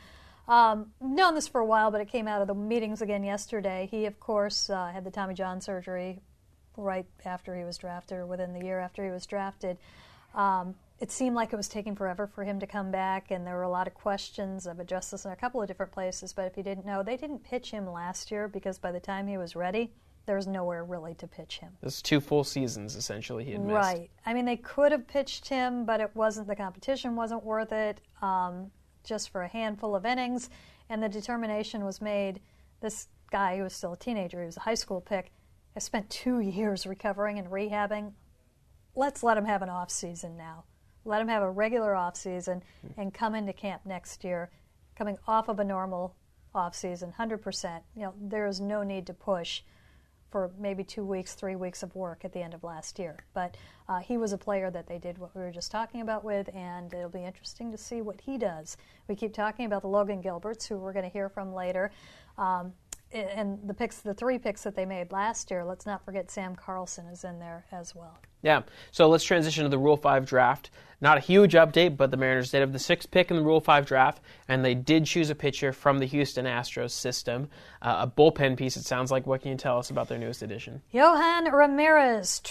Um, 0.48 0.92
known 1.02 1.34
this 1.34 1.48
for 1.48 1.60
a 1.60 1.66
while, 1.66 1.92
but 1.92 2.02
it 2.02 2.08
came 2.08 2.28
out 2.28 2.42
of 2.42 2.48
the 2.48 2.54
meetings 2.54 3.02
again 3.02 3.24
yesterday. 3.24 3.88
He, 3.90 4.06
of 4.06 4.20
course, 4.20 4.70
uh, 4.70 4.92
had 4.92 5.04
the 5.04 5.12
Tommy 5.12 5.34
John 5.34 5.60
surgery 5.60 6.22
right 6.78 7.06
after 7.26 7.56
he 7.58 7.64
was 7.64 7.78
drafted, 7.78 8.18
or 8.18 8.26
within 8.26 8.54
the 8.54 8.64
year 8.64 8.80
after 8.80 9.04
he 9.04 9.12
was 9.12 9.26
drafted. 9.26 9.78
Um, 10.36 10.76
it 11.00 11.12
seemed 11.12 11.36
like 11.36 11.52
it 11.52 11.56
was 11.56 11.68
taking 11.68 11.96
forever 11.96 12.28
for 12.28 12.44
him 12.44 12.60
to 12.60 12.68
come 12.68 12.92
back, 12.92 13.32
and 13.32 13.46
there 13.46 13.56
were 13.56 13.64
a 13.64 13.70
lot 13.70 13.88
of 13.88 13.94
questions. 13.94 14.68
I've 14.68 14.80
addressed 14.80 15.12
this 15.12 15.26
in 15.26 15.32
a 15.32 15.36
couple 15.36 15.62
of 15.62 15.68
different 15.68 15.92
places, 15.92 16.32
but 16.32 16.46
if 16.46 16.56
you 16.56 16.64
didn't 16.64 16.86
know, 16.86 17.04
they 17.04 17.18
didn't 17.18 17.44
pitch 17.44 17.72
him 17.72 17.90
last 17.90 18.32
year 18.32 18.48
because 18.48 18.78
by 18.78 18.92
the 18.92 19.00
time 19.00 19.28
he 19.28 19.38
was 19.38 19.56
ready, 19.56 19.92
there 20.26 20.36
was 20.36 20.48
nowhere 20.48 20.84
really 20.84 21.14
to 21.16 21.28
pitch 21.28 21.60
him. 21.60 21.72
This 21.82 21.96
is 21.96 22.02
two 22.02 22.20
full 22.20 22.44
seasons 22.44 22.96
essentially 22.96 23.44
he 23.44 23.52
had 23.52 23.62
missed. 23.62 23.76
Right. 23.76 24.10
I 24.26 24.34
mean, 24.34 24.46
they 24.46 24.58
could 24.58 24.92
have 24.92 25.08
pitched 25.08 25.48
him, 25.48 25.86
but 25.86 26.00
it 26.00 26.12
wasn't. 26.16 26.48
The 26.48 26.56
competition 26.56 27.16
wasn't 27.16 27.44
worth 27.44 27.72
it. 27.72 28.00
Um, 28.22 28.72
just 29.06 29.30
for 29.30 29.44
a 29.44 29.48
handful 29.48 29.96
of 29.96 30.06
innings, 30.06 30.50
and 30.90 31.02
the 31.02 31.10
determination 31.10 31.86
was 31.86 32.02
made. 32.02 32.42
This 32.82 33.08
guy 33.32 33.58
who 33.58 33.64
was 33.64 33.74
still 33.74 33.94
a 33.94 33.98
teenager, 33.98 34.42
he 34.42 34.46
was 34.46 34.58
a 34.58 34.62
high 34.62 34.76
school 34.76 35.02
pick, 35.02 35.32
has 35.74 35.84
spent 35.84 36.10
two 36.10 36.40
years 36.42 36.86
recovering 36.86 37.40
and 37.40 37.50
rehabbing. 37.50 38.14
Let's 38.96 39.24
let 39.24 39.38
him 39.38 39.46
have 39.46 39.62
an 39.62 39.70
off 39.70 39.92
season 39.92 40.38
now. 40.38 40.66
Let 41.04 41.22
him 41.22 41.28
have 41.28 41.44
a 41.44 41.52
regular 41.52 41.96
off 41.96 42.16
season 42.16 42.64
and 42.98 43.14
come 43.14 43.36
into 43.36 43.54
camp 43.54 43.82
next 43.86 44.24
year, 44.24 44.50
coming 44.96 45.18
off 45.28 45.50
of 45.50 45.60
a 45.60 45.64
normal 45.64 46.16
off 46.54 46.74
season, 46.74 47.12
hundred 47.12 47.40
percent. 47.40 47.84
You 47.96 48.04
know, 48.04 48.14
there 48.20 48.48
is 48.48 48.60
no 48.60 48.82
need 48.82 49.06
to 49.08 49.14
push 49.14 49.62
for 50.36 50.52
maybe 50.60 50.84
two 50.84 51.06
weeks, 51.06 51.34
three 51.34 51.56
weeks 51.56 51.82
of 51.82 51.96
work 51.96 52.26
at 52.26 52.34
the 52.34 52.42
end 52.42 52.54
of 52.54 52.62
last 52.62 53.00
year. 53.00 53.16
But 53.34 53.56
uh, 53.88 54.00
he 54.00 54.18
was 54.18 54.34
a 54.34 54.38
player 54.38 54.70
that 54.70 54.86
they 54.86 54.98
did 54.98 55.18
what 55.18 55.34
we 55.34 55.42
were 55.42 55.50
just 55.50 55.72
talking 55.72 56.02
about 56.02 56.26
with, 56.26 56.50
and 56.54 56.94
it'll 56.94 57.08
be 57.08 57.24
interesting 57.24 57.72
to 57.72 57.78
see 57.78 58.02
what 58.02 58.20
he 58.20 58.38
does. 58.38 58.76
We 59.08 59.16
keep 59.16 59.34
talking 59.34 59.66
about 59.66 59.82
the 59.82 59.88
Logan 59.88 60.22
Gilberts, 60.22 60.68
who 60.68 60.76
we're 60.76 60.92
going 60.92 61.06
to 61.06 61.10
hear 61.10 61.30
from 61.30 61.54
later. 61.54 61.90
Um, 62.38 62.74
and 63.16 63.60
the 63.66 63.74
picks, 63.74 64.02
the 64.02 64.14
three 64.14 64.38
picks 64.38 64.64
that 64.64 64.76
they 64.76 64.86
made 64.86 65.12
last 65.12 65.50
year, 65.50 65.64
let's 65.64 65.86
not 65.86 66.04
forget 66.04 66.30
Sam 66.30 66.56
Carlson 66.56 67.08
is 67.08 67.24
in 67.24 67.40
there 67.40 67.66
as 67.72 67.96
well. 67.96 68.18
Yeah. 68.42 68.62
So 68.92 69.10
let's 69.10 69.24
transition 69.24 69.64
to 69.64 69.70
the 69.70 69.78
Rule 69.78 69.98
5 69.98 70.26
draft. 70.26 70.70
Not 71.02 71.18
a 71.18 71.22
huge 71.22 71.54
update, 71.54 71.98
but 71.98 72.12
the 72.12 72.18
Mariners 72.18 72.52
did 72.52 72.60
have 72.62 72.74
the 72.74 72.80
sixth 72.80 73.12
pick 73.12 73.30
in 73.30 73.38
the 73.38 73.44
Rule 73.44 73.60
5 73.60 73.86
draft, 73.86 74.22
and 74.48 74.64
they 74.64 74.76
did 74.76 75.06
choose 75.06 75.30
a 75.30 75.36
pitcher 75.36 75.74
from 75.74 76.00
the 76.00 76.06
Houston 76.06 76.46
Astros 76.46 76.92
system. 76.92 77.50
Uh, 77.82 78.06
a 78.06 78.08
bullpen 78.08 78.56
piece, 78.58 78.78
it 78.78 78.86
sounds 78.86 79.12
like. 79.12 79.26
What 79.26 79.42
can 79.42 79.52
you 79.52 79.58
tell 79.58 79.78
us 79.78 79.90
about 79.90 80.08
their 80.08 80.18
newest 80.18 80.42
addition? 80.42 80.82
Yohan 80.94 81.52
Ramirez, 81.52 82.42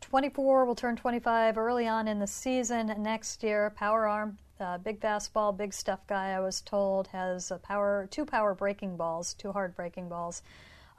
24, 0.00 0.64
will 0.64 0.74
turn 0.74 0.96
25 0.96 1.58
early 1.58 1.86
on 1.86 2.08
in 2.08 2.18
the 2.18 2.26
season 2.26 2.92
next 2.98 3.42
year. 3.42 3.70
Power 3.76 4.06
arm, 4.06 4.38
uh, 4.62 4.78
big 4.78 5.00
fastball, 5.00 5.56
big 5.56 5.74
stuff 5.74 6.06
guy. 6.06 6.30
I 6.30 6.40
was 6.40 6.60
told 6.60 7.08
has 7.08 7.50
a 7.50 7.58
power, 7.58 8.08
two 8.10 8.24
power 8.24 8.54
breaking 8.54 8.96
balls, 8.96 9.34
two 9.34 9.52
hard 9.52 9.74
breaking 9.74 10.08
balls. 10.08 10.42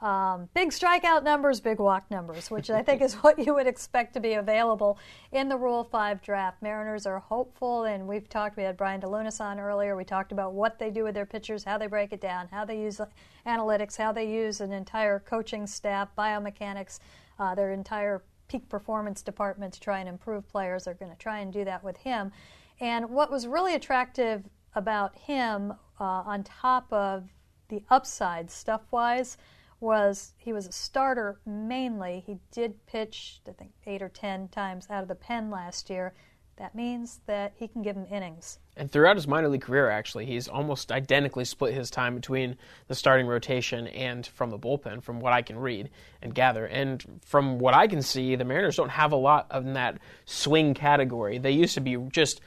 Um, 0.00 0.50
big 0.52 0.68
strikeout 0.68 1.22
numbers, 1.22 1.60
big 1.60 1.78
walk 1.78 2.10
numbers, 2.10 2.50
which 2.50 2.68
I 2.68 2.82
think 2.82 3.00
is 3.00 3.14
what 3.22 3.38
you 3.38 3.54
would 3.54 3.66
expect 3.66 4.12
to 4.14 4.20
be 4.20 4.34
available 4.34 4.98
in 5.32 5.48
the 5.48 5.56
Rule 5.56 5.82
5 5.82 6.20
draft. 6.20 6.60
Mariners 6.60 7.06
are 7.06 7.20
hopeful, 7.20 7.84
and 7.84 8.06
we've 8.06 8.28
talked, 8.28 8.56
we 8.56 8.64
had 8.64 8.76
Brian 8.76 9.00
DeLunas 9.00 9.40
on 9.40 9.58
earlier. 9.58 9.96
We 9.96 10.04
talked 10.04 10.30
about 10.30 10.52
what 10.52 10.78
they 10.78 10.90
do 10.90 11.04
with 11.04 11.14
their 11.14 11.24
pitchers, 11.24 11.64
how 11.64 11.78
they 11.78 11.86
break 11.86 12.12
it 12.12 12.20
down, 12.20 12.48
how 12.50 12.66
they 12.66 12.78
use 12.78 13.00
analytics, 13.46 13.96
how 13.96 14.12
they 14.12 14.30
use 14.30 14.60
an 14.60 14.72
entire 14.72 15.20
coaching 15.20 15.66
staff, 15.66 16.08
biomechanics, 16.18 16.98
uh, 17.38 17.54
their 17.54 17.72
entire 17.72 18.22
peak 18.48 18.68
performance 18.68 19.22
department 19.22 19.72
to 19.72 19.80
try 19.80 20.00
and 20.00 20.08
improve 20.08 20.46
players. 20.48 20.84
They're 20.84 20.94
going 20.94 21.12
to 21.12 21.18
try 21.18 21.38
and 21.38 21.52
do 21.52 21.64
that 21.64 21.82
with 21.82 21.96
him. 21.96 22.30
And 22.80 23.10
what 23.10 23.30
was 23.30 23.46
really 23.46 23.74
attractive 23.74 24.48
about 24.74 25.16
him, 25.16 25.72
uh, 26.00 26.04
on 26.04 26.42
top 26.42 26.92
of 26.92 27.28
the 27.68 27.84
upside 27.88 28.50
stuff 28.50 28.82
wise, 28.90 29.36
was 29.80 30.34
he 30.38 30.52
was 30.52 30.66
a 30.66 30.72
starter 30.72 31.40
mainly. 31.46 32.22
He 32.26 32.38
did 32.50 32.86
pitch, 32.86 33.40
I 33.48 33.52
think, 33.52 33.72
eight 33.86 34.02
or 34.02 34.08
ten 34.08 34.48
times 34.48 34.86
out 34.90 35.02
of 35.02 35.08
the 35.08 35.14
pen 35.14 35.50
last 35.50 35.90
year. 35.90 36.14
That 36.56 36.74
means 36.74 37.20
that 37.26 37.52
he 37.56 37.68
can 37.68 37.82
give 37.82 37.96
him 37.96 38.06
innings. 38.10 38.58
And 38.76 38.90
throughout 38.90 39.16
his 39.16 39.28
minor 39.28 39.48
league 39.48 39.62
career, 39.62 39.88
actually, 39.88 40.26
he's 40.26 40.48
almost 40.48 40.90
identically 40.90 41.44
split 41.44 41.74
his 41.74 41.90
time 41.90 42.14
between 42.14 42.56
the 42.88 42.94
starting 42.94 43.26
rotation 43.26 43.86
and 43.88 44.26
from 44.26 44.50
the 44.50 44.58
bullpen, 44.58 45.02
from 45.02 45.20
what 45.20 45.32
I 45.32 45.42
can 45.42 45.58
read 45.58 45.90
and 46.22 46.34
gather. 46.34 46.66
And 46.66 47.20
from 47.24 47.58
what 47.58 47.74
I 47.74 47.86
can 47.86 48.02
see, 48.02 48.34
the 48.36 48.44
Mariners 48.44 48.76
don't 48.76 48.88
have 48.90 49.12
a 49.12 49.16
lot 49.16 49.46
of 49.50 49.64
that 49.74 49.98
swing 50.24 50.74
category. 50.74 51.38
They 51.38 51.52
used 51.52 51.74
to 51.74 51.80
be 51.80 51.96
just, 52.10 52.40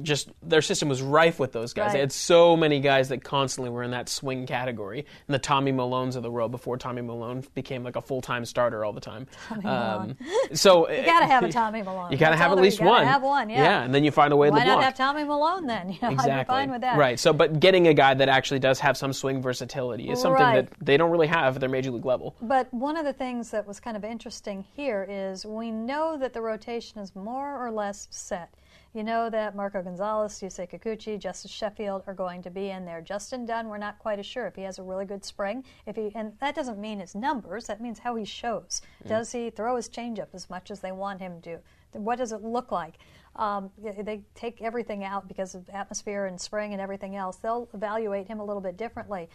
just 0.00 0.30
their 0.42 0.62
system 0.62 0.88
was 0.88 1.02
rife 1.02 1.38
with 1.38 1.52
those 1.52 1.74
guys. 1.74 1.88
Right. 1.88 1.92
They 1.94 2.00
had 2.00 2.12
so 2.12 2.56
many 2.56 2.80
guys 2.80 3.10
that 3.10 3.22
constantly 3.22 3.70
were 3.70 3.82
in 3.82 3.90
that 3.90 4.08
swing 4.08 4.46
category. 4.46 5.00
And 5.26 5.34
the 5.34 5.38
Tommy 5.38 5.72
Milones 5.72 6.16
of 6.16 6.22
the 6.22 6.30
world 6.30 6.52
before 6.52 6.78
Tommy 6.78 7.02
Milone 7.02 7.44
became 7.54 7.82
like 7.82 7.96
a 7.96 8.02
full 8.02 8.22
time 8.22 8.44
starter 8.46 8.84
all 8.84 8.92
the 8.94 9.00
time. 9.00 9.26
Tommy 9.48 9.64
Um, 9.66 10.16
so 10.54 10.88
You 10.90 11.04
got 11.04 11.20
to 11.20 11.26
have 11.26 11.44
a 11.44 11.48
Tommy 11.52 11.82
Milone. 11.82 12.12
You 12.12 12.18
got 12.18 12.30
to 12.30 12.36
That's 12.36 12.42
have 12.42 12.52
at 12.52 12.58
least 12.58 12.78
you 12.78 12.86
gotta 12.86 13.04
one. 13.04 13.06
Have 13.06 13.22
one, 13.22 13.50
yeah. 13.50 13.62
Yeah, 13.62 13.82
and 13.82 13.94
then 13.94 14.04
you 14.04 14.10
find 14.10 14.32
a 14.32 14.36
way 14.36 14.50
Why 14.50 14.60
to 14.60 14.66
not 14.66 14.82
have 14.82 14.94
Tommy 14.94 15.24
Milone 15.24 15.65
then? 15.66 15.90
You 15.90 15.98
know, 16.02 16.08
I'd 16.08 16.10
be 16.10 16.14
Exactly. 16.14 16.52
fine 16.52 16.70
with 16.70 16.80
that. 16.82 16.96
Right. 16.98 17.18
So, 17.18 17.32
but 17.32 17.60
getting 17.60 17.88
a 17.88 17.94
guy 17.94 18.14
that 18.14 18.28
actually 18.28 18.60
does 18.60 18.80
have 18.80 18.96
some 18.96 19.12
swing 19.12 19.40
versatility 19.42 20.08
is 20.10 20.20
something 20.20 20.42
Right. 20.42 20.68
that 20.70 20.84
they 20.84 20.96
don't 20.96 21.10
really 21.10 21.26
have 21.26 21.54
at 21.56 21.60
their 21.60 21.68
major 21.68 21.90
league 21.90 22.04
level. 22.04 22.34
But 22.42 22.72
one 22.72 22.96
of 22.96 23.04
the 23.04 23.12
things 23.12 23.50
that 23.50 23.66
was 23.66 23.80
kind 23.80 23.96
of 23.96 24.04
interesting 24.04 24.64
here 24.74 25.06
is 25.08 25.44
we 25.46 25.70
know 25.70 26.16
that 26.18 26.32
the 26.32 26.40
rotation 26.40 27.00
is 27.00 27.14
more 27.16 27.64
or 27.64 27.70
less 27.70 28.08
set. 28.10 28.54
You 28.94 29.04
know 29.04 29.28
that 29.28 29.54
Marco 29.54 29.82
Gonzalez, 29.82 30.40
Yusei 30.40 30.66
Kikuchi, 30.70 31.18
Justice 31.18 31.50
Sheffield 31.50 32.02
are 32.06 32.14
going 32.14 32.40
to 32.42 32.50
be 32.50 32.70
in 32.70 32.86
there. 32.86 33.02
Justin 33.02 33.44
Dunn, 33.44 33.68
we're 33.68 33.76
not 33.76 33.98
quite 33.98 34.18
as 34.18 34.24
sure 34.24 34.46
if 34.46 34.56
he 34.56 34.62
has 34.62 34.78
a 34.78 34.82
really 34.82 35.04
good 35.04 35.22
spring. 35.22 35.64
If 35.84 35.96
he 35.96 36.10
and 36.14 36.32
that 36.40 36.54
doesn't 36.54 36.78
mean 36.78 37.00
his 37.00 37.14
numbers, 37.14 37.66
that 37.66 37.82
means 37.82 37.98
how 37.98 38.16
he 38.16 38.24
shows. 38.24 38.80
Does 39.06 39.32
he 39.32 39.50
throw 39.50 39.76
his 39.76 39.90
changeup 39.90 40.28
as 40.32 40.48
much 40.48 40.70
as 40.70 40.80
they 40.80 40.92
want 40.92 41.20
him 41.20 41.42
to? 41.42 41.58
What 41.92 42.16
does 42.16 42.32
it 42.32 42.42
look 42.42 42.72
like? 42.72 42.94
Um, 43.36 43.70
they 43.78 44.22
take 44.34 44.62
everything 44.62 45.04
out 45.04 45.28
because 45.28 45.54
of 45.54 45.68
atmosphere 45.68 46.26
and 46.26 46.40
spring 46.40 46.72
and 46.72 46.80
everything 46.80 47.16
else. 47.16 47.36
They'll 47.36 47.68
evaluate 47.74 48.26
him 48.26 48.40
a 48.40 48.44
little 48.44 48.62
bit 48.62 48.76
differently. 48.76 49.28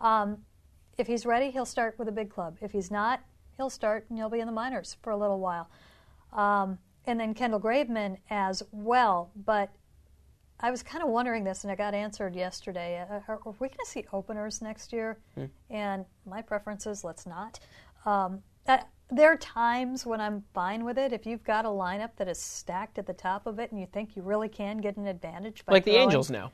Um, 0.00 0.38
if 0.96 1.06
he's 1.06 1.26
ready, 1.26 1.50
he'll 1.50 1.64
start 1.64 1.98
with 1.98 2.08
a 2.08 2.12
big 2.12 2.30
club. 2.30 2.56
If 2.60 2.72
he's 2.72 2.90
not, 2.90 3.20
he'll 3.56 3.70
start 3.70 4.06
and 4.08 4.18
he'll 4.18 4.30
be 4.30 4.40
in 4.40 4.46
the 4.46 4.52
minors 4.52 4.96
for 5.02 5.10
a 5.10 5.16
little 5.16 5.40
while. 5.40 5.68
Um, 6.32 6.78
and 7.06 7.18
then 7.18 7.34
Kendall 7.34 7.60
Graveman 7.60 8.18
as 8.30 8.62
well. 8.70 9.30
But 9.34 9.70
I 10.60 10.70
was 10.70 10.82
kind 10.82 11.02
of 11.04 11.10
wondering 11.10 11.44
this, 11.44 11.64
and 11.64 11.70
I 11.70 11.76
got 11.76 11.94
answered 11.94 12.34
yesterday. 12.34 13.04
Uh, 13.08 13.20
Are, 13.28 13.40
are 13.46 13.54
we 13.60 13.68
going 13.68 13.78
to 13.78 13.86
see 13.86 14.04
openers 14.12 14.60
next 14.60 14.92
year? 14.92 15.18
And 15.70 16.04
my 16.26 16.42
preference 16.42 16.86
is 16.86 17.04
let's 17.04 17.26
not. 17.26 17.60
Um, 18.04 18.42
uh, 18.66 18.78
there 19.10 19.32
are 19.32 19.36
times 19.36 20.04
when 20.04 20.20
I'm 20.20 20.44
fine 20.52 20.84
with 20.84 20.98
it. 20.98 21.12
If 21.12 21.26
you've 21.26 21.44
got 21.44 21.64
a 21.64 21.68
lineup 21.68 22.10
that 22.16 22.28
is 22.28 22.38
stacked 22.38 22.98
at 22.98 23.06
the 23.06 23.14
top 23.14 23.46
of 23.46 23.58
it 23.58 23.70
and 23.70 23.80
you 23.80 23.86
think 23.86 24.16
you 24.16 24.22
really 24.22 24.48
can 24.48 24.78
get 24.78 24.96
an 24.96 25.06
advantage 25.06 25.64
by 25.64 25.72
Like 25.72 25.84
the 25.84 25.96
Angels 25.96 26.30
now. 26.30 26.52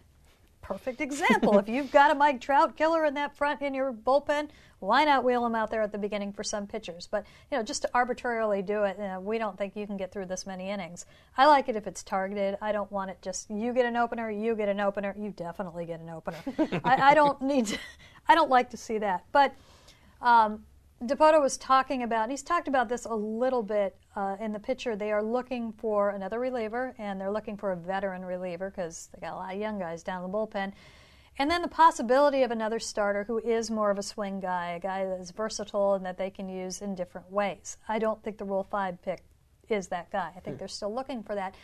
perfect 0.62 1.00
example. 1.00 1.58
if 1.58 1.68
you've 1.68 1.90
got 1.90 2.10
a 2.10 2.14
Mike 2.14 2.40
Trout 2.40 2.76
killer 2.76 3.04
in 3.04 3.14
that 3.14 3.36
front 3.36 3.60
in 3.60 3.74
your 3.74 3.92
bullpen, 3.92 4.48
why 4.78 5.04
not 5.04 5.24
wheel 5.24 5.44
him 5.44 5.54
out 5.54 5.70
there 5.70 5.82
at 5.82 5.90
the 5.90 5.98
beginning 5.98 6.32
for 6.32 6.44
some 6.44 6.66
pitchers? 6.66 7.08
But 7.10 7.26
you 7.50 7.58
know, 7.58 7.64
just 7.64 7.82
to 7.82 7.90
arbitrarily 7.92 8.62
do 8.62 8.84
it, 8.84 8.96
you 8.98 9.04
know, 9.04 9.18
we 9.18 9.36
don't 9.38 9.58
think 9.58 9.74
you 9.74 9.86
can 9.86 9.96
get 9.96 10.12
through 10.12 10.26
this 10.26 10.46
many 10.46 10.70
innings. 10.70 11.06
I 11.36 11.46
like 11.46 11.68
it 11.68 11.74
if 11.74 11.86
it's 11.88 12.02
targeted. 12.04 12.56
I 12.62 12.70
don't 12.70 12.90
want 12.92 13.10
it 13.10 13.18
just 13.20 13.50
you 13.50 13.72
get 13.72 13.84
an 13.84 13.96
opener, 13.96 14.30
you 14.30 14.54
get 14.54 14.68
an 14.68 14.78
opener, 14.80 15.14
you 15.18 15.30
definitely 15.30 15.86
get 15.86 16.00
an 16.00 16.08
opener. 16.10 16.38
I, 16.84 17.10
I 17.10 17.14
don't 17.14 17.42
need. 17.42 17.66
To, 17.66 17.78
I 18.28 18.34
don't 18.36 18.50
like 18.50 18.70
to 18.70 18.76
see 18.76 18.98
that, 18.98 19.24
but. 19.32 19.54
Um, 20.22 20.62
Dipoto 21.06 21.40
was 21.40 21.58
talking 21.58 22.02
about, 22.02 22.30
he's 22.30 22.42
talked 22.42 22.66
about 22.66 22.88
this 22.88 23.04
a 23.04 23.14
little 23.14 23.62
bit 23.62 23.94
uh, 24.16 24.36
in 24.40 24.52
the 24.52 24.58
picture. 24.58 24.96
They 24.96 25.12
are 25.12 25.22
looking 25.22 25.72
for 25.72 26.10
another 26.10 26.40
reliever, 26.40 26.94
and 26.98 27.20
they're 27.20 27.30
looking 27.30 27.58
for 27.58 27.72
a 27.72 27.76
veteran 27.76 28.24
reliever 28.24 28.70
because 28.70 29.10
they 29.12 29.20
got 29.20 29.34
a 29.34 29.36
lot 29.36 29.54
of 29.54 29.60
young 29.60 29.78
guys 29.78 30.02
down 30.02 30.24
in 30.24 30.30
the 30.30 30.36
bullpen. 30.36 30.72
And 31.38 31.50
then 31.50 31.60
the 31.60 31.68
possibility 31.68 32.42
of 32.42 32.50
another 32.50 32.78
starter 32.78 33.24
who 33.24 33.38
is 33.38 33.70
more 33.70 33.90
of 33.90 33.98
a 33.98 34.02
swing 34.02 34.40
guy, 34.40 34.70
a 34.70 34.80
guy 34.80 35.04
that 35.04 35.20
is 35.20 35.30
versatile 35.30 35.94
and 35.94 36.06
that 36.06 36.16
they 36.16 36.30
can 36.30 36.48
use 36.48 36.80
in 36.80 36.94
different 36.94 37.30
ways. 37.30 37.76
I 37.86 37.98
don't 37.98 38.22
think 38.22 38.38
the 38.38 38.44
Rule 38.44 38.66
5 38.70 39.02
pick 39.02 39.24
is 39.68 39.88
that 39.88 40.10
guy. 40.10 40.32
I 40.34 40.40
think 40.40 40.58
they're 40.58 40.68
still 40.68 40.94
looking 40.94 41.22
for 41.22 41.34
that. 41.34 41.54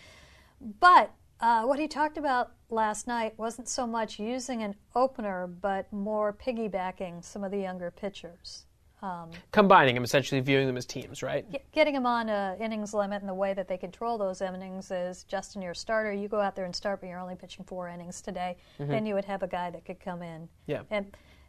But 0.81 1.13
uh, 1.41 1.63
what 1.63 1.79
he 1.79 1.89
talked 1.89 2.19
about 2.19 2.53
last 2.69 3.07
night 3.07 3.39
wasn't 3.39 3.69
so 3.69 3.87
much 3.87 4.19
using 4.19 4.63
an 4.63 4.75
opener, 4.95 5.47
but 5.47 5.91
more 5.93 6.35
piggybacking 6.35 7.25
some 7.25 7.43
of 7.43 7.51
the 7.51 7.59
younger 7.59 7.91
pitchers. 7.91 8.67
Combining 9.53 9.95
them, 9.95 10.05
essentially 10.05 10.41
viewing 10.41 10.67
them 10.67 10.77
as 10.77 10.87
teams, 10.87 11.23
right? 11.23 11.51
Get- 11.51 11.71
getting 11.73 11.95
them 11.95 12.07
on 12.07 12.29
a 12.29 12.57
innings 12.61 12.93
limit 12.95 13.21
and 13.21 13.29
the 13.29 13.35
way 13.35 13.55
that 13.55 13.69
they 13.69 13.77
control 13.79 14.19
those 14.19 14.41
innings 14.41 14.91
is 14.91 15.25
Justin, 15.25 15.63
you're 15.63 15.73
a 15.73 15.77
starter. 15.77 16.13
You 16.13 16.29
go 16.29 16.41
out 16.41 16.55
there 16.57 16.65
and 16.65 16.75
start, 16.75 17.01
but 17.01 17.09
you're 17.09 17.19
only 17.19 17.35
pitching 17.37 17.65
four 17.65 17.89
innings 17.89 18.21
today. 18.21 18.57
Then 18.79 19.07
you 19.07 19.15
would 19.15 19.25
have 19.25 19.43
a 19.43 19.49
guy 19.49 19.71
that 19.71 19.85
could 19.85 20.01
come 20.01 20.23
in. 20.23 20.43
Mm-hmm. 20.43 20.71
Yeah. 20.71 20.83
And 20.91 21.07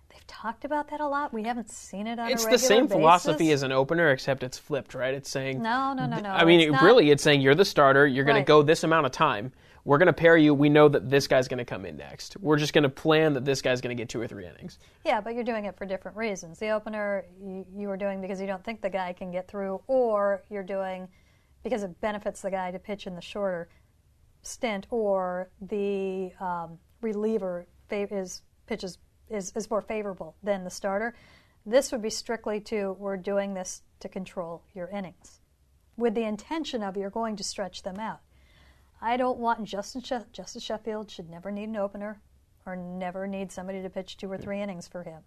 they've 0.10 0.28
talked 0.28 0.66
about 0.66 0.90
that 0.90 1.00
a 1.02 1.08
lot. 1.08 1.34
We 1.34 1.44
haven't 1.44 1.70
seen 1.70 2.08
it 2.08 2.20
on 2.20 2.32
It's 2.32 2.46
the 2.46 2.58
same 2.58 2.88
philosophy 2.88 3.46
basis. 3.46 3.54
as 3.56 3.64
an 3.64 3.72
opener, 3.72 4.12
except 4.12 4.44
it's 4.44 4.58
flipped, 4.58 4.94
right? 4.94 5.14
It's 5.14 5.30
saying 5.30 5.62
No, 5.62 5.94
no, 5.94 6.06
no, 6.06 6.20
no. 6.20 6.30
I 6.30 6.44
mean, 6.46 6.60
it's 6.62 6.70
it, 6.70 6.72
not- 6.74 6.84
really, 6.84 7.12
it's 7.12 7.24
saying 7.24 7.42
you're 7.42 7.56
the 7.56 7.66
starter. 7.66 8.06
You're 8.08 8.26
going 8.26 8.36
Right. 8.36 8.46
to 8.46 8.48
go 8.48 8.62
this 8.62 8.84
amount 8.84 9.06
of 9.06 9.12
time. 9.12 9.52
We're 9.84 9.98
going 9.98 10.08
to 10.08 10.14
pair 10.14 10.38
you. 10.38 10.54
We 10.54 10.70
know 10.70 10.88
that 10.90 11.10
this 11.10 11.28
guy's 11.28 11.48
going 11.48 11.58
to 11.58 11.66
come 11.66 11.86
in 11.86 11.98
next. 11.98 12.38
We're 12.38 12.58
just 12.58 12.74
going 12.74 12.84
to 12.84 12.90
plan 12.90 13.34
that 13.34 13.46
this 13.46 13.62
guy's 13.62 13.82
going 13.82 13.96
to 13.96 14.02
get 14.02 14.10
two 14.10 14.22
or 14.22 14.28
three 14.28 14.46
innings. 14.46 14.78
Yeah, 15.04 15.22
but 15.22 15.34
you're 15.34 15.44
doing 15.44 15.66
it 15.66 15.76
for 15.78 15.86
different 15.86 16.18
reasons. 16.18 16.60
The 16.60 16.70
opener 16.70 17.26
you, 17.42 17.66
you 17.76 17.90
are 17.90 17.98
doing 17.98 18.22
because 18.22 18.40
you 18.40 18.48
don't 18.48 18.64
think 18.64 18.82
the 18.82 18.90
guy 18.90 19.14
can 19.14 19.32
get 19.32 19.48
through, 19.48 19.82
or 19.88 20.44
you're 20.50 20.64
doing 20.64 21.08
because 21.64 21.84
it 21.84 22.00
benefits 22.02 22.42
the 22.42 22.52
guy 22.52 22.72
to 22.72 22.80
pitch 22.80 23.08
in 23.08 23.16
the 23.16 23.22
shorter 23.22 23.70
stint, 24.44 24.88
or 24.90 25.50
the 25.62 26.32
um, 26.40 26.80
reliever 27.02 27.68
is 27.92 28.42
pitches 28.68 28.98
is, 29.30 29.52
is 29.56 29.70
more 29.70 29.82
favorable 29.82 30.36
than 30.44 30.64
the 30.64 30.70
starter. 30.70 31.14
This 31.66 31.92
would 31.92 32.02
be 32.02 32.10
strictly 32.10 32.60
to 32.62 32.94
we're 32.94 33.18
doing 33.18 33.54
this 33.54 33.84
to 34.00 34.10
control 34.10 34.64
your 34.74 34.88
innings, 34.90 35.42
with 35.98 36.16
the 36.16 36.24
intention 36.24 36.82
of 36.82 36.98
you're 36.98 37.10
going 37.10 37.36
to 37.36 37.44
stretch 37.44 37.84
them 37.84 38.00
out. 38.00 38.22
I 39.02 39.18
don't 39.18 39.40
want 39.40 39.64
Justin 39.66 40.02
she- 40.02 40.16
Justice 40.32 40.64
Sheffield 40.64 41.10
should 41.10 41.30
never 41.30 41.52
need 41.52 41.70
an 41.70 41.78
opener 41.78 42.22
or 42.66 42.76
never 42.76 43.28
need 43.28 43.52
somebody 43.52 43.82
to 43.82 43.90
pitch 43.90 44.18
two 44.18 44.32
or 44.32 44.38
three 44.38 44.62
innings 44.62 44.88
for 44.88 45.04
him 45.04 45.24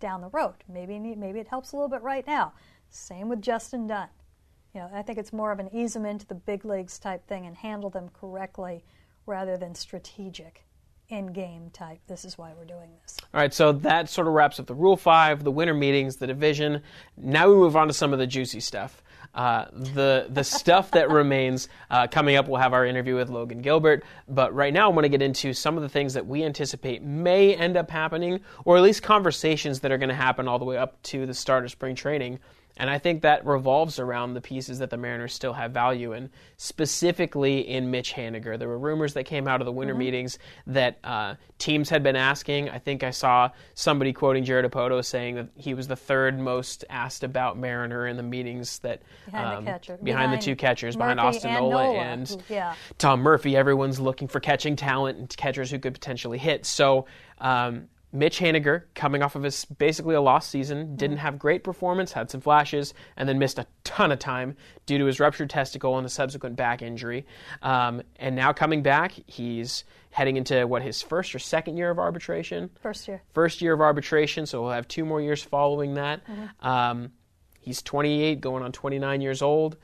down 0.00 0.20
the 0.20 0.28
road. 0.28 0.56
Maybe 0.68 0.98
maybe 0.98 1.38
it 1.38 1.48
helps 1.48 1.72
a 1.72 1.76
little 1.76 1.88
bit 1.88 2.02
right 2.02 2.26
now. 2.26 2.52
Same 2.90 3.28
with 3.28 3.40
Justin 3.40 3.86
Dunn. 3.86 4.08
You 4.74 4.80
know, 4.80 4.90
I 4.92 5.02
think 5.02 5.18
it's 5.18 5.32
more 5.32 5.52
of 5.52 5.60
an 5.60 5.70
ease 5.72 5.92
them 5.94 6.04
into 6.04 6.26
the 6.26 6.34
big 6.34 6.64
leagues 6.64 6.98
type 6.98 7.26
thing 7.28 7.46
and 7.46 7.56
handle 7.56 7.90
them 7.90 8.10
correctly 8.12 8.84
rather 9.24 9.56
than 9.56 9.74
strategic 9.74 10.66
in 11.08 11.26
game 11.28 11.70
type. 11.72 12.00
This 12.08 12.24
is 12.24 12.36
why 12.36 12.52
we're 12.58 12.64
doing 12.64 12.90
this. 13.00 13.16
All 13.32 13.40
right, 13.40 13.54
so 13.54 13.72
that 13.72 14.08
sort 14.08 14.26
of 14.26 14.32
wraps 14.32 14.58
up 14.58 14.66
the 14.66 14.74
Rule 14.74 14.96
5, 14.96 15.44
the 15.44 15.50
winter 15.50 15.74
meetings, 15.74 16.16
the 16.16 16.26
division. 16.26 16.82
Now 17.16 17.48
we 17.48 17.54
move 17.54 17.76
on 17.76 17.86
to 17.88 17.94
some 17.94 18.12
of 18.12 18.18
the 18.18 18.26
juicy 18.26 18.60
stuff. 18.60 19.02
Uh, 19.34 19.66
the 19.72 20.26
the 20.30 20.44
stuff 20.44 20.92
that 20.92 21.10
remains 21.10 21.68
uh, 21.90 22.06
coming 22.06 22.36
up, 22.36 22.46
we'll 22.46 22.60
have 22.60 22.72
our 22.72 22.86
interview 22.86 23.16
with 23.16 23.28
Logan 23.30 23.62
Gilbert. 23.62 24.04
But 24.28 24.54
right 24.54 24.72
now, 24.72 24.90
I 24.90 24.92
want 24.92 25.04
to 25.04 25.08
get 25.08 25.22
into 25.22 25.52
some 25.52 25.76
of 25.76 25.82
the 25.82 25.88
things 25.88 26.14
that 26.14 26.26
we 26.26 26.44
anticipate 26.44 27.02
may 27.02 27.54
end 27.54 27.76
up 27.76 27.90
happening, 27.90 28.40
or 28.64 28.76
at 28.76 28.82
least 28.82 29.02
conversations 29.02 29.80
that 29.80 29.90
are 29.90 29.98
going 29.98 30.08
to 30.08 30.14
happen 30.14 30.46
all 30.46 30.58
the 30.58 30.64
way 30.64 30.76
up 30.76 31.02
to 31.04 31.26
the 31.26 31.34
start 31.34 31.64
of 31.64 31.70
spring 31.70 31.96
training. 31.96 32.38
And 32.76 32.90
I 32.90 32.98
think 32.98 33.22
that 33.22 33.46
revolves 33.46 33.98
around 33.98 34.34
the 34.34 34.40
pieces 34.40 34.80
that 34.80 34.90
the 34.90 34.96
Mariners 34.96 35.32
still 35.32 35.52
have 35.52 35.70
value 35.70 36.12
in, 36.12 36.30
specifically 36.56 37.60
in 37.60 37.90
Mitch 37.90 38.12
Haniger. 38.14 38.58
There 38.58 38.68
were 38.68 38.78
rumors 38.78 39.14
that 39.14 39.24
came 39.24 39.46
out 39.46 39.60
of 39.60 39.64
the 39.64 39.72
winter 39.72 39.94
meetings 39.94 40.38
that 40.66 40.98
uh, 41.04 41.36
teams 41.58 41.88
had 41.88 42.02
been 42.02 42.16
asking. 42.16 42.70
I 42.70 42.78
think 42.78 43.04
I 43.04 43.10
saw 43.10 43.50
somebody 43.74 44.12
quoting 44.12 44.44
Jerry 44.44 44.68
Dipoto 44.68 45.04
saying 45.04 45.36
that 45.36 45.48
he 45.56 45.74
was 45.74 45.86
the 45.86 45.96
third 45.96 46.38
most 46.38 46.84
asked 46.90 47.22
about 47.22 47.56
Mariner 47.56 48.08
in 48.08 48.16
the 48.16 48.22
meetings 48.22 48.80
that 48.80 49.02
Behind 49.26 49.52
the 49.52 49.56
um, 49.58 49.64
catcher. 49.64 49.96
behind, 49.96 50.04
Behind 50.04 50.32
the 50.32 50.44
two 50.44 50.56
catchers, 50.56 50.96
behind 50.96 51.20
Austin 51.20 51.50
and 51.50 51.60
Nola, 51.60 51.84
Nola, 51.84 51.98
and 51.98 52.42
yeah. 52.48 52.74
Tom 52.98 53.20
Murphy. 53.20 53.56
Everyone's 53.56 54.00
looking 54.00 54.26
for 54.26 54.40
catching 54.40 54.74
talent 54.74 55.18
and 55.18 55.36
catchers 55.36 55.70
who 55.70 55.78
could 55.78 55.94
potentially 55.94 56.38
hit. 56.38 56.66
So 56.66 57.06
um, 57.38 57.88
Mitch 58.14 58.38
Haniger, 58.38 58.84
coming 58.94 59.22
off 59.22 59.34
of 59.34 59.42
his 59.42 59.64
basically 59.64 60.14
a 60.14 60.20
lost 60.20 60.48
season, 60.48 60.94
didn't 60.94 61.16
have 61.16 61.36
great 61.36 61.64
performance, 61.64 62.12
had 62.12 62.30
some 62.30 62.40
flashes, 62.40 62.94
and 63.16 63.28
then 63.28 63.40
missed 63.40 63.58
a 63.58 63.66
ton 63.82 64.12
of 64.12 64.20
time 64.20 64.56
due 64.86 64.98
to 64.98 65.04
his 65.04 65.18
ruptured 65.18 65.50
testicle 65.50 65.98
and 65.98 66.06
a 66.06 66.08
subsequent 66.08 66.54
back 66.54 66.80
injury. 66.80 67.26
Um, 67.60 68.02
and 68.16 68.36
now 68.36 68.52
coming 68.52 68.82
back, 68.84 69.12
he's 69.26 69.82
heading 70.10 70.36
into 70.36 70.64
what 70.64 70.82
his 70.82 71.02
first 71.02 71.34
or 71.34 71.40
second 71.40 71.76
year 71.76 71.90
of 71.90 71.98
arbitration. 71.98 72.70
First 72.80 73.08
year. 73.08 73.20
First 73.32 73.60
year 73.60 73.72
of 73.72 73.80
arbitration, 73.80 74.46
so 74.46 74.62
we'll 74.62 74.70
have 74.70 74.86
two 74.86 75.04
more 75.04 75.20
years 75.20 75.42
following 75.42 75.94
that. 75.94 76.20
Um, 76.60 77.10
he's 77.58 77.82
28, 77.82 78.40
going 78.40 78.62
on 78.62 78.70
29 78.70 79.20
years 79.22 79.42
old 79.42 79.76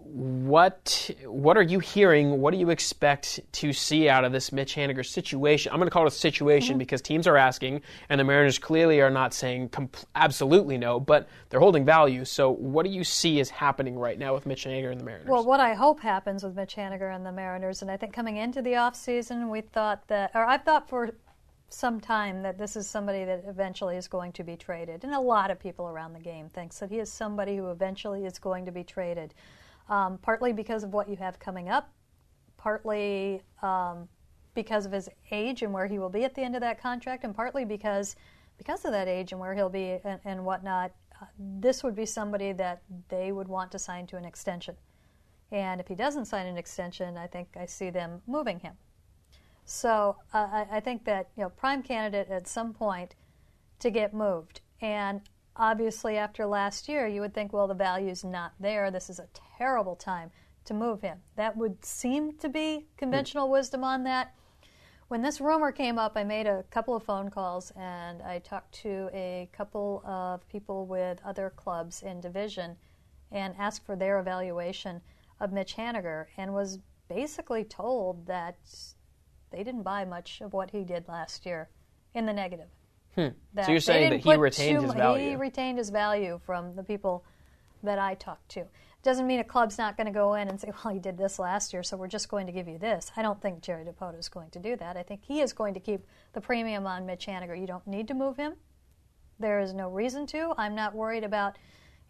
what 0.00 1.10
what 1.26 1.56
are 1.56 1.62
you 1.62 1.80
hearing? 1.80 2.40
What 2.40 2.52
do 2.52 2.58
you 2.58 2.70
expect 2.70 3.40
to 3.52 3.72
see 3.72 4.08
out 4.08 4.24
of 4.24 4.32
this 4.32 4.52
Mitch 4.52 4.74
Haniger 4.74 5.04
situation? 5.04 5.72
I'm 5.72 5.78
going 5.78 5.88
to 5.88 5.92
call 5.92 6.04
it 6.04 6.12
a 6.12 6.16
situation 6.16 6.74
Mm-hmm. 6.74 6.78
because 6.78 7.02
teams 7.02 7.26
are 7.26 7.36
asking, 7.36 7.82
and 8.08 8.18
the 8.18 8.24
Mariners 8.24 8.58
clearly 8.58 9.00
are 9.00 9.10
not 9.10 9.34
saying 9.34 9.70
absolutely 10.14 10.78
no, 10.78 11.00
but 11.00 11.28
they're 11.50 11.60
holding 11.60 11.84
value. 11.84 12.24
So, 12.24 12.50
what 12.50 12.84
do 12.84 12.90
you 12.90 13.04
see 13.04 13.40
is 13.40 13.50
happening 13.50 13.98
right 13.98 14.18
now 14.18 14.34
with 14.34 14.46
Mitch 14.46 14.64
Haniger 14.64 14.90
and 14.90 15.00
the 15.00 15.04
Mariners? 15.04 15.28
Well, 15.28 15.44
what 15.44 15.60
I 15.60 15.74
hope 15.74 16.00
happens 16.00 16.42
with 16.44 16.54
Mitch 16.54 16.76
Haniger 16.76 17.14
and 17.14 17.26
the 17.26 17.32
Mariners, 17.32 17.82
and 17.82 17.90
I 17.90 17.96
think 17.96 18.12
coming 18.12 18.36
into 18.36 18.62
the 18.62 18.72
offseason, 18.72 19.50
we 19.50 19.60
thought 19.62 20.06
that, 20.08 20.30
or 20.34 20.44
I've 20.44 20.62
thought 20.62 20.88
for 20.88 21.10
some 21.70 22.00
time 22.00 22.42
that 22.42 22.56
this 22.56 22.76
is 22.76 22.88
somebody 22.88 23.24
that 23.24 23.44
eventually 23.46 23.96
is 23.96 24.08
going 24.08 24.32
to 24.32 24.42
be 24.42 24.56
traded. 24.56 25.04
And 25.04 25.12
a 25.12 25.20
lot 25.20 25.50
of 25.50 25.60
people 25.60 25.86
around 25.86 26.14
the 26.14 26.20
game 26.20 26.48
thinks 26.48 26.78
that 26.78 26.90
he 26.90 26.98
is 26.98 27.12
somebody 27.12 27.56
who 27.56 27.70
eventually 27.70 28.24
is 28.24 28.38
going 28.38 28.64
to 28.64 28.72
be 28.72 28.84
traded, 28.84 29.34
um, 29.88 30.18
partly 30.18 30.52
because 30.52 30.84
of 30.84 30.92
what 30.92 31.08
you 31.08 31.16
have 31.16 31.38
coming 31.38 31.68
up, 31.68 31.90
partly 32.56 33.42
um, 33.62 34.08
because 34.54 34.86
of 34.86 34.92
his 34.92 35.08
age 35.30 35.62
and 35.62 35.72
where 35.72 35.86
he 35.86 35.98
will 35.98 36.10
be 36.10 36.24
at 36.24 36.34
the 36.34 36.42
end 36.42 36.54
of 36.54 36.60
that 36.60 36.80
contract, 36.80 37.24
and 37.24 37.34
partly 37.34 37.64
because 37.64 38.16
because 38.58 38.84
of 38.84 38.90
that 38.90 39.08
age 39.08 39.32
and 39.32 39.40
where 39.40 39.54
he'll 39.54 39.68
be 39.70 39.98
and, 40.04 40.20
and 40.24 40.44
whatnot. 40.44 40.92
Uh, 41.20 41.26
this 41.60 41.82
would 41.82 41.94
be 41.94 42.04
somebody 42.04 42.52
that 42.52 42.82
they 43.08 43.32
would 43.32 43.48
want 43.48 43.70
to 43.72 43.78
sign 43.78 44.06
to 44.06 44.16
an 44.16 44.24
extension. 44.24 44.74
And 45.50 45.80
if 45.80 45.88
he 45.88 45.94
doesn't 45.94 46.26
sign 46.26 46.46
an 46.46 46.58
extension, 46.58 47.16
I 47.16 47.26
think 47.26 47.48
I 47.56 47.66
see 47.66 47.90
them 47.90 48.20
moving 48.26 48.58
him. 48.58 48.74
So 49.64 50.16
uh, 50.34 50.48
I, 50.50 50.66
I 50.72 50.80
think 50.80 51.04
that 51.04 51.30
you 51.36 51.42
know 51.42 51.50
prime 51.50 51.82
candidate 51.82 52.28
at 52.30 52.46
some 52.46 52.74
point 52.74 53.14
to 53.78 53.90
get 53.90 54.12
moved. 54.12 54.60
And 54.80 55.22
obviously, 55.58 56.16
after 56.16 56.46
last 56.46 56.88
year, 56.88 57.06
you 57.06 57.20
would 57.20 57.34
think, 57.34 57.52
well, 57.52 57.66
the 57.66 57.74
value's 57.74 58.24
not 58.24 58.52
there. 58.60 58.90
This 58.90 59.10
is 59.10 59.18
a 59.18 59.28
terrible 59.58 59.96
time 59.96 60.30
to 60.64 60.74
move 60.74 61.00
him. 61.00 61.18
That 61.36 61.56
would 61.56 61.84
seem 61.84 62.36
to 62.38 62.48
be 62.48 62.86
conventional 62.96 63.50
wisdom 63.50 63.82
on 63.82 64.04
that. 64.04 64.34
When 65.08 65.22
this 65.22 65.40
rumor 65.40 65.72
came 65.72 65.98
up, 65.98 66.12
I 66.16 66.24
made 66.24 66.46
a 66.46 66.64
couple 66.64 66.94
of 66.94 67.02
phone 67.02 67.30
calls 67.30 67.72
and 67.76 68.22
I 68.22 68.40
talked 68.40 68.72
to 68.82 69.08
a 69.14 69.48
couple 69.52 70.02
of 70.04 70.46
people 70.48 70.86
with 70.86 71.18
other 71.24 71.50
clubs 71.56 72.02
in 72.02 72.20
division 72.20 72.76
and 73.32 73.54
asked 73.58 73.86
for 73.86 73.96
their 73.96 74.20
evaluation 74.20 75.00
of 75.40 75.52
Mitch 75.52 75.76
Haniger 75.76 76.26
and 76.36 76.52
was 76.52 76.78
basically 77.08 77.64
told 77.64 78.26
that 78.26 78.58
they 79.50 79.64
didn't 79.64 79.82
buy 79.82 80.04
much 80.04 80.42
of 80.42 80.52
what 80.52 80.70
he 80.70 80.84
did 80.84 81.08
last 81.08 81.46
year 81.46 81.70
in 82.14 82.26
the 82.26 82.32
negative. 82.34 82.68
Hmm. 83.14 83.28
So 83.64 83.70
you're 83.70 83.80
saying 83.80 84.10
that 84.10 84.20
he 84.20 84.36
retained 84.36 84.82
his 84.82 84.94
value? 84.94 85.30
He 85.30 85.36
retained 85.36 85.78
his 85.78 85.90
value 85.90 86.40
from 86.44 86.76
the 86.76 86.82
people 86.82 87.24
that 87.82 87.98
I 87.98 88.14
talked 88.14 88.48
to. 88.50 88.64
Doesn't 89.02 89.26
mean 89.26 89.38
a 89.38 89.44
club's 89.44 89.78
not 89.78 89.96
going 89.96 90.06
to 90.06 90.12
go 90.12 90.34
in 90.34 90.48
and 90.48 90.60
say, 90.60 90.72
well, 90.84 90.92
he 90.92 90.98
did 90.98 91.16
this 91.16 91.38
last 91.38 91.72
year, 91.72 91.82
so 91.82 91.96
we're 91.96 92.08
just 92.08 92.28
going 92.28 92.46
to 92.46 92.52
give 92.52 92.66
you 92.66 92.78
this. 92.78 93.12
I 93.16 93.22
don't 93.22 93.40
think 93.40 93.62
Jerry 93.62 93.84
Dipoto 93.84 94.18
is 94.18 94.28
going 94.28 94.50
to 94.50 94.58
do 94.58 94.76
that. 94.76 94.96
I 94.96 95.02
think 95.04 95.22
he 95.22 95.40
is 95.40 95.52
going 95.52 95.74
to 95.74 95.80
keep 95.80 96.04
the 96.32 96.40
premium 96.40 96.86
on 96.86 97.06
Mitch 97.06 97.26
Haniger. 97.26 97.58
You 97.58 97.66
don't 97.66 97.86
need 97.86 98.08
to 98.08 98.14
move 98.14 98.36
him. 98.36 98.54
There 99.38 99.60
is 99.60 99.72
no 99.72 99.88
reason 99.88 100.26
to. 100.28 100.52
I'm 100.58 100.74
not 100.74 100.94
worried 100.94 101.22
about, 101.22 101.56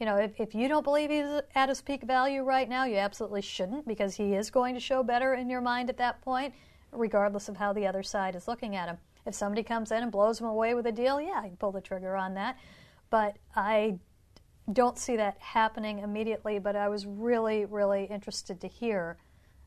you 0.00 0.06
know, 0.06 0.16
if, 0.16 0.40
if 0.40 0.54
you 0.54 0.66
don't 0.66 0.82
believe 0.82 1.10
he's 1.10 1.42
at 1.54 1.68
his 1.68 1.82
peak 1.82 2.04
value 2.04 2.42
right 2.42 2.68
now, 2.68 2.86
you 2.86 2.96
absolutely 2.96 3.42
shouldn't 3.42 3.86
because 3.86 4.14
he 4.16 4.34
is 4.34 4.50
going 4.50 4.74
to 4.74 4.80
show 4.80 5.02
better 5.02 5.34
in 5.34 5.50
your 5.50 5.60
mind 5.60 5.90
at 5.90 5.98
that 5.98 6.22
point, 6.22 6.54
regardless 6.90 7.50
of 7.50 7.58
how 7.58 7.74
the 7.74 7.86
other 7.86 8.02
side 8.02 8.34
is 8.34 8.48
looking 8.48 8.76
at 8.76 8.88
him. 8.88 8.96
If 9.28 9.34
somebody 9.34 9.62
comes 9.62 9.92
in 9.92 10.02
and 10.02 10.10
blows 10.10 10.40
him 10.40 10.46
away 10.46 10.72
with 10.72 10.86
a 10.86 10.92
deal, 10.92 11.20
yeah, 11.20 11.40
I 11.42 11.48
can 11.48 11.56
pull 11.58 11.70
the 11.70 11.82
trigger 11.82 12.16
on 12.16 12.32
that. 12.34 12.56
But 13.10 13.36
I 13.54 13.98
don't 14.72 14.98
see 14.98 15.16
that 15.16 15.36
happening 15.38 15.98
immediately, 15.98 16.58
but 16.58 16.74
I 16.74 16.88
was 16.88 17.04
really, 17.04 17.66
really 17.66 18.04
interested 18.04 18.58
to 18.62 18.68
hear 18.68 19.18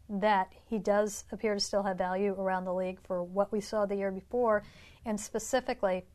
that 0.10 0.52
he 0.68 0.80
does 0.80 1.26
appear 1.32 1.54
to 1.54 1.60
still 1.60 1.84
have 1.84 2.00
value 2.00 2.36
around 2.40 2.66
the 2.66 2.74
league 2.74 3.00
for 3.04 3.24
what 3.24 3.52
we 3.52 3.62
saw 3.62 3.86
the 3.86 3.96
year 3.96 4.12
before, 4.12 4.64
and 5.06 5.20
specifically, 5.20 6.06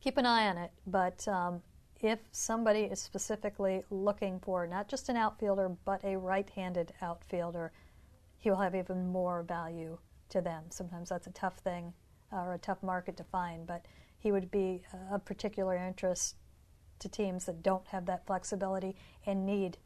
keep 0.00 0.18
an 0.18 0.26
eye 0.26 0.48
on 0.48 0.58
it. 0.58 0.72
But 0.84 1.26
um, 1.28 1.62
if 2.00 2.18
somebody 2.32 2.80
is 2.80 3.00
specifically 3.00 3.84
looking 3.88 4.40
for 4.40 4.66
not 4.66 4.88
just 4.88 5.08
an 5.08 5.16
outfielder, 5.16 5.70
but 5.84 6.02
a 6.02 6.18
right 6.18 6.50
handed 6.50 6.92
outfielder, 7.00 7.70
he 8.36 8.50
will 8.50 8.58
have 8.58 8.74
even 8.74 9.12
more 9.12 9.44
value 9.44 9.96
to 10.30 10.40
them. 10.40 10.64
Sometimes 10.70 11.08
that's 11.08 11.28
a 11.28 11.32
tough 11.32 11.58
thing 11.58 11.94
or 12.34 12.54
a 12.54 12.58
tough 12.58 12.82
market 12.82 13.16
to 13.16 13.24
find, 13.24 13.66
but 13.66 13.86
he 14.18 14.32
would 14.32 14.50
be 14.50 14.82
of 15.10 15.24
particular 15.24 15.76
interest 15.76 16.36
to 16.98 17.08
teams 17.08 17.44
that 17.46 17.62
don't 17.62 17.86
have 17.88 18.06
that 18.06 18.26
flexibility 18.26 18.96
and 19.26 19.46
need 19.46 19.78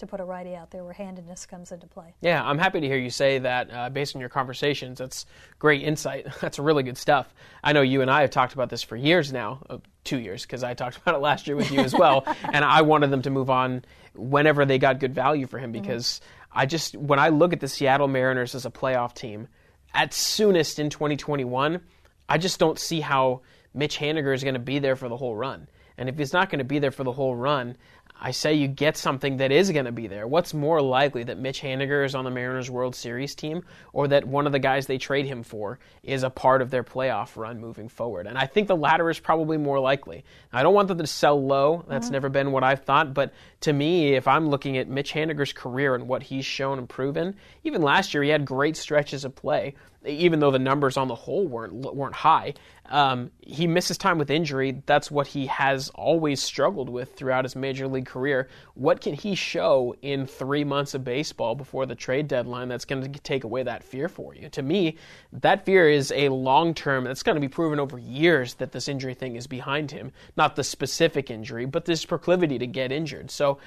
to 0.00 0.06
put 0.06 0.20
a 0.20 0.24
righty 0.24 0.54
out 0.56 0.70
there 0.70 0.82
where 0.82 0.94
handedness 0.94 1.46
comes 1.46 1.72
into 1.72 1.86
play. 1.86 2.14
Yeah, 2.20 2.42
I'm 2.42 2.58
happy 2.58 2.80
to 2.80 2.86
hear 2.86 2.96
you 2.96 3.10
say 3.10 3.38
that 3.38 3.70
uh, 3.70 3.90
based 3.90 4.16
on 4.16 4.20
your 4.20 4.30
conversations. 4.30 4.98
That's 4.98 5.26
great 5.58 5.82
insight. 5.82 6.26
That's 6.40 6.58
really 6.58 6.82
good 6.82 6.98
stuff. 6.98 7.32
I 7.62 7.72
know 7.72 7.82
you 7.82 8.00
and 8.00 8.10
I 8.10 8.22
have 8.22 8.30
talked 8.30 8.54
about 8.54 8.70
this 8.70 8.82
for 8.82 8.96
years 8.96 9.32
now, 9.32 9.62
uh, 9.68 9.78
two 10.04 10.18
years, 10.18 10.42
because 10.42 10.64
I 10.64 10.74
talked 10.74 10.96
about 11.02 11.14
it 11.14 11.18
last 11.18 11.46
year 11.46 11.56
with 11.56 11.70
you 11.70 11.80
as 11.80 11.94
well. 11.94 12.24
and 12.52 12.64
I 12.64 12.82
wanted 12.82 13.10
them 13.10 13.22
to 13.22 13.30
move 13.30 13.50
on 13.50 13.84
whenever 14.14 14.64
they 14.64 14.78
got 14.78 14.98
good 14.98 15.14
value 15.14 15.46
for 15.46 15.58
him 15.58 15.70
because 15.70 16.20
I 16.50 16.66
just, 16.66 16.96
when 16.96 17.18
I 17.18 17.28
look 17.28 17.52
at 17.52 17.60
the 17.60 17.68
Seattle 17.68 18.08
Mariners 18.08 18.54
as 18.54 18.66
a 18.66 18.70
playoff 18.70 19.14
team, 19.14 19.48
at 19.94 20.14
soonest 20.14 20.78
in 20.78 20.90
2021, 20.90 21.80
I 22.28 22.38
just 22.38 22.58
don't 22.58 22.78
see 22.78 23.00
how 23.00 23.42
Mitch 23.74 23.98
Haniger 23.98 24.34
is 24.34 24.42
going 24.42 24.54
to 24.54 24.60
be 24.60 24.78
there 24.78 24.96
for 24.96 25.08
the 25.08 25.16
whole 25.16 25.34
run. 25.34 25.68
And 25.98 26.08
if 26.08 26.16
he's 26.16 26.32
not 26.32 26.48
going 26.50 26.60
to 26.60 26.64
be 26.64 26.78
there 26.78 26.90
for 26.90 27.04
the 27.04 27.12
whole 27.12 27.34
run, 27.34 27.76
I 28.22 28.32
say 28.32 28.54
you 28.54 28.68
get 28.68 28.98
something 28.98 29.38
that 29.38 29.50
is 29.50 29.70
going 29.70 29.86
to 29.86 29.92
be 29.92 30.06
there. 30.06 30.26
What's 30.26 30.52
more 30.52 30.82
likely 30.82 31.24
that 31.24 31.38
Mitch 31.38 31.62
Haniger 31.62 32.04
is 32.04 32.14
on 32.14 32.24
the 32.24 32.30
Mariners 32.30 32.70
World 32.70 32.94
Series 32.94 33.34
team 33.34 33.62
or 33.94 34.08
that 34.08 34.26
one 34.26 34.46
of 34.46 34.52
the 34.52 34.58
guys 34.58 34.86
they 34.86 34.98
trade 34.98 35.24
him 35.24 35.42
for 35.42 35.78
is 36.02 36.22
a 36.22 36.28
part 36.28 36.60
of 36.60 36.70
their 36.70 36.84
playoff 36.84 37.36
run 37.36 37.58
moving 37.58 37.88
forward? 37.88 38.26
And 38.26 38.36
I 38.36 38.46
think 38.46 38.68
the 38.68 38.76
latter 38.76 39.08
is 39.08 39.18
probably 39.18 39.56
more 39.56 39.80
likely. 39.80 40.24
I 40.52 40.62
don't 40.62 40.74
want 40.74 40.88
them 40.88 40.98
to 40.98 41.06
sell 41.06 41.42
low. 41.42 41.84
That's 41.88 42.06
mm-hmm. 42.06 42.12
never 42.12 42.28
been 42.28 42.52
what 42.52 42.62
I've 42.62 42.84
thought. 42.84 43.14
But 43.14 43.32
to 43.60 43.72
me, 43.72 44.14
if 44.14 44.28
I'm 44.28 44.48
looking 44.50 44.76
at 44.76 44.88
Mitch 44.88 45.12
Haniger's 45.14 45.54
career 45.54 45.94
and 45.94 46.06
what 46.06 46.22
he's 46.22 46.44
shown 46.44 46.78
and 46.78 46.88
proven, 46.88 47.36
even 47.64 47.80
last 47.80 48.12
year 48.12 48.22
he 48.22 48.28
had 48.28 48.44
great 48.44 48.76
stretches 48.76 49.24
of 49.24 49.34
play 49.34 49.74
even 50.06 50.40
though 50.40 50.50
the 50.50 50.58
numbers 50.58 50.96
on 50.96 51.08
the 51.08 51.14
whole 51.14 51.46
weren't 51.46 51.72
weren't 51.72 52.14
high. 52.14 52.54
Um, 52.86 53.30
he 53.40 53.68
misses 53.68 53.96
time 53.96 54.18
with 54.18 54.30
injury. 54.30 54.82
That's 54.86 55.10
what 55.10 55.28
he 55.28 55.46
has 55.46 55.90
always 55.90 56.42
struggled 56.42 56.88
with 56.88 57.14
throughout 57.14 57.44
his 57.44 57.54
major 57.54 57.86
league 57.86 58.06
career. 58.06 58.48
What 58.74 59.00
can 59.00 59.14
he 59.14 59.36
show 59.36 59.94
in 60.02 60.26
three 60.26 60.64
months 60.64 60.94
of 60.94 61.04
baseball 61.04 61.54
before 61.54 61.86
the 61.86 61.94
trade 61.94 62.26
deadline 62.26 62.68
that's 62.68 62.84
going 62.84 63.12
to 63.12 63.20
take 63.20 63.44
away 63.44 63.62
that 63.62 63.84
fear 63.84 64.08
for 64.08 64.34
you? 64.34 64.48
To 64.48 64.62
me, 64.62 64.96
that 65.32 65.64
fear 65.64 65.88
is 65.88 66.10
a 66.12 66.30
long 66.30 66.74
term. 66.74 67.04
That's 67.04 67.22
going 67.22 67.36
to 67.36 67.40
be 67.40 67.48
proven 67.48 67.78
over 67.78 67.98
years 67.98 68.54
that 68.54 68.72
this 68.72 68.88
injury 68.88 69.14
thing 69.14 69.36
is 69.36 69.46
behind 69.46 69.92
him, 69.92 70.10
not 70.36 70.56
the 70.56 70.64
specific 70.64 71.30
injury, 71.30 71.66
but 71.66 71.84
this 71.84 72.04
proclivity 72.04 72.58
to 72.58 72.66
get 72.66 72.90
injured. 72.90 73.30
So. 73.30 73.58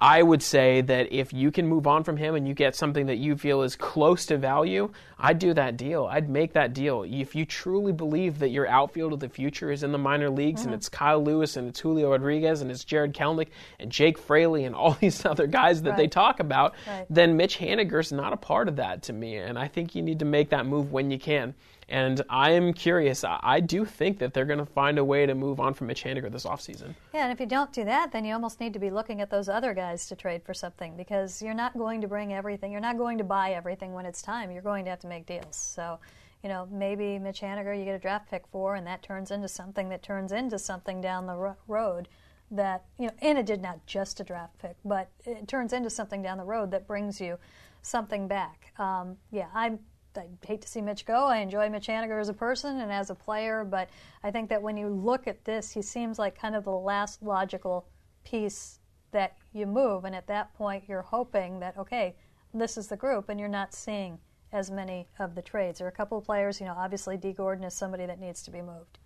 I 0.00 0.22
would 0.22 0.42
say 0.42 0.80
that 0.80 1.12
if 1.12 1.32
you 1.32 1.50
can 1.50 1.66
move 1.66 1.86
on 1.86 2.04
from 2.04 2.16
him 2.16 2.34
and 2.34 2.48
you 2.48 2.54
get 2.54 2.74
something 2.74 3.06
that 3.06 3.18
you 3.18 3.36
feel 3.36 3.60
is 3.62 3.76
close 3.76 4.24
to 4.26 4.38
value, 4.38 4.90
I'd 5.18 5.38
do 5.38 5.52
that 5.52 5.76
deal. 5.76 6.06
I'd 6.06 6.30
make 6.30 6.54
that 6.54 6.72
deal. 6.72 7.04
If 7.06 7.34
you 7.34 7.44
truly 7.44 7.92
believe 7.92 8.38
that 8.38 8.48
your 8.48 8.66
outfield 8.66 9.12
of 9.12 9.20
the 9.20 9.28
future 9.28 9.70
is 9.70 9.82
in 9.82 9.92
the 9.92 9.98
minor 9.98 10.30
leagues 10.30 10.62
and 10.62 10.70
mm-hmm. 10.70 10.76
it's 10.76 10.88
Kyle 10.88 11.22
Lewis 11.22 11.58
and 11.58 11.68
it's 11.68 11.80
Julio 11.80 12.10
Rodriguez 12.12 12.62
and 12.62 12.70
it's 12.70 12.82
Jarred 12.82 13.12
Kelenic 13.12 13.48
and 13.78 13.92
Jake 13.92 14.16
Fraley 14.16 14.64
and 14.64 14.74
all 14.74 14.92
these 15.00 15.26
other 15.26 15.46
guys 15.46 15.82
that 15.82 15.98
they 15.98 16.08
talk 16.08 16.40
about, 16.40 16.74
Right. 16.86 17.04
then 17.10 17.36
Mitch 17.36 17.58
Haniger's 17.58 18.10
not 18.10 18.32
a 18.32 18.38
part 18.38 18.68
of 18.68 18.76
that 18.76 19.02
to 19.02 19.12
me. 19.12 19.36
And 19.36 19.58
I 19.58 19.68
think 19.68 19.94
you 19.94 20.00
need 20.00 20.20
to 20.20 20.24
make 20.24 20.48
that 20.50 20.64
move 20.64 20.92
when 20.92 21.10
you 21.10 21.18
can. 21.18 21.54
And 21.90 22.22
I 22.28 22.52
am 22.52 22.72
curious. 22.72 23.24
I 23.24 23.38
I 23.42 23.60
do 23.60 23.84
think 23.84 24.18
that 24.20 24.32
they're 24.32 24.44
going 24.44 24.60
to 24.60 24.66
find 24.66 24.98
a 24.98 25.04
way 25.04 25.26
to 25.26 25.34
move 25.34 25.60
on 25.60 25.74
from 25.74 25.88
Mitch 25.88 26.04
Haniger 26.04 26.30
this 26.30 26.44
offseason. 26.44 26.94
Yeah, 27.12 27.24
and 27.24 27.32
if 27.32 27.40
you 27.40 27.46
don't 27.46 27.72
do 27.72 27.84
that, 27.84 28.12
then 28.12 28.24
you 28.24 28.32
almost 28.32 28.60
need 28.60 28.72
to 28.74 28.78
be 28.78 28.90
looking 28.90 29.20
at 29.20 29.30
those 29.30 29.48
other 29.48 29.74
guys 29.74 30.06
to 30.06 30.16
trade 30.16 30.42
for 30.44 30.54
something 30.54 30.96
because 30.96 31.42
you're 31.42 31.52
not 31.52 31.76
going 31.76 32.00
to 32.00 32.08
bring 32.08 32.32
everything. 32.32 32.70
You're 32.70 32.80
not 32.80 32.96
going 32.96 33.18
to 33.18 33.24
buy 33.24 33.52
everything 33.52 33.92
when 33.92 34.06
it's 34.06 34.22
time. 34.22 34.50
You're 34.50 34.62
going 34.62 34.84
to 34.84 34.90
have 34.90 35.00
to 35.00 35.08
make 35.08 35.26
deals. 35.26 35.56
So, 35.56 35.98
you 36.42 36.48
know, 36.48 36.68
maybe 36.70 37.18
Mitch 37.18 37.40
Haniger 37.40 37.76
you 37.76 37.84
get 37.84 37.96
a 37.96 37.98
draft 37.98 38.30
pick 38.30 38.46
for, 38.52 38.76
and 38.76 38.86
that 38.86 39.02
turns 39.02 39.30
into 39.30 39.48
something 39.48 39.88
that 39.88 40.02
turns 40.02 40.32
into 40.32 40.58
something 40.58 41.00
down 41.00 41.26
the 41.26 41.36
ro- 41.36 41.56
road 41.66 42.08
that, 42.52 42.84
you 42.98 43.06
know, 43.06 43.12
and 43.20 43.38
it 43.38 43.46
did 43.46 43.62
not 43.62 43.84
just 43.86 44.20
a 44.20 44.24
draft 44.24 44.58
pick, 44.58 44.76
but 44.84 45.10
it 45.24 45.46
turns 45.48 45.72
into 45.72 45.90
something 45.90 46.22
down 46.22 46.38
the 46.38 46.44
road 46.44 46.70
that 46.70 46.86
brings 46.86 47.20
you 47.20 47.36
something 47.82 48.28
back. 48.28 48.72
Um, 48.78 49.16
yeah, 49.30 49.46
I'm 49.54 49.78
I 50.16 50.26
hate 50.46 50.62
to 50.62 50.68
see 50.68 50.80
Mitch 50.80 51.04
go. 51.04 51.26
I 51.26 51.38
enjoy 51.38 51.68
Mitch 51.68 51.86
Haniger 51.86 52.20
as 52.20 52.28
a 52.28 52.34
person 52.34 52.80
and 52.80 52.90
as 52.90 53.10
a 53.10 53.14
player, 53.14 53.64
but 53.64 53.88
I 54.22 54.30
think 54.30 54.48
that 54.50 54.62
when 54.62 54.76
you 54.76 54.88
look 54.88 55.26
at 55.26 55.44
this, 55.44 55.70
he 55.70 55.82
seems 55.82 56.18
like 56.18 56.38
kind 56.38 56.54
of 56.56 56.64
the 56.64 56.70
last 56.70 57.22
logical 57.22 57.86
piece 58.24 58.80
that 59.12 59.36
you 59.52 59.66
move. 59.66 60.04
And 60.04 60.14
at 60.14 60.26
that 60.28 60.54
point, 60.54 60.84
you're 60.88 61.02
hoping 61.02 61.60
that, 61.60 61.76
okay, 61.78 62.16
this 62.52 62.76
is 62.76 62.88
the 62.88 62.96
group, 62.96 63.28
and 63.28 63.38
you're 63.38 63.48
not 63.48 63.74
seeing 63.74 64.18
as 64.52 64.70
many 64.70 65.06
of 65.18 65.34
the 65.34 65.42
trades. 65.42 65.78
There 65.78 65.86
are 65.86 65.90
a 65.90 65.94
couple 65.94 66.18
of 66.18 66.24
players, 66.24 66.60
you 66.60 66.66
know, 66.66 66.74
obviously 66.76 67.16
Dee 67.16 67.32
Gordon 67.32 67.64
is 67.64 67.74
somebody 67.74 68.06
that 68.06 68.18
needs 68.18 68.42
to 68.42 68.50
be 68.50 68.60
moved. 68.60 68.98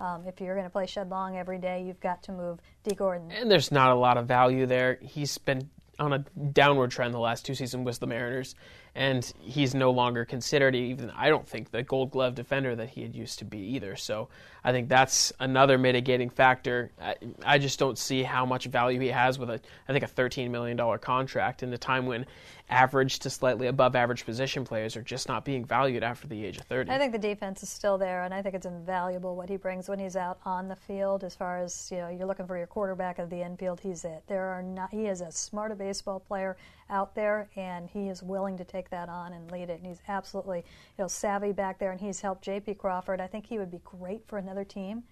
Um, 0.00 0.24
if 0.26 0.40
you're 0.40 0.54
going 0.54 0.66
to 0.66 0.70
play 0.70 0.86
Shed 0.86 1.08
Long 1.08 1.36
every 1.36 1.58
day, 1.58 1.82
you've 1.82 2.00
got 2.00 2.22
to 2.24 2.32
move 2.32 2.58
Dee 2.82 2.94
Gordon. 2.94 3.30
And 3.30 3.50
there's 3.50 3.70
not 3.70 3.90
a 3.90 3.94
lot 3.94 4.18
of 4.18 4.26
value 4.26 4.66
there. 4.66 4.98
He's 5.00 5.38
been 5.38 5.70
on 5.98 6.12
a 6.12 6.18
downward 6.52 6.90
trend 6.90 7.14
the 7.14 7.18
last 7.18 7.46
two 7.46 7.54
seasons 7.54 7.84
with 7.84 8.00
the 8.00 8.06
Mariners, 8.06 8.54
and 8.94 9.32
he's 9.40 9.74
no 9.74 9.90
longer 9.90 10.24
considered 10.24 10.74
even 10.74 11.10
I 11.10 11.30
don't 11.30 11.48
think 11.48 11.70
the 11.70 11.82
Gold 11.82 12.10
Glove 12.10 12.34
defender 12.34 12.76
that 12.76 12.90
he 12.90 13.02
had 13.02 13.14
used 13.14 13.38
to 13.38 13.44
be 13.44 13.58
either. 13.58 13.96
So 13.96 14.28
I 14.64 14.72
think 14.72 14.88
that's 14.88 15.32
another 15.40 15.78
mitigating 15.78 16.28
factor. 16.28 16.90
I, 17.00 17.16
I 17.44 17.58
just 17.58 17.78
don't 17.78 17.98
see 17.98 18.22
how 18.22 18.44
much 18.44 18.66
value 18.66 19.00
he 19.00 19.08
has 19.08 19.38
with 19.38 19.48
a 19.50 19.60
I 19.88 19.92
think 19.92 20.04
a 20.04 20.08
13 20.08 20.52
million 20.52 20.76
dollar 20.76 20.98
contract 20.98 21.62
in 21.62 21.72
a 21.72 21.78
time 21.78 22.06
when 22.06 22.26
average 22.72 23.18
to 23.20 23.30
slightly 23.30 23.66
above 23.66 23.94
average 23.94 24.24
position 24.24 24.64
players 24.64 24.96
are 24.96 25.02
just 25.02 25.28
not 25.28 25.44
being 25.44 25.64
valued 25.64 26.02
after 26.02 26.26
the 26.26 26.44
age 26.44 26.56
of 26.56 26.64
30. 26.64 26.90
I 26.90 26.98
think 26.98 27.12
the 27.12 27.18
defense 27.18 27.62
is 27.62 27.68
still 27.68 27.98
there, 27.98 28.24
and 28.24 28.32
I 28.32 28.40
think 28.40 28.54
it's 28.54 28.66
invaluable 28.66 29.36
what 29.36 29.48
he 29.48 29.56
brings 29.56 29.88
when 29.88 29.98
he's 29.98 30.16
out 30.16 30.38
on 30.44 30.68
the 30.68 30.76
field. 30.76 31.22
As 31.22 31.34
far 31.34 31.58
as 31.58 31.90
you 31.90 31.98
know, 31.98 32.08
you're 32.08 32.26
looking 32.26 32.46
for 32.46 32.56
your 32.56 32.66
quarterback 32.66 33.18
of 33.18 33.30
the 33.30 33.42
infield. 33.42 33.80
He's 33.80 34.04
it. 34.04 34.22
There 34.26 34.46
are 34.46 34.62
not. 34.62 34.90
He 34.90 35.06
is 35.06 35.20
as 35.22 35.36
smart 35.36 35.70
a 35.70 35.74
baseball 35.74 36.20
player 36.20 36.56
out 36.88 37.14
there, 37.14 37.48
and 37.56 37.88
he 37.90 38.08
is 38.08 38.22
willing 38.22 38.56
to 38.58 38.64
take 38.64 38.81
that 38.90 39.08
on 39.08 39.32
and 39.32 39.50
lead 39.50 39.70
it. 39.70 39.78
And 39.78 39.86
he's 39.86 40.00
absolutely 40.08 40.58
you 40.58 41.02
know 41.02 41.08
savvy 41.08 41.52
back 41.52 41.78
there, 41.78 41.92
and 41.92 42.00
he's 42.00 42.20
helped 42.20 42.42
J.P. 42.42 42.74
Crawford. 42.74 43.20
I 43.20 43.26
think 43.26 43.46
he 43.46 43.58
would 43.58 43.70
be 43.70 43.80
great 43.84 44.26
for 44.26 44.38
another 44.38 44.64
team 44.64 45.04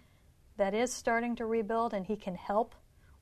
that 0.57 0.75
is 0.75 0.93
starting 0.93 1.37
to 1.37 1.47
rebuild, 1.47 1.95
and 1.95 2.05
he 2.05 2.17
can 2.17 2.35
help 2.35 2.75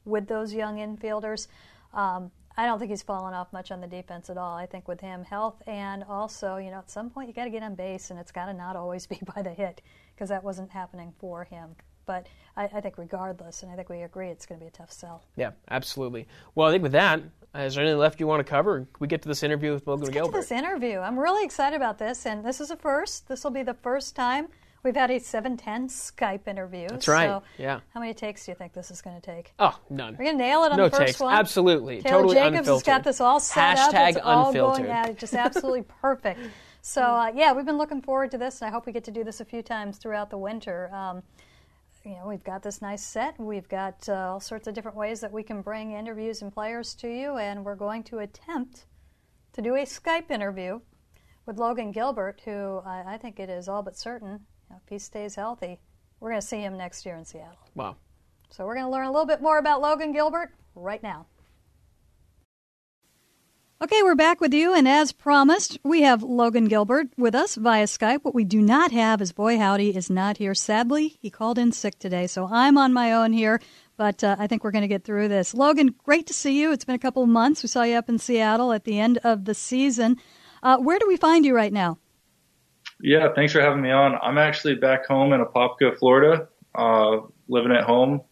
with 0.05 0.27
those 0.27 0.53
young 0.53 0.79
infielders. 0.79 1.47
Um, 1.95 2.31
I 2.57 2.67
don't 2.67 2.81
think 2.81 2.91
he's 2.91 3.03
fallen 3.03 3.35
off 3.35 3.53
much 3.53 3.71
on 3.71 3.81
the 3.81 3.87
defense 3.87 4.29
at 4.31 4.37
all. 4.37 4.57
I 4.57 4.67
think 4.67 4.89
with 4.89 5.01
him, 5.01 5.23
health 5.23 5.63
and 5.69 6.03
also, 6.03 6.57
you 6.57 6.73
know, 6.73 6.79
at 6.79 6.91
some 6.91 7.09
point 7.09 7.29
you 7.29 7.35
got 7.35 7.45
to 7.45 7.51
get 7.51 7.63
on 7.63 7.77
base, 7.77 8.11
and 8.11 8.19
it's 8.19 8.33
got 8.33 8.47
to 8.47 8.53
not 8.53 8.75
always 8.75 9.07
be 9.07 9.21
by 9.37 9.43
the 9.43 9.51
hit 9.51 9.81
because 10.15 10.31
that 10.31 10.43
wasn't 10.43 10.71
happening 10.71 11.13
for 11.21 11.45
him. 11.45 11.77
But 12.09 12.27
I, 12.57 12.65
I, 12.65 12.81
think 12.81 12.99
regardless, 12.99 13.63
and 13.63 13.71
I 13.71 13.77
think 13.77 13.89
we 13.89 14.03
agree, 14.03 14.31
it's 14.31 14.47
going 14.47 14.59
to 14.59 14.65
be 14.65 14.69
a 14.69 14.73
tough 14.73 14.91
sell. 14.91 15.23
Yeah, 15.37 15.53
absolutely. 15.71 16.27
Well, 16.57 16.67
I 16.67 16.73
think 16.73 16.83
with 16.83 16.93
that, 16.93 17.23
is 17.55 17.77
there 17.77 17.85
anything 17.85 18.01
left 18.01 18.19
you 18.19 18.27
want 18.27 18.45
to 18.45 18.51
cover? 18.51 18.89
we 18.99 19.07
get 19.07 19.23
to 19.23 19.29
this 19.29 19.45
interview 19.45 19.73
with 19.73 19.87
Logan 19.87 20.07
Let's 20.07 20.15
Gilbert. 20.15 20.33
Get 20.33 20.43
to 20.43 20.49
this 20.49 20.51
interview. 20.51 20.99
I'm 20.99 21.19
really 21.19 21.45
excited 21.45 21.77
about 21.77 21.99
this, 21.99 22.27
and 22.27 22.45
this 22.45 22.61
is 22.61 22.73
a 22.73 22.77
first. 22.77 23.29
This 23.29 23.45
will 23.45 23.53
be 23.53 23.63
the 23.63 23.75
first 23.75 24.17
time 24.17 24.49
We've 24.85 24.95
had 24.95 25.11
a 25.11 25.19
710 25.19 25.89
Skype 25.89 26.47
interview. 26.47 26.87
That's 26.89 27.09
right. 27.09 27.27
So 27.27 27.43
yeah. 27.59 27.81
How 27.93 28.01
many 28.01 28.15
takes 28.15 28.47
do 28.47 28.53
you 28.53 28.57
think 28.57 28.73
this 28.73 28.91
is 28.91 29.03
going 29.03 29.21
to 29.21 29.23
take? 29.23 29.53
Oh, 29.59 29.77
none. 29.91 30.17
We're 30.17 30.27
going 30.27 30.39
to 30.39 30.45
nail 30.45 30.65
it 30.65 30.73
on 30.73 30.79
no 30.79 30.89
the 30.89 30.97
first 30.97 31.07
takes. 31.09 31.21
one. 31.21 31.35
Absolutely. 31.35 32.01
Taylor 32.01 32.23
totally 32.23 32.35
Jacobs 32.37 32.59
unfiltered. 32.59 32.87
has 32.87 32.95
got 32.95 33.05
this 33.05 33.21
all 33.21 33.41
set 33.41 33.77
Hashtag 33.77 33.95
up. 33.95 34.09
It's 34.09 34.19
all 34.25 34.49
unfiltered. 34.49 34.87
going 34.87 34.97
at 34.97 35.09
it, 35.11 35.19
just 35.19 35.35
absolutely 35.35 35.83
perfect. 36.01 36.41
So 36.81 37.03
uh, 37.03 37.33
yeah, 37.35 37.53
we've 37.53 37.67
been 37.67 37.79
looking 37.79 38.01
forward 38.01 38.31
to 38.31 38.39
this, 38.39 38.63
and 38.63 38.69
I 38.69 38.73
hope 38.73 38.87
we 38.87 38.93
get 38.93 39.05
to 39.05 39.11
do 39.11 39.25
this 39.25 39.41
a 39.41 39.45
few 39.45 39.63
times 39.63 39.99
throughout 39.99 40.31
the 40.31 40.39
winter. 40.39 40.95
Um, 40.95 41.23
you 42.05 42.13
know, 42.13 42.27
we've 42.27 42.45
got 42.45 42.63
this 42.63 42.81
nice 42.81 43.03
set. 43.03 43.39
We've 43.39 43.69
got 43.69 44.09
uh, 44.09 44.33
all 44.33 44.41
sorts 44.41 44.67
of 44.67 44.75
different 44.75 44.97
ways 44.97 45.21
that 45.21 45.33
we 45.33 45.43
can 45.43 45.63
bring 45.63 45.93
interviews 45.93 46.43
and 46.43 46.53
players 46.53 46.95
to 46.97 47.09
you, 47.09 47.37
and 47.37 47.65
we're 47.65 47.75
going 47.75 48.03
to 48.05 48.19
attempt 48.19 48.87
to 49.53 49.63
do 49.63 49.75
a 49.75 49.83
Skype 49.83 50.31
interview 50.31 50.81
with 51.47 51.59
Logan 51.59 51.93
Gilbert, 51.93 52.43
who 52.45 52.81
I, 52.85 53.15
I 53.15 53.17
think 53.17 53.41
it 53.41 53.51
is 53.51 53.69
all 53.69 53.83
but 53.83 53.97
certain 53.97 54.41
if 54.71 54.89
he 54.89 54.99
stays 54.99 55.35
healthy, 55.35 55.81
we're 56.21 56.31
going 56.31 56.41
to 56.41 56.47
see 56.47 56.61
him 56.61 56.77
next 56.77 57.07
year 57.07 57.17
in 57.17 57.25
Seattle. 57.25 57.59
Wow. 57.75 57.97
So 58.51 58.65
we're 58.65 58.75
going 58.75 58.87
to 58.87 58.93
learn 58.93 59.07
a 59.07 59.11
little 59.11 59.27
bit 59.27 59.43
more 59.43 59.59
about 59.59 59.81
Logan 59.81 60.13
Gilbert 60.13 60.53
right 60.75 61.03
now. 61.03 61.27
Okay, 63.81 64.03
we're 64.03 64.17
back 64.17 64.41
with 64.41 64.53
you, 64.53 64.75
and 64.75 64.89
as 64.89 65.13
promised, 65.13 65.79
we 65.85 66.03
have 66.03 66.25
Logan 66.25 66.65
Gilbert 66.65 67.11
with 67.17 67.33
us 67.37 67.55
via 67.55 67.85
Skype. 67.85 68.25
What 68.25 68.35
we 68.35 68.43
do 68.43 68.61
not 68.61 68.91
have 68.91 69.23
is 69.23 69.31
Boy 69.31 69.57
Howdy 69.57 69.97
is 69.97 70.11
not 70.11 70.39
here. 70.39 70.53
Sadly, 70.53 71.17
he 71.21 71.31
called 71.31 71.59
in 71.59 71.71
sick 71.71 71.97
today, 71.97 72.27
so 72.27 72.49
I'm 72.51 72.77
on 72.77 72.93
my 72.93 73.13
own 73.13 73.33
here, 73.33 73.61
but 73.97 74.25
uh, 74.25 74.35
I 74.37 74.49
think 74.49 74.65
we're 74.65 74.73
going 74.73 74.83
to 74.83 74.89
get 74.89 75.05
through 75.05 75.29
this. 75.29 75.55
Logan, 75.55 75.95
great 76.03 76.27
to 76.27 76.35
see 76.35 76.61
you. 76.61 76.73
It's 76.73 76.85
been 76.85 76.97
a 76.97 76.99
couple 76.99 77.23
of 77.23 77.29
months. 77.29 77.63
We 77.63 77.69
saw 77.69 77.85
you 77.85 77.95
up 77.95 78.09
in 78.09 78.19
Seattle 78.19 78.73
at 78.73 78.83
the 78.83 78.99
end 78.99 79.19
of 79.19 79.45
the 79.45 79.55
season. 79.55 80.17
Uh, 80.61 80.79
where 80.79 80.99
do 80.99 81.07
we 81.07 81.17
find 81.17 81.47
you 81.47 81.55
right 81.55 81.73
now? 81.73 81.99
Yeah, 83.01 83.29
thanks 83.33 83.53
for 83.53 83.61
having 83.61 83.81
me 83.81 83.93
on. 83.93 84.17
I'm 84.21 84.39
actually 84.39 84.75
back 84.75 85.07
home 85.07 85.33
in 85.33 85.41
Apopka, 85.41 85.97
Florida, 85.97 86.49
uh, 86.75 87.19
living 87.47 87.71
at 87.71 87.85
home. 87.85 88.23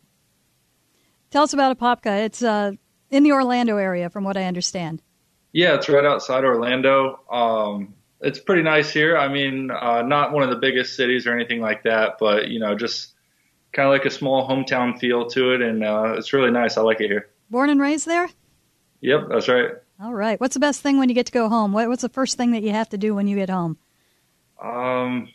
Tell 1.30 1.44
us 1.44 1.52
about 1.52 1.78
Apopka. 1.78 2.24
It's 2.24 2.42
uh, 2.42 2.72
in 3.10 3.22
the 3.22 3.30
Orlando 3.30 3.76
area, 3.76 4.10
from 4.10 4.24
what 4.24 4.36
I 4.36 4.42
understand. 4.42 5.02
Yeah, 5.52 5.74
it's 5.74 5.88
right 5.88 6.04
outside 6.04 6.44
Orlando. 6.44 7.20
Um, 7.30 7.94
it's 8.20 8.38
pretty 8.38 8.62
nice 8.62 8.90
here. 8.90 9.16
I 9.16 9.28
mean, 9.28 9.70
uh, 9.70 10.02
not 10.02 10.32
one 10.32 10.42
of 10.42 10.50
the 10.50 10.56
biggest 10.56 10.96
cities 10.96 11.26
or 11.26 11.34
anything 11.34 11.60
like 11.60 11.82
that, 11.84 12.16
but 12.18 12.48
you 12.48 12.58
know, 12.58 12.74
just 12.74 13.14
kind 13.72 13.86
of 13.86 13.92
like 13.92 14.04
a 14.04 14.10
small 14.10 14.48
hometown 14.48 14.98
feel 14.98 15.26
to 15.30 15.54
it, 15.54 15.62
and 15.62 15.84
uh, 15.84 16.14
it's 16.16 16.32
really 16.32 16.50
nice. 16.50 16.76
I 16.76 16.82
like 16.82 17.00
it 17.00 17.08
here. 17.08 17.28
Born 17.50 17.70
and 17.70 17.80
raised 17.80 18.06
there. 18.06 18.28
Yep, 19.00 19.28
that's 19.30 19.48
right. 19.48 19.70
All 20.02 20.12
right. 20.12 20.40
What's 20.40 20.54
the 20.54 20.60
best 20.60 20.82
thing 20.82 20.98
when 20.98 21.08
you 21.08 21.14
get 21.14 21.26
to 21.26 21.32
go 21.32 21.48
home? 21.48 21.72
What, 21.72 21.88
what's 21.88 22.02
the 22.02 22.08
first 22.08 22.36
thing 22.36 22.52
that 22.52 22.62
you 22.62 22.70
have 22.70 22.88
to 22.90 22.98
do 22.98 23.14
when 23.14 23.28
you 23.28 23.36
get 23.36 23.48
home? 23.48 23.78
Um, 24.60 25.28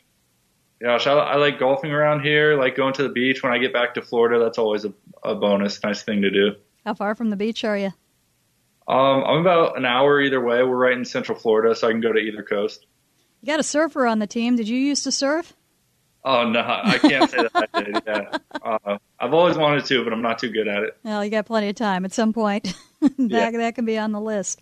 gosh, 0.82 1.08
I, 1.08 1.14
I 1.14 1.36
like 1.38 1.60
golfing 1.60 1.92
around 1.92 2.22
here. 2.22 2.60
Like 2.60 2.76
going 2.76 2.94
to 2.94 3.04
the 3.04 3.10
beach 3.10 3.42
when 3.42 3.54
I 3.54 3.58
get 3.58 3.74
back 3.74 3.96
to 3.96 4.02
Florida. 4.02 4.44
That's 4.44 4.58
always 4.58 4.86
a, 4.86 4.94
a 5.24 5.34
bonus. 5.34 5.82
Nice 5.84 6.04
thing 6.04 6.22
to 6.22 6.30
do. 6.30 6.56
How 6.86 6.94
far 6.94 7.16
from 7.16 7.30
the 7.30 7.36
beach 7.36 7.64
are 7.64 7.78
you? 7.78 7.94
Um, 8.92 9.24
I'm 9.24 9.40
about 9.40 9.78
an 9.78 9.86
hour 9.86 10.20
either 10.20 10.42
way. 10.42 10.62
We're 10.64 10.76
right 10.76 10.98
in 10.98 11.06
Central 11.06 11.38
Florida, 11.38 11.74
so 11.74 11.88
I 11.88 11.92
can 11.92 12.02
go 12.02 12.12
to 12.12 12.20
either 12.20 12.44
coast. 12.44 12.86
You 13.42 13.48
got 13.48 13.60
a 13.62 13.64
surfer 13.64 14.06
on 14.06 14.20
the 14.20 14.28
team. 14.28 14.58
Did 14.58 14.68
you 14.68 14.78
used 14.78 15.06
to 15.06 15.14
surf? 15.14 15.54
Oh 16.26 16.48
no, 16.48 16.60
I 16.60 16.98
can't 16.98 17.32
say 17.32 17.38
that 17.38 17.70
I 17.74 17.82
did. 17.82 18.04
Yeah, 18.06 18.38
uh, 18.86 18.98
I've 19.18 19.34
always 19.34 19.58
wanted 19.58 19.86
to, 19.86 20.04
but 20.04 20.12
I'm 20.12 20.22
not 20.22 20.40
too 20.40 20.50
good 20.50 20.68
at 20.68 20.84
it. 20.84 20.98
Well, 21.04 21.24
you 21.24 21.32
got 21.32 21.46
plenty 21.46 21.70
of 21.70 21.76
time. 21.76 22.04
At 22.04 22.12
some 22.12 22.34
point, 22.34 22.66
that 23.02 23.14
yeah. 23.18 23.52
that 23.52 23.76
can 23.76 23.86
be 23.86 23.98
on 23.98 24.12
the 24.12 24.20
list. 24.20 24.62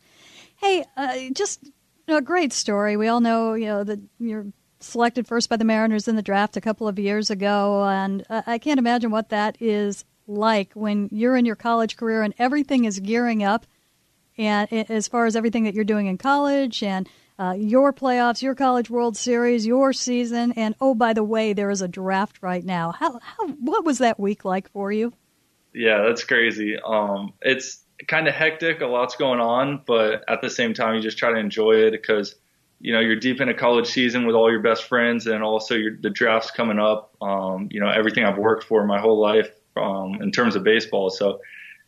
Hey, 0.57 0.85
uh, 0.95 1.17
just 1.33 1.67
a 2.07 2.21
great 2.21 2.53
story. 2.53 2.97
We 2.97 3.07
all 3.07 3.21
know, 3.21 3.55
you 3.55 3.65
know, 3.65 3.83
that 3.83 3.99
you're 4.19 4.45
selected 4.79 5.27
first 5.27 5.49
by 5.49 5.57
the 5.57 5.65
Mariners 5.65 6.07
in 6.07 6.15
the 6.15 6.21
draft 6.21 6.55
a 6.55 6.61
couple 6.61 6.87
of 6.87 6.99
years 6.99 7.31
ago, 7.31 7.83
and 7.83 8.23
I 8.29 8.59
can't 8.59 8.79
imagine 8.79 9.09
what 9.09 9.29
that 9.29 9.57
is 9.59 10.05
like 10.27 10.71
when 10.73 11.09
you're 11.11 11.35
in 11.35 11.45
your 11.45 11.55
college 11.55 11.97
career 11.97 12.21
and 12.21 12.35
everything 12.37 12.85
is 12.85 12.99
gearing 12.99 13.43
up, 13.43 13.65
and 14.39 14.71
as 14.71 15.07
far 15.07 15.25
as 15.25 15.35
everything 15.35 15.65
that 15.65 15.75
you're 15.75 15.83
doing 15.83 16.07
in 16.07 16.17
college 16.17 16.81
and 16.81 17.07
uh, 17.37 17.53
your 17.57 17.93
playoffs, 17.93 18.41
your 18.41 18.55
College 18.55 18.89
World 18.89 19.15
Series, 19.15 19.65
your 19.65 19.93
season, 19.93 20.51
and 20.53 20.75
oh, 20.81 20.95
by 20.95 21.13
the 21.13 21.23
way, 21.23 21.53
there 21.53 21.69
is 21.69 21.81
a 21.81 21.87
draft 21.87 22.41
right 22.41 22.63
now. 22.63 22.91
How, 22.91 23.19
how 23.19 23.47
what 23.47 23.85
was 23.85 23.99
that 23.99 24.19
week 24.19 24.43
like 24.43 24.69
for 24.71 24.91
you? 24.91 25.13
Yeah, 25.73 26.03
that's 26.05 26.23
crazy. 26.23 26.77
Um, 26.77 27.33
it's 27.41 27.83
kind 28.07 28.27
of 28.27 28.33
hectic. 28.33 28.81
A 28.81 28.85
lot's 28.87 29.15
going 29.15 29.39
on, 29.39 29.81
but 29.85 30.23
at 30.27 30.41
the 30.41 30.49
same 30.49 30.73
time, 30.73 30.95
you 30.95 31.01
just 31.01 31.17
try 31.17 31.31
to 31.31 31.37
enjoy 31.37 31.73
it 31.73 31.91
because 31.91 32.35
you 32.81 32.93
know 32.93 32.99
you're 32.99 33.19
deep 33.19 33.39
in 33.39 33.49
a 33.49 33.53
college 33.53 33.87
season 33.87 34.25
with 34.25 34.35
all 34.35 34.49
your 34.51 34.61
best 34.61 34.85
friends, 34.85 35.27
and 35.27 35.43
also 35.43 35.75
the 36.01 36.09
draft's 36.09 36.51
coming 36.51 36.79
up. 36.79 37.15
Um, 37.21 37.69
you 37.71 37.79
know 37.79 37.89
everything 37.89 38.25
I've 38.25 38.37
worked 38.37 38.65
for 38.65 38.85
my 38.85 38.99
whole 38.99 39.19
life 39.19 39.49
um, 39.77 40.15
in 40.21 40.31
terms 40.31 40.55
of 40.55 40.63
baseball, 40.63 41.09
so 41.09 41.39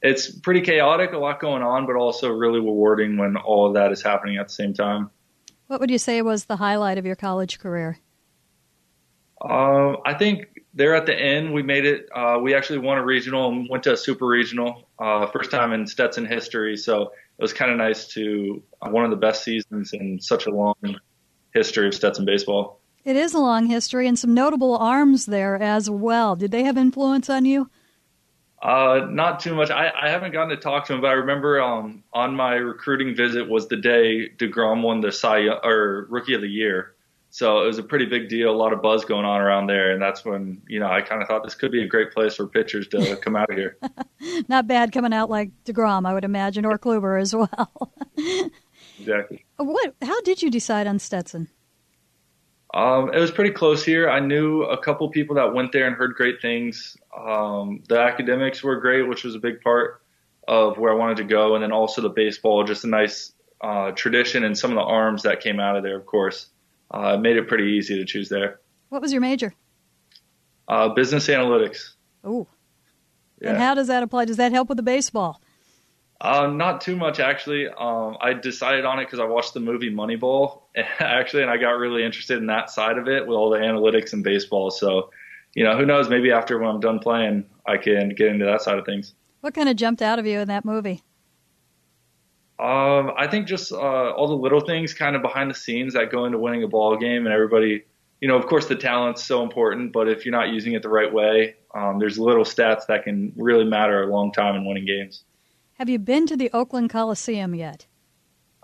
it's 0.02 0.32
pretty 0.32 0.62
chaotic, 0.62 1.14
a 1.14 1.18
lot 1.18 1.40
going 1.40 1.62
on, 1.62 1.86
but 1.86 1.96
also 1.96 2.30
really 2.30 2.60
rewarding 2.60 3.18
when 3.18 3.38
all 3.38 3.68
of 3.68 3.76
that 3.76 3.92
is 3.92 4.02
happening 4.02 4.38
at 4.38 4.48
the 4.48 4.54
same 4.54 4.74
time. 4.74 5.10
What 5.68 5.80
would 5.80 5.92
you 5.92 5.98
say 5.98 6.22
was 6.22 6.46
the 6.46 6.58
highlight 6.58 6.98
of 6.98 7.06
your 7.06 7.16
college 7.16 7.60
career? 7.60 8.00
Um, 9.42 9.98
I 10.06 10.14
think 10.14 10.48
there 10.74 10.96
at 10.96 11.06
the 11.06 11.16
end 11.16 11.54
we 11.54 11.64
made 11.64 11.86
it. 11.86 12.08
Uh, 12.14 12.40
we 12.42 12.54
actually 12.54 12.80
won 12.80 12.98
a 12.98 13.06
regional 13.06 13.50
and 13.50 13.70
went 13.70 13.84
to 13.84 13.94
a 13.94 13.98
super 13.98 14.26
regional, 14.26 14.88
uh, 15.00 15.28
first 15.28 15.52
time 15.52 15.72
in 15.74 15.88
Stetson 15.88 16.26
history. 16.26 16.78
So 16.78 17.04
it 17.04 17.42
was 17.42 17.54
kind 17.54 17.72
of 17.72 17.78
nice 17.78 18.08
to 18.10 18.62
uh, 18.82 18.90
one 18.90 19.04
of 19.04 19.12
the 19.12 19.18
best 19.18 19.44
seasons 19.44 19.94
in 19.94 20.20
such 20.20 20.46
a 20.46 20.52
long 20.52 20.76
history 21.54 21.88
of 21.88 21.94
Stetson 21.94 22.26
baseball. 22.26 22.80
It 23.04 23.16
is 23.16 23.34
a 23.34 23.40
long 23.40 23.66
history 23.66 24.08
and 24.08 24.18
some 24.18 24.34
notable 24.34 24.78
arms 24.78 25.26
there 25.26 25.56
as 25.56 25.90
well. 25.90 26.36
Did 26.36 26.52
they 26.52 26.64
have 26.64 26.78
influence 26.78 27.30
on 27.30 27.46
you? 27.46 27.70
Uh, 28.62 29.08
not 29.10 29.40
too 29.40 29.56
much. 29.56 29.72
I, 29.72 29.92
I 30.00 30.10
haven't 30.10 30.34
gotten 30.34 30.50
to 30.50 30.58
talk 30.58 30.86
to 30.86 30.94
him, 30.94 31.02
but 31.02 31.08
I 31.08 31.14
remember 31.14 31.60
um, 31.60 32.04
on 32.14 32.36
my 32.36 32.54
recruiting 32.54 33.16
visit 33.16 33.50
was 33.50 33.68
the 33.68 33.78
day 33.78 34.30
deGrom 34.30 34.84
won 34.84 35.02
the 35.02 35.12
Cy 35.12 35.48
or 35.48 36.06
Rookie 36.10 36.36
of 36.36 36.42
the 36.42 36.48
Year. 36.48 36.94
So 37.32 37.64
it 37.64 37.68
was 37.68 37.80
a 37.80 37.84
pretty 37.84 38.06
big 38.06 38.28
deal, 38.28 38.52
a 38.52 38.56
lot 38.56 38.74
of 38.74 38.82
buzz 38.82 39.06
going 39.06 39.24
on 39.24 39.40
around 39.40 39.68
there, 39.68 39.92
and 39.92 40.02
that's 40.02 40.26
when 40.26 40.62
you 40.68 40.82
know 40.82 40.88
I 40.88 41.02
kind 41.02 41.22
of 41.22 41.30
thought 41.30 41.44
this 41.44 41.56
could 41.56 41.72
be 41.72 41.82
a 41.82 41.88
great 41.88 42.12
place 42.12 42.36
for 42.36 42.46
pitchers 42.46 42.90
to 42.90 43.16
come 43.22 43.38
out 43.38 43.50
of 43.50 43.58
here. 43.58 43.78
Not 44.50 44.68
bad 44.68 44.92
coming 44.92 45.14
out 45.14 45.30
like 45.30 45.52
deGrom, 45.64 46.06
I 46.06 46.14
would 46.14 46.26
imagine, 46.26 46.66
or 46.66 46.78
Kluber 46.78 47.20
as 47.20 47.34
well. 47.34 47.94
exactly. 49.00 49.46
What? 49.56 49.96
How 50.02 50.20
did 50.22 50.44
you 50.44 50.52
decide 50.52 50.88
on 50.88 51.00
Stetson? 51.00 51.48
Um, 52.74 53.14
it 53.14 53.20
was 53.20 53.32
pretty 53.32 53.52
close 53.52 53.84
here. 53.84 54.10
I 54.10 54.20
knew 54.20 54.64
a 54.64 54.82
couple 54.82 55.10
people 55.10 55.36
that 55.36 55.54
went 55.54 55.74
there 55.74 55.88
and 55.88 55.96
heard 55.96 56.16
great 56.16 56.42
things. 56.42 56.96
Um, 57.18 57.84
the 57.90 58.00
academics 58.00 58.64
were 58.64 58.80
great, 58.80 59.04
which 59.04 59.24
was 59.24 59.36
a 59.36 59.40
big 59.40 59.62
part 59.62 60.02
of 60.48 60.78
where 60.78 60.92
I 60.92 60.96
wanted 60.96 61.18
to 61.18 61.24
go, 61.26 61.56
and 61.56 61.64
then 61.64 61.72
also 61.72 62.02
the 62.02 62.10
baseball, 62.10 62.64
just 62.64 62.84
a 62.84 62.88
nice 62.88 63.34
uh, 63.60 63.92
tradition, 63.92 64.44
and 64.44 64.58
some 64.58 64.72
of 64.72 64.76
the 64.76 64.84
arms 64.84 65.24
that 65.24 65.42
came 65.42 65.60
out 65.60 65.76
of 65.76 65.84
there, 65.84 65.98
of 65.98 66.06
course, 66.06 66.48
uh, 66.92 67.18
made 67.18 67.38
it 67.38 67.48
pretty 67.48 67.74
easy 67.74 67.98
to 67.98 68.06
choose 68.06 68.30
there. 68.30 68.60
What 68.90 69.02
was 69.02 69.12
your 69.12 69.22
major? 69.22 69.54
Uh, 70.68 70.90
business 70.90 71.28
analytics. 71.28 71.96
Ooh. 72.26 72.48
Yeah. 73.42 73.50
And 73.50 73.58
how 73.58 73.74
does 73.76 73.88
that 73.88 74.04
apply? 74.04 74.26
Does 74.26 74.38
that 74.38 74.52
help 74.52 74.70
with 74.70 74.78
the 74.78 74.84
baseball? 74.84 75.42
Uh, 76.22 76.46
not 76.46 76.82
too 76.82 76.96
much 76.96 77.20
actually. 77.20 77.68
Um, 77.68 78.16
I 78.22 78.34
decided 78.34 78.86
on 78.86 79.00
it 79.00 79.06
because 79.06 79.20
I 79.20 79.26
watched 79.26 79.56
the 79.56 79.60
movie 79.60 79.92
Moneyball 79.92 80.62
actually, 81.00 81.42
and 81.42 81.50
I 81.50 81.58
got 81.58 81.72
really 81.72 82.04
interested 82.04 82.38
in 82.38 82.46
that 82.46 82.70
side 82.70 83.00
of 83.00 83.08
it 83.08 83.26
with 83.26 83.36
all 83.36 83.50
the 83.50 83.58
analytics 83.58 84.14
and 84.14 84.24
baseball. 84.24 84.70
So, 84.70 85.10
you 85.56 85.64
know, 85.64 85.76
who 85.76 85.84
knows? 85.84 86.10
Maybe 86.10 86.32
after 86.32 86.60
when 86.60 86.70
I'm 86.70 86.80
done 86.80 87.00
playing, 87.00 87.46
I 87.66 87.78
can 87.78 88.10
get 88.10 88.28
into 88.28 88.46
that 88.46 88.62
side 88.62 88.78
of 88.78 88.86
things. 88.86 89.16
What 89.42 89.56
kind 89.56 89.68
of 89.68 89.76
jumped 89.76 90.04
out 90.04 90.20
of 90.20 90.28
you 90.28 90.38
in 90.38 90.48
that 90.50 90.64
movie? 90.64 91.02
Um, 92.60 93.12
I 93.18 93.26
think 93.28 93.48
just 93.48 93.72
uh, 93.72 94.12
all 94.12 94.28
the 94.28 94.36
little 94.36 94.62
things, 94.62 94.94
kind 94.94 95.16
of 95.16 95.24
behind 95.24 95.50
the 95.50 95.56
scenes, 95.56 95.96
that 95.96 96.12
go 96.12 96.26
into 96.26 96.38
winning 96.38 96.62
a 96.62 96.68
ball 96.68 96.96
game, 96.98 97.26
and 97.26 97.34
everybody. 97.34 97.84
You 98.20 98.28
know, 98.28 98.38
of 98.38 98.46
course, 98.46 98.68
the 98.68 98.76
talent's 98.76 99.24
so 99.24 99.42
important, 99.42 99.92
but 99.92 100.08
if 100.08 100.24
you're 100.24 100.32
not 100.32 100.50
using 100.50 100.74
it 100.74 100.84
the 100.84 100.90
right 100.90 101.12
way, 101.12 101.56
um, 101.74 101.98
there's 101.98 102.20
little 102.20 102.44
stats 102.44 102.86
that 102.86 103.04
can 103.04 103.34
really 103.36 103.66
matter 103.66 104.04
a 104.04 104.06
long 104.06 104.32
time 104.32 104.56
in 104.56 104.64
winning 104.64 104.86
games. 104.86 105.24
Have 105.82 105.90
you 105.90 105.98
been 105.98 106.28
to 106.28 106.38
the 106.38 106.52
Oakland 106.54 106.92
Coliseum 106.92 107.56
yet? 107.56 107.88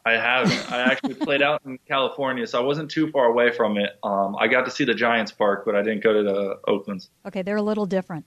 I 0.06 0.12
haven't. 0.12 0.72
I 0.72 0.82
actually 0.82 1.14
played 1.26 1.42
out 1.42 1.64
in 1.66 1.80
California, 1.88 2.46
so 2.46 2.62
I 2.62 2.64
wasn't 2.64 2.92
too 2.92 3.10
far 3.10 3.26
away 3.26 3.52
from 3.52 3.76
it. 3.80 3.98
Um, 4.04 4.36
I 4.40 4.48
got 4.48 4.66
to 4.66 4.72
see 4.72 4.84
the 4.84 4.94
Giants 4.94 5.32
Park, 5.32 5.64
but 5.66 5.76
I 5.76 5.82
didn't 5.82 6.04
go 6.04 6.14
to 6.14 6.22
the 6.22 6.60
Oakland's. 6.68 7.10
Okay, 7.26 7.42
they're 7.42 7.56
a 7.56 7.62
little 7.64 7.88
different. 7.88 8.26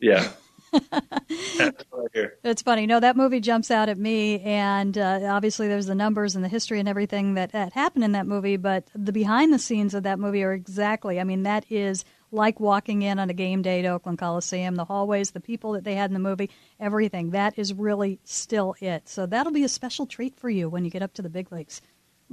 Yeah. 0.00 0.28
it's 0.72 2.62
funny. 2.62 2.86
No, 2.86 3.00
that 3.00 3.16
movie 3.16 3.40
jumps 3.40 3.72
out 3.72 3.88
at 3.88 3.98
me, 3.98 4.38
and 4.42 4.96
uh, 4.96 5.22
obviously 5.24 5.66
there's 5.66 5.86
the 5.86 5.96
numbers 5.96 6.36
and 6.36 6.44
the 6.44 6.48
history 6.48 6.78
and 6.78 6.88
everything 6.88 7.34
that, 7.34 7.50
that 7.50 7.72
happened 7.72 8.04
in 8.04 8.12
that 8.12 8.28
movie, 8.28 8.56
but 8.56 8.88
the 8.94 9.10
behind 9.10 9.52
the 9.52 9.58
scenes 9.58 9.94
of 9.94 10.04
that 10.04 10.20
movie 10.20 10.44
are 10.44 10.52
exactly. 10.52 11.18
I 11.18 11.24
mean, 11.24 11.42
that 11.42 11.66
is 11.68 12.04
like 12.32 12.58
walking 12.58 13.02
in 13.02 13.18
on 13.18 13.30
a 13.30 13.34
game 13.34 13.62
day 13.62 13.82
to 13.82 13.88
Oakland 13.88 14.18
Coliseum, 14.18 14.74
the 14.74 14.86
hallways, 14.86 15.30
the 15.30 15.40
people 15.40 15.72
that 15.72 15.84
they 15.84 15.94
had 15.94 16.10
in 16.10 16.14
the 16.14 16.20
movie, 16.20 16.50
everything. 16.80 17.30
That 17.30 17.58
is 17.58 17.74
really 17.74 18.18
still 18.24 18.74
it. 18.80 19.08
So 19.08 19.26
that'll 19.26 19.52
be 19.52 19.64
a 19.64 19.68
special 19.68 20.06
treat 20.06 20.36
for 20.36 20.50
you 20.50 20.68
when 20.68 20.84
you 20.84 20.90
get 20.90 21.02
up 21.02 21.14
to 21.14 21.22
the 21.22 21.28
big 21.28 21.52
leagues. 21.52 21.82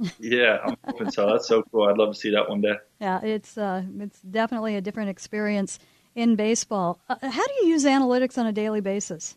yeah, 0.18 0.58
I'm 0.64 0.76
hoping 0.84 1.10
so. 1.10 1.26
That's 1.26 1.46
so 1.46 1.62
cool. 1.70 1.88
I'd 1.88 1.98
love 1.98 2.14
to 2.14 2.18
see 2.18 2.30
that 2.30 2.48
one 2.48 2.62
day. 2.62 2.74
Yeah, 3.00 3.20
it's 3.22 3.58
uh, 3.58 3.82
it's 3.98 4.20
definitely 4.20 4.76
a 4.76 4.80
different 4.80 5.10
experience 5.10 5.78
in 6.14 6.36
baseball. 6.36 6.98
Uh, 7.08 7.16
how 7.20 7.46
do 7.46 7.52
you 7.60 7.68
use 7.68 7.84
analytics 7.84 8.38
on 8.38 8.46
a 8.46 8.52
daily 8.52 8.80
basis? 8.80 9.36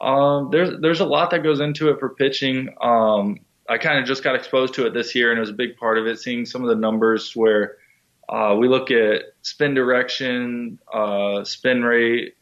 Um, 0.00 0.50
there's 0.52 0.80
there's 0.80 1.00
a 1.00 1.06
lot 1.06 1.30
that 1.30 1.42
goes 1.42 1.60
into 1.60 1.88
it 1.90 1.98
for 1.98 2.10
pitching. 2.10 2.74
Um, 2.80 3.40
I 3.68 3.78
kind 3.78 3.98
of 3.98 4.04
just 4.04 4.22
got 4.22 4.36
exposed 4.36 4.74
to 4.74 4.86
it 4.86 4.94
this 4.94 5.14
year, 5.14 5.30
and 5.30 5.38
it 5.38 5.40
was 5.40 5.50
a 5.50 5.54
big 5.54 5.76
part 5.76 5.98
of 5.98 6.06
it. 6.06 6.20
Seeing 6.20 6.46
some 6.46 6.62
of 6.62 6.68
the 6.68 6.76
numbers 6.76 7.34
where 7.34 7.78
uh, 8.28 8.56
we 8.58 8.68
look 8.68 8.90
at 8.90 9.22
spin 9.42 9.74
direction, 9.74 10.78
uh, 10.92 11.44
spin 11.44 11.82
rate, 11.82 12.36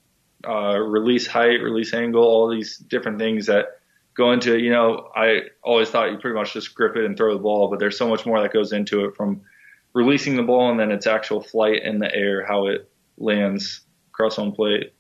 uh, 0.47 0.79
release 0.79 1.27
height, 1.27 1.61
release 1.63 1.95
angle, 1.95 2.23
all 2.23 2.49
these 2.49 2.77
different 2.77 3.19
things 3.19 3.47
that 3.47 3.67
go 4.15 4.33
into 4.33 4.55
it. 4.55 4.63
You 4.63 4.71
know, 4.71 5.11
I 5.15 5.43
always 5.63 5.89
thought 5.89 6.11
you 6.11 6.19
pretty 6.19 6.37
much 6.37 6.53
just 6.53 6.75
grip 6.75 6.97
it 6.97 7.05
and 7.05 7.17
throw 7.17 7.35
the 7.35 7.43
ball, 7.43 7.69
but 7.69 7.79
there's 7.79 7.99
so 7.99 8.09
much 8.09 8.27
more 8.27 8.41
that 8.41 8.53
goes 8.53 8.73
into 8.73 9.05
it 9.05 9.17
from 9.17 9.43
releasing 9.93 10.37
the 10.37 10.43
ball 10.43 10.71
and 10.71 10.79
then 10.79 10.91
its 10.91 11.07
actual 11.07 11.41
flight 11.41 11.83
in 11.83 11.99
the 11.99 12.15
air, 12.15 12.45
how 12.47 12.67
it 12.67 12.91
lands 13.19 13.83
across 14.11 14.37
home 14.37 14.53
plate. 14.53 14.93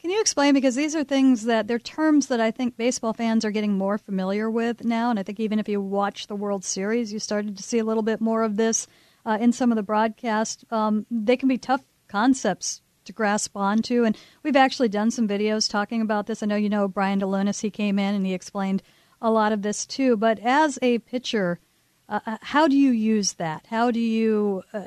Can 0.00 0.10
you 0.10 0.20
explain 0.20 0.54
because 0.54 0.76
these 0.76 0.94
are 0.94 1.02
things 1.02 1.44
that 1.44 1.66
they're 1.66 1.80
terms 1.80 2.28
that 2.28 2.40
I 2.40 2.52
think 2.52 2.76
baseball 2.76 3.12
fans 3.12 3.44
are 3.44 3.50
getting 3.50 3.76
more 3.76 3.98
familiar 3.98 4.48
with 4.48 4.84
now, 4.84 5.10
and 5.10 5.18
I 5.18 5.24
think 5.24 5.40
even 5.40 5.58
if 5.58 5.68
you 5.68 5.80
watch 5.80 6.28
the 6.28 6.36
World 6.36 6.64
Series, 6.64 7.12
you 7.12 7.18
started 7.18 7.56
to 7.56 7.62
see 7.64 7.78
a 7.78 7.84
little 7.84 8.04
bit 8.04 8.20
more 8.20 8.44
of 8.44 8.56
this 8.56 8.86
uh, 9.24 9.38
in 9.40 9.52
some 9.52 9.72
of 9.72 9.76
the 9.76 9.82
broadcast. 9.82 10.64
Um, 10.70 11.06
they 11.10 11.36
can 11.36 11.48
be 11.48 11.58
tough 11.58 11.82
concepts 12.08 12.82
to 13.04 13.12
grasp 13.12 13.56
onto, 13.56 14.04
and 14.04 14.16
we've 14.42 14.56
actually 14.56 14.88
done 14.88 15.10
some 15.10 15.28
videos 15.28 15.70
talking 15.70 16.00
about 16.00 16.26
this. 16.26 16.42
I 16.42 16.46
know 16.46 16.56
you 16.56 16.68
know 16.68 16.88
Brian 16.88 17.20
DeLunas. 17.20 17.60
He 17.60 17.70
came 17.70 17.98
in 17.98 18.14
and 18.14 18.26
he 18.26 18.34
explained 18.34 18.82
a 19.20 19.30
lot 19.30 19.52
of 19.52 19.62
this 19.62 19.86
too. 19.86 20.16
But 20.16 20.38
as 20.40 20.78
a 20.82 20.98
pitcher, 20.98 21.60
uh, 22.08 22.20
uh, 22.26 22.38
how 22.40 22.68
do 22.68 22.76
you 22.76 22.90
use 22.90 23.34
that? 23.34 23.66
How 23.68 23.90
do 23.90 24.00
you 24.00 24.62
uh, 24.72 24.84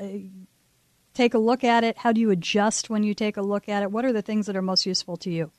take 1.14 1.34
a 1.34 1.38
look 1.38 1.64
at 1.64 1.84
it? 1.84 1.98
How 1.98 2.12
do 2.12 2.20
you 2.20 2.30
adjust 2.30 2.90
when 2.90 3.02
you 3.02 3.14
take 3.14 3.36
a 3.36 3.42
look 3.42 3.68
at 3.68 3.82
it? 3.82 3.90
What 3.90 4.04
are 4.04 4.12
the 4.12 4.22
things 4.22 4.46
that 4.46 4.56
are 4.56 4.62
most 4.62 4.86
useful 4.86 5.16
to 5.18 5.30
you? 5.30 5.50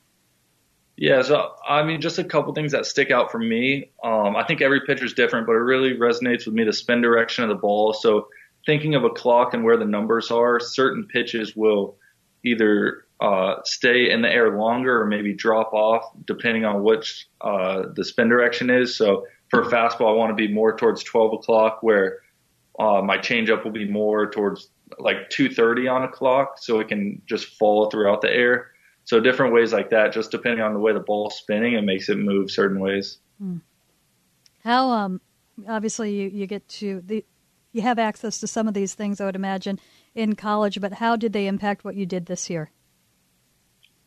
Yeah, 0.96 1.22
so 1.22 1.54
I 1.68 1.82
mean, 1.82 2.00
just 2.00 2.18
a 2.18 2.24
couple 2.24 2.54
things 2.54 2.72
that 2.72 2.86
stick 2.86 3.10
out 3.10 3.32
for 3.32 3.38
me. 3.38 3.90
Um, 4.04 4.36
I 4.36 4.44
think 4.44 4.60
every 4.60 4.80
pitcher 4.82 5.04
is 5.04 5.12
different, 5.12 5.46
but 5.46 5.54
it 5.54 5.58
really 5.60 5.94
resonates 5.94 6.46
with 6.46 6.54
me 6.54 6.64
the 6.64 6.72
spin 6.72 7.00
direction 7.00 7.42
of 7.42 7.48
the 7.48 7.56
ball. 7.56 7.92
So 7.92 8.28
thinking 8.66 8.94
of 8.94 9.04
a 9.04 9.10
clock 9.10 9.54
and 9.54 9.64
where 9.64 9.76
the 9.76 9.84
numbers 9.84 10.30
are, 10.30 10.58
certain 10.60 11.06
pitches 11.06 11.54
will 11.54 11.96
either 12.44 13.04
uh, 13.20 13.56
stay 13.64 14.10
in 14.10 14.22
the 14.22 14.30
air 14.30 14.58
longer 14.58 15.00
or 15.00 15.06
maybe 15.06 15.32
drop 15.32 15.72
off 15.72 16.04
depending 16.26 16.64
on 16.64 16.82
which 16.82 17.28
uh, 17.40 17.84
the 17.94 18.04
spin 18.04 18.28
direction 18.28 18.70
is. 18.70 18.96
So 18.96 19.26
for 19.48 19.62
a 19.62 19.66
fastball, 19.66 20.10
I 20.10 20.12
want 20.12 20.30
to 20.30 20.34
be 20.34 20.52
more 20.52 20.76
towards 20.76 21.02
12 21.04 21.34
o'clock, 21.34 21.78
where 21.82 22.18
uh, 22.78 23.00
my 23.02 23.18
changeup 23.18 23.64
will 23.64 23.70
be 23.70 23.88
more 23.88 24.30
towards 24.30 24.68
like 24.98 25.30
2:30 25.30 25.90
on 25.90 26.02
a 26.02 26.08
clock, 26.08 26.58
so 26.58 26.80
it 26.80 26.88
can 26.88 27.22
just 27.26 27.46
fall 27.58 27.88
throughout 27.90 28.20
the 28.20 28.30
air. 28.30 28.72
So 29.04 29.20
different 29.20 29.52
ways 29.52 29.72
like 29.72 29.90
that, 29.90 30.12
just 30.12 30.30
depending 30.30 30.60
on 30.60 30.72
the 30.72 30.80
way 30.80 30.92
the 30.92 31.00
ball's 31.00 31.36
spinning, 31.36 31.74
it 31.74 31.82
makes 31.82 32.08
it 32.08 32.16
move 32.16 32.50
certain 32.50 32.80
ways. 32.80 33.18
Hmm. 33.38 33.58
How 34.62 34.90
um, 34.90 35.20
obviously 35.68 36.14
you, 36.14 36.28
you 36.28 36.46
get 36.46 36.66
to 36.68 37.02
the 37.06 37.24
you 37.74 37.82
have 37.82 37.98
access 37.98 38.38
to 38.38 38.46
some 38.46 38.68
of 38.68 38.72
these 38.72 38.94
things, 38.94 39.20
I 39.20 39.26
would 39.26 39.36
imagine, 39.36 39.80
in 40.14 40.36
college. 40.36 40.80
But 40.80 40.94
how 40.94 41.16
did 41.16 41.32
they 41.32 41.46
impact 41.46 41.84
what 41.84 41.96
you 41.96 42.06
did 42.06 42.26
this 42.26 42.48
year? 42.48 42.70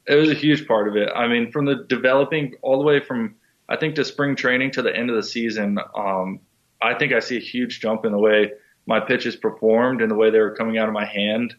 It 0.08 0.16
was 0.16 0.30
a 0.30 0.34
huge 0.34 0.66
part 0.68 0.88
of 0.88 0.96
it. 0.96 1.10
I 1.14 1.28
mean, 1.28 1.52
from 1.52 1.66
the 1.66 1.86
developing 1.88 2.56
all 2.62 2.80
the 2.80 2.86
way 2.86 3.02
from 3.02 3.36
I 3.70 3.76
think 3.76 3.96
to 3.96 4.06
spring 4.06 4.38
training 4.38 4.72
to 4.72 4.82
the 4.82 4.96
end 4.96 5.10
of 5.10 5.18
the 5.18 5.24
season, 5.24 5.78
um, 5.94 6.40
I 6.82 6.94
think 6.94 7.12
I 7.12 7.20
see 7.20 7.36
a 7.36 7.42
huge 7.42 7.82
jump 7.82 8.06
in 8.06 8.14
the 8.14 8.18
way 8.18 8.54
my 8.86 9.02
pitches 9.02 9.36
performed 9.36 10.02
and 10.02 10.10
the 10.10 10.16
way 10.16 10.30
they 10.30 10.40
were 10.40 10.56
coming 10.56 10.78
out 10.78 10.88
of 10.88 10.94
my 10.94 11.06
hand. 11.06 11.54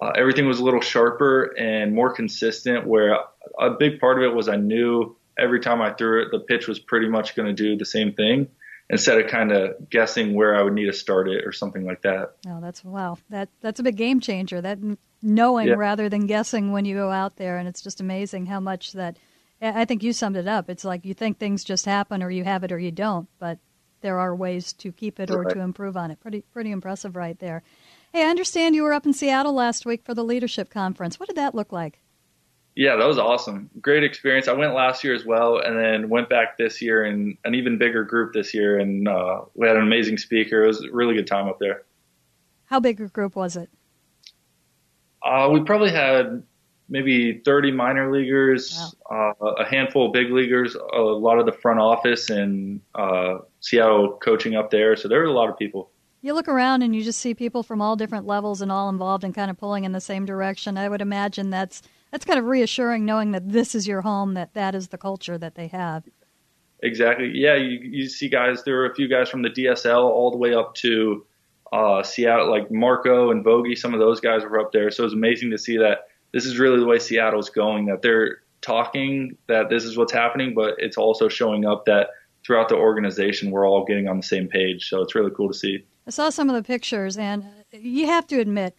Uh, 0.00 0.12
everything 0.14 0.46
was 0.46 0.60
a 0.60 0.64
little 0.64 0.80
sharper 0.80 1.52
and 1.58 1.92
more 1.92 2.12
consistent. 2.12 2.86
Where 2.86 3.18
a 3.58 3.70
big 3.70 3.98
part 3.98 4.16
of 4.16 4.22
it 4.22 4.32
was 4.32 4.48
I 4.48 4.54
knew 4.54 5.16
every 5.36 5.58
time 5.58 5.82
I 5.82 5.92
threw 5.92 6.22
it, 6.22 6.28
the 6.30 6.38
pitch 6.38 6.68
was 6.68 6.78
pretty 6.78 7.08
much 7.08 7.34
going 7.34 7.48
to 7.48 7.52
do 7.52 7.76
the 7.76 7.84
same 7.84 8.12
thing 8.12 8.46
instead 8.90 9.20
of 9.20 9.30
kind 9.30 9.52
of 9.52 9.90
guessing 9.90 10.34
where 10.34 10.56
I 10.56 10.62
would 10.62 10.72
need 10.72 10.86
to 10.86 10.92
start 10.92 11.28
it 11.28 11.44
or 11.44 11.52
something 11.52 11.84
like 11.84 12.02
that. 12.02 12.36
Oh, 12.46 12.60
that's 12.60 12.84
wow. 12.84 13.18
That 13.30 13.48
that's 13.60 13.80
a 13.80 13.82
big 13.82 13.96
game 13.96 14.20
changer. 14.20 14.60
That 14.60 14.78
knowing 15.22 15.68
yeah. 15.68 15.74
rather 15.74 16.08
than 16.08 16.26
guessing 16.26 16.72
when 16.72 16.84
you 16.84 16.94
go 16.94 17.10
out 17.10 17.36
there, 17.36 17.58
and 17.58 17.68
it's 17.68 17.82
just 17.82 18.00
amazing 18.00 18.46
how 18.46 18.60
much 18.60 18.92
that. 18.92 19.16
I 19.60 19.84
think 19.86 20.04
you 20.04 20.12
summed 20.12 20.36
it 20.36 20.46
up. 20.46 20.70
It's 20.70 20.84
like 20.84 21.04
you 21.04 21.14
think 21.14 21.38
things 21.38 21.64
just 21.64 21.84
happen, 21.84 22.22
or 22.22 22.30
you 22.30 22.44
have 22.44 22.62
it, 22.62 22.70
or 22.70 22.78
you 22.78 22.92
don't. 22.92 23.28
But 23.40 23.58
there 24.02 24.20
are 24.20 24.34
ways 24.34 24.72
to 24.74 24.92
keep 24.92 25.18
it 25.18 25.32
or 25.32 25.42
right. 25.42 25.54
to 25.54 25.60
improve 25.60 25.96
on 25.96 26.10
it. 26.10 26.20
Pretty 26.20 26.42
pretty 26.52 26.70
impressive, 26.70 27.16
right 27.16 27.38
there. 27.38 27.62
Hey, 28.12 28.24
I 28.24 28.30
understand 28.30 28.74
you 28.74 28.84
were 28.84 28.92
up 28.92 29.04
in 29.04 29.12
Seattle 29.12 29.52
last 29.52 29.84
week 29.84 30.04
for 30.04 30.14
the 30.14 30.24
leadership 30.24 30.70
conference. 30.70 31.20
What 31.20 31.28
did 31.28 31.36
that 31.36 31.54
look 31.54 31.72
like? 31.72 31.98
Yeah, 32.78 32.94
that 32.94 33.08
was 33.08 33.18
awesome. 33.18 33.68
Great 33.80 34.04
experience. 34.04 34.46
I 34.46 34.52
went 34.52 34.72
last 34.72 35.02
year 35.02 35.12
as 35.12 35.24
well, 35.24 35.58
and 35.58 35.76
then 35.76 36.08
went 36.08 36.28
back 36.28 36.56
this 36.56 36.80
year 36.80 37.04
in 37.04 37.36
an 37.44 37.56
even 37.56 37.76
bigger 37.76 38.04
group 38.04 38.32
this 38.32 38.54
year, 38.54 38.78
and 38.78 39.08
uh, 39.08 39.40
we 39.54 39.66
had 39.66 39.76
an 39.76 39.82
amazing 39.82 40.16
speaker. 40.16 40.62
It 40.62 40.68
was 40.68 40.84
a 40.84 40.92
really 40.92 41.14
good 41.14 41.26
time 41.26 41.48
up 41.48 41.58
there. 41.58 41.82
How 42.66 42.78
big 42.78 43.00
a 43.00 43.08
group 43.08 43.34
was 43.34 43.56
it? 43.56 43.68
Uh, 45.24 45.48
we 45.52 45.60
probably 45.64 45.90
had 45.90 46.44
maybe 46.88 47.40
30 47.44 47.72
minor 47.72 48.12
leaguers, 48.12 48.94
wow. 49.10 49.34
uh, 49.40 49.46
a 49.54 49.64
handful 49.64 50.06
of 50.06 50.12
big 50.12 50.30
leaguers, 50.30 50.76
a 50.76 51.00
lot 51.00 51.40
of 51.40 51.46
the 51.46 51.52
front 51.52 51.80
office, 51.80 52.30
and 52.30 52.80
uh, 52.94 53.38
Seattle 53.58 54.20
coaching 54.22 54.54
up 54.54 54.70
there. 54.70 54.94
So 54.94 55.08
there 55.08 55.18
were 55.18 55.24
a 55.24 55.32
lot 55.32 55.48
of 55.48 55.58
people. 55.58 55.90
You 56.20 56.32
look 56.32 56.46
around 56.46 56.82
and 56.82 56.94
you 56.94 57.02
just 57.02 57.18
see 57.18 57.34
people 57.34 57.64
from 57.64 57.82
all 57.82 57.96
different 57.96 58.24
levels 58.24 58.62
and 58.62 58.70
all 58.70 58.88
involved 58.88 59.24
and 59.24 59.34
kind 59.34 59.50
of 59.50 59.58
pulling 59.58 59.82
in 59.82 59.90
the 59.90 60.00
same 60.00 60.24
direction. 60.24 60.78
I 60.78 60.88
would 60.88 61.00
imagine 61.00 61.50
that's 61.50 61.82
that's 62.10 62.24
kind 62.24 62.38
of 62.38 62.46
reassuring 62.46 63.04
knowing 63.04 63.32
that 63.32 63.48
this 63.50 63.74
is 63.74 63.86
your 63.86 64.02
home, 64.02 64.34
that 64.34 64.54
that 64.54 64.74
is 64.74 64.88
the 64.88 64.98
culture 64.98 65.38
that 65.38 65.54
they 65.54 65.68
have. 65.68 66.04
Exactly. 66.80 67.32
Yeah, 67.34 67.54
you, 67.54 67.80
you 67.82 68.08
see 68.08 68.28
guys. 68.28 68.62
There 68.62 68.76
were 68.76 68.86
a 68.86 68.94
few 68.94 69.08
guys 69.08 69.28
from 69.28 69.42
the 69.42 69.50
DSL 69.50 70.02
all 70.02 70.30
the 70.30 70.36
way 70.36 70.54
up 70.54 70.74
to 70.76 71.26
uh, 71.72 72.02
Seattle, 72.02 72.50
like 72.50 72.70
Marco 72.70 73.30
and 73.30 73.44
Vogie. 73.44 73.76
Some 73.76 73.94
of 73.94 74.00
those 74.00 74.20
guys 74.20 74.42
were 74.42 74.60
up 74.60 74.72
there. 74.72 74.90
So 74.90 75.02
it 75.02 75.06
was 75.06 75.12
amazing 75.12 75.50
to 75.50 75.58
see 75.58 75.76
that 75.78 76.08
this 76.32 76.46
is 76.46 76.58
really 76.58 76.78
the 76.78 76.86
way 76.86 76.98
Seattle's 76.98 77.50
going. 77.50 77.86
That 77.86 78.02
they're 78.02 78.38
talking 78.60 79.36
that 79.48 79.68
this 79.70 79.84
is 79.84 79.96
what's 79.96 80.12
happening, 80.12 80.54
but 80.54 80.74
it's 80.78 80.96
also 80.96 81.28
showing 81.28 81.66
up 81.66 81.84
that 81.86 82.10
throughout 82.44 82.68
the 82.68 82.76
organization, 82.76 83.50
we're 83.50 83.68
all 83.68 83.84
getting 83.84 84.08
on 84.08 84.16
the 84.16 84.22
same 84.22 84.48
page. 84.48 84.88
So 84.88 85.02
it's 85.02 85.14
really 85.14 85.32
cool 85.36 85.48
to 85.48 85.54
see. 85.54 85.84
I 86.06 86.10
saw 86.10 86.30
some 86.30 86.48
of 86.48 86.56
the 86.56 86.62
pictures, 86.62 87.18
and 87.18 87.44
you 87.72 88.06
have 88.06 88.26
to 88.28 88.40
admit, 88.40 88.74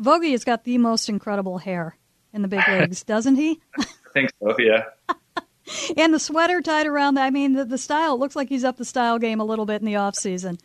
Vogie 0.00 0.32
has 0.32 0.44
got 0.44 0.64
the 0.64 0.76
most 0.78 1.08
incredible 1.08 1.58
hair 1.58 1.96
in 2.34 2.42
the 2.42 2.48
big 2.48 2.66
leagues, 2.68 3.02
doesn't 3.04 3.36
he? 3.36 3.60
I 3.78 3.86
think 4.12 4.30
so, 4.42 4.54
yeah. 4.58 4.84
and 5.96 6.12
the 6.12 6.18
sweater 6.18 6.60
tied 6.60 6.86
around. 6.86 7.18
I 7.18 7.30
mean, 7.30 7.54
the, 7.54 7.64
the 7.64 7.78
style 7.78 8.18
looks 8.18 8.36
like 8.36 8.48
he's 8.48 8.64
up 8.64 8.76
the 8.76 8.84
style 8.84 9.18
game 9.18 9.40
a 9.40 9.44
little 9.44 9.64
bit 9.64 9.80
in 9.80 9.86
the 9.86 9.96
off 9.96 10.16
season. 10.16 10.58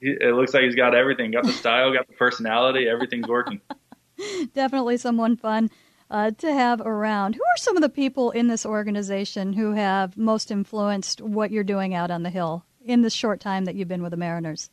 It 0.00 0.34
looks 0.34 0.52
like 0.52 0.64
he's 0.64 0.74
got 0.74 0.94
everything. 0.94 1.30
Got 1.30 1.44
the 1.44 1.52
style, 1.52 1.92
got 1.92 2.06
the 2.06 2.12
personality. 2.12 2.86
Everything's 2.86 3.26
working. 3.26 3.60
Definitely 4.54 4.98
someone 4.98 5.36
fun 5.36 5.70
uh, 6.10 6.32
to 6.32 6.52
have 6.52 6.80
around. 6.82 7.34
Who 7.34 7.40
are 7.40 7.56
some 7.56 7.76
of 7.76 7.82
the 7.82 7.88
people 7.88 8.30
in 8.30 8.48
this 8.48 8.66
organization 8.66 9.54
who 9.54 9.72
have 9.72 10.16
most 10.16 10.50
influenced 10.50 11.22
what 11.22 11.50
you're 11.50 11.64
doing 11.64 11.94
out 11.94 12.10
on 12.10 12.22
the 12.22 12.30
hill 12.30 12.66
in 12.84 13.00
the 13.00 13.08
short 13.08 13.40
time 13.40 13.64
that 13.64 13.76
you've 13.76 13.88
been 13.88 14.02
with 14.02 14.10
the 14.10 14.18
Mariners? 14.18 14.68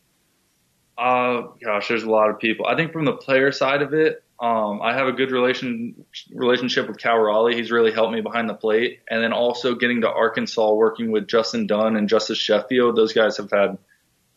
Uh, 0.98 1.44
gosh, 1.64 1.88
there's 1.88 2.04
a 2.04 2.10
lot 2.10 2.30
of 2.30 2.38
people. 2.38 2.68
I 2.68 2.76
think 2.76 2.92
from 2.92 3.06
the 3.06 3.14
player 3.14 3.54
side 3.54 3.82
of 3.82 3.94
it, 3.94 4.24
um, 4.42 4.82
I 4.82 4.96
have 4.96 5.08
a 5.08 5.12
good 5.12 5.30
relation 5.30 6.04
relationship 6.34 6.88
with 6.88 6.98
Cal 6.98 7.20
Raleigh. 7.20 7.56
He's 7.56 7.70
really 7.70 7.92
helped 7.92 8.12
me 8.12 8.22
behind 8.22 8.50
the 8.50 8.56
plate, 8.56 9.02
and 9.08 9.24
then 9.24 9.34
also 9.34 9.76
getting 9.76 10.02
to 10.02 10.10
Arkansas, 10.10 10.74
working 10.74 11.12
with 11.12 11.28
Justin 11.28 11.68
Dunn 11.68 11.96
and 11.96 12.10
Justice 12.10 12.40
Sheffield. 12.40 12.96
Those 12.96 13.14
guys 13.14 13.38
have 13.38 13.52
had, 13.52 13.78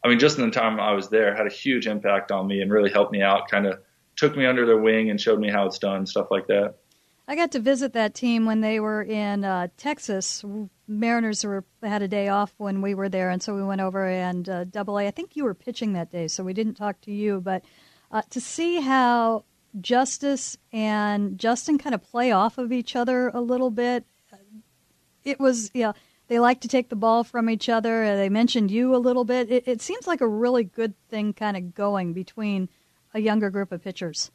I 0.04 0.08
mean, 0.08 0.18
just 0.18 0.38
in 0.38 0.44
the 0.44 0.50
time 0.50 0.78
I 0.78 0.92
was 0.92 1.08
there, 1.08 1.34
had 1.34 1.46
a 1.46 1.50
huge 1.50 1.86
impact 1.86 2.30
on 2.30 2.46
me 2.46 2.60
and 2.60 2.70
really 2.70 2.90
helped 2.90 3.12
me 3.12 3.22
out. 3.22 3.48
Kind 3.48 3.66
of 3.66 3.80
took 4.14 4.36
me 4.36 4.44
under 4.44 4.66
their 4.66 4.76
wing 4.76 5.08
and 5.08 5.18
showed 5.18 5.40
me 5.40 5.50
how 5.50 5.64
it's 5.66 5.78
done, 5.78 6.04
stuff 6.04 6.30
like 6.30 6.48
that. 6.48 6.74
I 7.26 7.34
got 7.34 7.52
to 7.52 7.58
visit 7.58 7.94
that 7.94 8.12
team 8.12 8.44
when 8.44 8.60
they 8.60 8.80
were 8.80 9.02
in 9.02 9.42
uh, 9.42 9.68
Texas. 9.78 10.44
Mariners 10.86 11.44
were 11.44 11.64
had 11.82 12.02
a 12.02 12.08
day 12.08 12.28
off 12.28 12.52
when 12.58 12.82
we 12.82 12.94
were 12.94 13.08
there, 13.08 13.30
and 13.30 13.42
so 13.42 13.54
we 13.54 13.64
went 13.64 13.80
over 13.80 14.06
and 14.06 14.46
uh, 14.50 14.64
Double 14.64 14.98
A. 14.98 15.06
I 15.06 15.10
think 15.10 15.34
you 15.34 15.44
were 15.44 15.54
pitching 15.54 15.94
that 15.94 16.12
day, 16.12 16.28
so 16.28 16.44
we 16.44 16.52
didn't 16.52 16.74
talk 16.74 17.00
to 17.00 17.10
you. 17.10 17.40
But 17.40 17.64
uh, 18.12 18.20
to 18.28 18.40
see 18.42 18.82
how 18.82 19.44
Justice 19.80 20.56
and 20.72 21.38
Justin 21.38 21.78
kind 21.78 21.94
of 21.94 22.02
play 22.02 22.32
off 22.32 22.58
of 22.58 22.72
each 22.72 22.94
other 22.94 23.28
a 23.28 23.40
little 23.40 23.70
bit, 23.70 24.04
it 25.24 25.40
was 25.40 25.70
yeah. 25.74 25.92
They 26.26 26.38
like 26.38 26.62
to 26.62 26.68
take 26.68 26.88
the 26.88 26.96
ball 26.96 27.22
from 27.22 27.50
each 27.50 27.68
other. 27.68 28.02
Uh, 28.02 28.16
they 28.16 28.30
mentioned 28.30 28.70
you 28.70 28.94
a 28.94 28.98
little 28.98 29.24
bit. 29.24 29.50
It, 29.50 29.68
it 29.68 29.82
seems 29.82 30.06
like 30.06 30.22
a 30.22 30.28
really 30.28 30.64
good 30.64 30.94
thing 31.10 31.34
kind 31.34 31.54
of 31.54 31.74
going 31.74 32.14
between 32.14 32.70
a 33.12 33.20
younger 33.20 33.50
group 33.50 33.72
of 33.72 33.84
pitchers. 33.84 34.30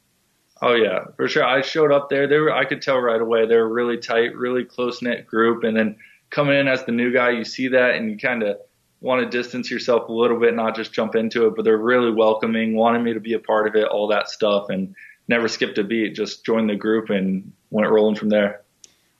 Oh 0.62 0.74
yeah, 0.74 1.04
for 1.16 1.26
sure. 1.26 1.44
I 1.44 1.62
showed 1.62 1.90
up 1.90 2.08
there. 2.08 2.28
They 2.28 2.38
were, 2.38 2.52
I 2.52 2.64
could 2.64 2.82
tell 2.82 2.98
right 2.98 3.20
away 3.20 3.46
they 3.46 3.56
were 3.56 3.68
really 3.68 3.96
tight, 3.96 4.36
really 4.36 4.64
close 4.64 5.02
knit 5.02 5.26
group. 5.26 5.64
And 5.64 5.76
then 5.76 5.96
coming 6.30 6.58
in 6.58 6.68
as 6.68 6.84
the 6.84 6.92
new 6.92 7.12
guy, 7.12 7.30
you 7.30 7.44
see 7.44 7.68
that 7.68 7.96
and 7.96 8.10
you 8.10 8.16
kind 8.16 8.42
of 8.42 8.58
want 9.00 9.22
to 9.22 9.28
distance 9.28 9.70
yourself 9.70 10.08
a 10.08 10.12
little 10.12 10.38
bit, 10.38 10.54
not 10.54 10.76
just 10.76 10.92
jump 10.92 11.16
into 11.16 11.46
it. 11.46 11.56
But 11.56 11.64
they're 11.64 11.78
really 11.78 12.12
welcoming, 12.12 12.76
wanting 12.76 13.02
me 13.02 13.14
to 13.14 13.20
be 13.20 13.32
a 13.32 13.38
part 13.38 13.66
of 13.66 13.74
it, 13.74 13.88
all 13.88 14.06
that 14.08 14.28
stuff, 14.28 14.68
and 14.68 14.94
never 15.30 15.48
skipped 15.48 15.78
a 15.78 15.84
beat. 15.84 16.14
Just 16.14 16.44
joined 16.44 16.68
the 16.68 16.76
group 16.76 17.08
and 17.08 17.50
went 17.70 17.88
rolling 17.88 18.16
from 18.16 18.28
there. 18.28 18.60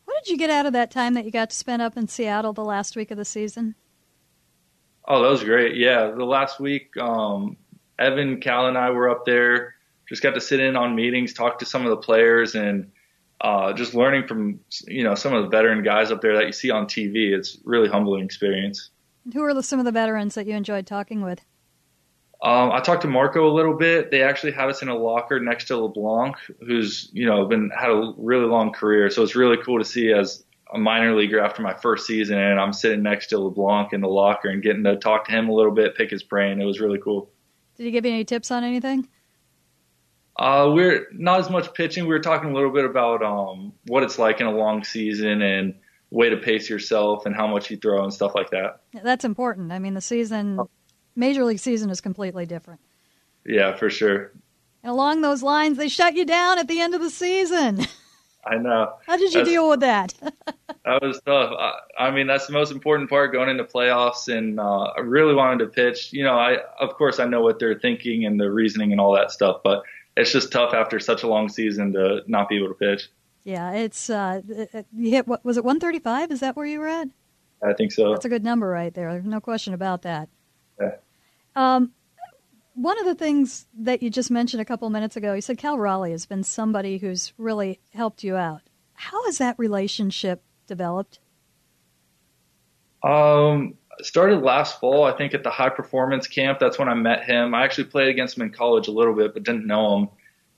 What 0.05 0.23
did 0.23 0.31
you 0.31 0.37
get 0.37 0.51
out 0.51 0.67
of 0.67 0.75
that 0.75 0.91
time 0.91 1.15
that 1.15 1.25
you 1.25 1.31
got 1.31 1.49
to 1.49 1.57
spend 1.57 1.81
up 1.81 1.97
in 1.97 2.07
Seattle 2.07 2.53
the 2.53 2.65
last 2.65 2.97
week 2.97 3.11
of 3.11 3.17
the 3.17 3.25
season? 3.25 3.75
Oh, 5.07 5.23
that 5.23 5.31
was 5.31 5.43
great. 5.43 5.77
Yeah, 5.77 6.11
the 6.11 6.25
last 6.25 6.61
week, 6.61 6.95
um, 6.99 7.57
Evan, 7.99 8.41
Cal, 8.41 8.67
and 8.67 8.77
I 8.77 8.91
were 8.91 9.09
up 9.09 9.25
there 9.25 9.77
just 10.11 10.23
got 10.23 10.35
to 10.35 10.41
sit 10.41 10.59
in 10.59 10.77
on 10.77 10.97
meetings, 10.97 11.33
talk 11.33 11.61
to 11.61 11.65
some 11.65 11.85
of 11.87 11.91
the 11.91 11.97
players, 11.97 12.57
and 12.57 12.91
uh, 13.41 13.73
just 13.73 13.95
learning 13.95 14.27
from 14.27 14.59
you 14.87 15.05
know 15.05 15.15
some 15.15 15.33
of 15.33 15.45
the 15.45 15.49
veteran 15.49 15.83
guys 15.83 16.11
up 16.11 16.21
there 16.21 16.37
that 16.37 16.47
you 16.47 16.53
see 16.53 16.71
on 16.71 16.87
TV. 16.87 17.33
It's 17.33 17.59
really 17.65 17.89
humbling 17.89 18.25
experience. 18.25 18.91
Who 19.33 19.43
are 19.45 19.63
some 19.63 19.79
of 19.79 19.85
the 19.85 19.93
veterans 19.93 20.35
that 20.35 20.47
you 20.47 20.55
enjoyed 20.55 20.87
talking 20.87 21.23
with? 21.23 21.41
Um, 22.43 22.73
I 22.73 22.81
talked 22.81 23.03
to 23.03 23.09
Marco 23.09 23.47
a 23.47 23.53
little 23.53 23.75
bit. 23.75 24.11
They 24.11 24.23
actually 24.23 24.53
have 24.53 24.71
us 24.71 24.81
in 24.81 24.89
a 24.89 24.97
locker 24.97 25.39
next 25.41 25.67
to 25.67 25.77
LeBlanc, 25.77 26.37
who's 26.67 27.11
you 27.13 27.27
know 27.27 27.45
been 27.47 27.71
had 27.77 27.91
a 27.91 28.15
really 28.17 28.47
long 28.47 28.73
career. 28.73 29.11
So 29.11 29.23
it's 29.23 29.37
really 29.37 29.59
cool 29.63 29.79
to 29.79 29.85
see 29.85 30.13
as 30.13 30.45
a 30.73 30.79
minor 30.79 31.15
leaguer 31.15 31.41
after 31.41 31.61
my 31.63 31.75
first 31.75 32.07
season, 32.07 32.39
and 32.39 32.59
I'm 32.59 32.73
sitting 32.73 33.03
next 33.03 33.27
to 33.29 33.39
LeBlanc 33.39 33.93
in 33.93 34.01
the 34.01 34.09
locker 34.09 34.49
and 34.49 34.63
getting 34.63 34.85
to 34.85 34.97
talk 34.97 35.27
to 35.27 35.33
him 35.33 35.49
a 35.49 35.53
little 35.53 35.73
bit, 35.73 35.97
pick 35.97 36.11
his 36.11 36.23
brain. 36.23 36.61
It 36.61 36.65
was 36.65 36.81
really 36.81 36.99
cool. 36.99 37.31
Did 37.77 37.85
he 37.85 37.91
give 37.91 38.07
you 38.07 38.13
any 38.13 38.25
tips 38.25 38.51
on 38.51 38.65
anything? 38.65 39.09
Uh, 40.39 40.71
we're 40.73 41.07
not 41.13 41.41
as 41.41 41.51
much 41.51 41.75
pitching. 41.75 42.05
We 42.05 42.11
were 42.11 42.21
talking 42.21 42.51
a 42.51 42.55
little 42.55 42.73
bit 42.73 42.87
about 42.87 43.23
um, 43.23 43.75
what 43.87 44.03
it's 44.03 44.19
like 44.19 44.41
in 44.41 44.47
a 44.47 44.53
long 44.53 44.85
season 44.85 45.43
and 45.43 45.75
way 46.11 46.31
to 46.31 46.37
pace 46.37 46.71
yourself 46.71 47.27
and 47.27 47.35
how 47.35 47.47
much 47.47 47.71
you 47.71 47.77
throw 47.77 48.03
and 48.03 48.13
stuff 48.13 48.35
like 48.35 48.51
that. 48.51 48.81
That's 49.03 49.25
important. 49.25 49.73
I 49.73 49.79
mean, 49.79 49.95
the 49.95 50.01
season, 50.01 50.59
major 51.15 51.45
league 51.45 51.59
season, 51.59 51.91
is 51.91 52.01
completely 52.01 52.47
different. 52.47 52.81
Yeah, 53.45 53.75
for 53.77 53.91
sure. 53.91 54.33
And 54.83 54.91
along 54.91 55.21
those 55.21 55.43
lines, 55.43 55.77
they 55.77 55.89
shut 55.89 56.15
you 56.15 56.25
down 56.25 56.59
at 56.59 56.69
the 56.69 56.81
end 56.81 56.95
of 56.95 57.01
the 57.01 57.11
season. 57.11 57.87
I 58.45 58.57
know. 58.57 58.95
How 59.07 59.17
did 59.17 59.33
you 59.33 59.41
that's, 59.41 59.51
deal 59.51 59.69
with 59.69 59.81
that? 59.81 60.15
that 60.85 61.03
was 61.03 61.21
tough. 61.27 61.53
I, 61.59 62.07
I, 62.07 62.11
mean, 62.11 62.27
that's 62.27 62.47
the 62.47 62.55
most 62.55 62.73
important 62.73 63.11
part 63.11 63.33
going 63.33 63.51
into 63.51 63.65
playoffs, 63.65 64.35
and 64.35 64.59
uh, 64.59 64.93
I 64.97 65.01
really 65.01 65.35
wanted 65.35 65.59
to 65.65 65.67
pitch. 65.67 66.13
You 66.13 66.25
know, 66.25 66.39
I 66.39 66.59
of 66.79 66.95
course 66.95 67.19
I 67.19 67.27
know 67.27 67.43
what 67.43 67.59
they're 67.59 67.79
thinking 67.79 68.25
and 68.25 68.41
the 68.41 68.51
reasoning 68.51 68.93
and 68.93 69.01
all 69.01 69.13
that 69.15 69.31
stuff, 69.31 69.61
but 69.63 69.83
it's 70.17 70.33
just 70.33 70.53
tough 70.53 70.73
after 70.73 70.99
such 70.99 71.23
a 71.23 71.29
long 71.29 71.51
season 71.51 71.93
to 71.93 72.23
not 72.27 72.49
be 72.49 72.57
able 72.57 72.69
to 72.69 72.75
pitch. 72.75 73.11
Yeah, 73.45 73.73
it's 73.73 74.09
uh, 74.09 74.41
you 74.97 75.11
hit 75.11 75.27
what 75.27 75.45
was 75.45 75.59
it 75.59 75.65
135? 75.65 76.31
Is 76.31 76.41
that 76.41 76.57
where 76.57 76.67
you 76.67 76.81
were 76.81 76.89
at? 76.89 77.09
I 77.63 77.75
think 77.75 77.93
so. 77.93 78.11
That's 78.13 78.25
a 78.25 78.31
good 78.31 78.45
number 78.45 78.69
right 78.69 78.93
there. 78.93 79.13
There's 79.13 79.27
no 79.27 79.41
question 79.41 79.75
about 79.75 80.03
that. 80.03 80.31
Yeah. 80.81 80.97
Um, 81.57 81.93
one 82.75 82.99
of 82.99 83.05
the 83.05 83.15
things 83.15 83.67
that 83.81 84.03
you 84.03 84.11
just 84.11 84.31
mentioned 84.31 84.61
a 84.61 84.65
couple 84.65 84.89
minutes 84.91 85.17
ago, 85.17 85.35
you 85.35 85.41
said 85.41 85.59
Cal 85.59 85.79
Raleigh 85.79 86.13
has 86.13 86.27
been 86.27 86.43
somebody 86.43 86.99
who's 86.99 87.33
really 87.37 87.81
helped 87.93 88.25
you 88.25 88.37
out. 88.37 88.63
How 88.95 89.25
has 89.27 89.39
that 89.39 89.59
relationship 89.59 90.43
developed? 90.67 91.19
Um, 93.03 93.75
started 94.03 94.43
last 94.43 94.81
fall, 94.81 95.05
I 95.05 95.13
think, 95.13 95.35
at 95.35 95.43
the 95.43 95.51
high 95.51 95.69
performance 95.71 96.27
camp. 96.27 96.59
That's 96.59 96.79
when 96.79 96.89
I 96.89 96.95
met 96.95 97.25
him. 97.25 97.55
I 97.55 97.65
actually 97.65 97.85
played 97.85 98.09
against 98.09 98.37
him 98.37 98.45
in 98.45 98.51
college 98.51 98.89
a 98.89 98.93
little 98.93 99.15
bit, 99.15 99.35
but 99.35 99.43
didn't 99.43 99.67
know 99.67 99.99
him. 99.99 100.09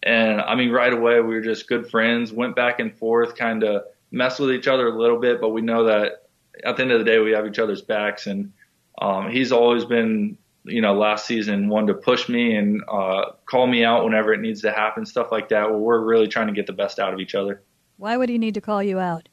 And 0.03 0.41
I 0.41 0.55
mean, 0.55 0.71
right 0.71 0.93
away, 0.93 1.21
we 1.21 1.35
were 1.35 1.41
just 1.41 1.69
good 1.69 1.89
friends, 1.89 2.33
went 2.33 2.57
back 2.57 2.81
and 2.81 2.97
forth, 2.97 3.37
kind 3.37 3.63
of 3.63 3.85
messed 4.11 4.41
with 4.41 4.51
each 4.51 4.67
other 4.67 4.89
a 4.89 4.99
little 4.99 5.21
bit, 5.21 5.41
but 5.41 5.51
we 5.51 5.63
know 5.63 5.85
that 5.85 6.29
at 6.65 6.77
the 6.77 6.83
end 6.83 6.93
of 6.93 6.99
the 6.99 7.05
day, 7.05 7.19
we 7.19 7.33
have 7.33 7.47
each 7.47 7.59
other's 7.59 7.83
backs. 7.83 8.27
And 8.27 8.53
um, 9.01 9.31
he's 9.31 9.53
always 9.53 9.85
been, 9.85 10.37
you 10.65 10.81
know, 10.81 10.95
last 10.95 11.27
season 11.27 11.69
one 11.69 11.87
to 11.87 11.95
push 11.95 12.29
me 12.29 12.57
and 12.57 12.83
uh, 12.91 13.33
call 13.47 13.67
me 13.67 13.85
out 13.85 14.05
whenever 14.05 14.33
it 14.33 14.41
needs 14.41 14.61
to 14.63 14.73
happen, 14.73 15.07
stuff 15.07 15.33
like 15.33 15.49
that, 15.49 15.71
where 15.71 15.79
we're 15.79 16.01
really 16.01 16.29
trying 16.29 16.47
to 16.49 16.53
get 16.53 16.67
the 16.67 16.73
best 16.73 16.99
out 16.99 17.13
of 17.13 17.21
each 17.21 17.35
other. 17.35 17.63
Why 17.97 18.17
would 18.17 18.29
he 18.29 18.39
need 18.39 18.55
to 18.55 18.61
call 18.61 18.83
you 18.83 18.99
out? 18.99 19.29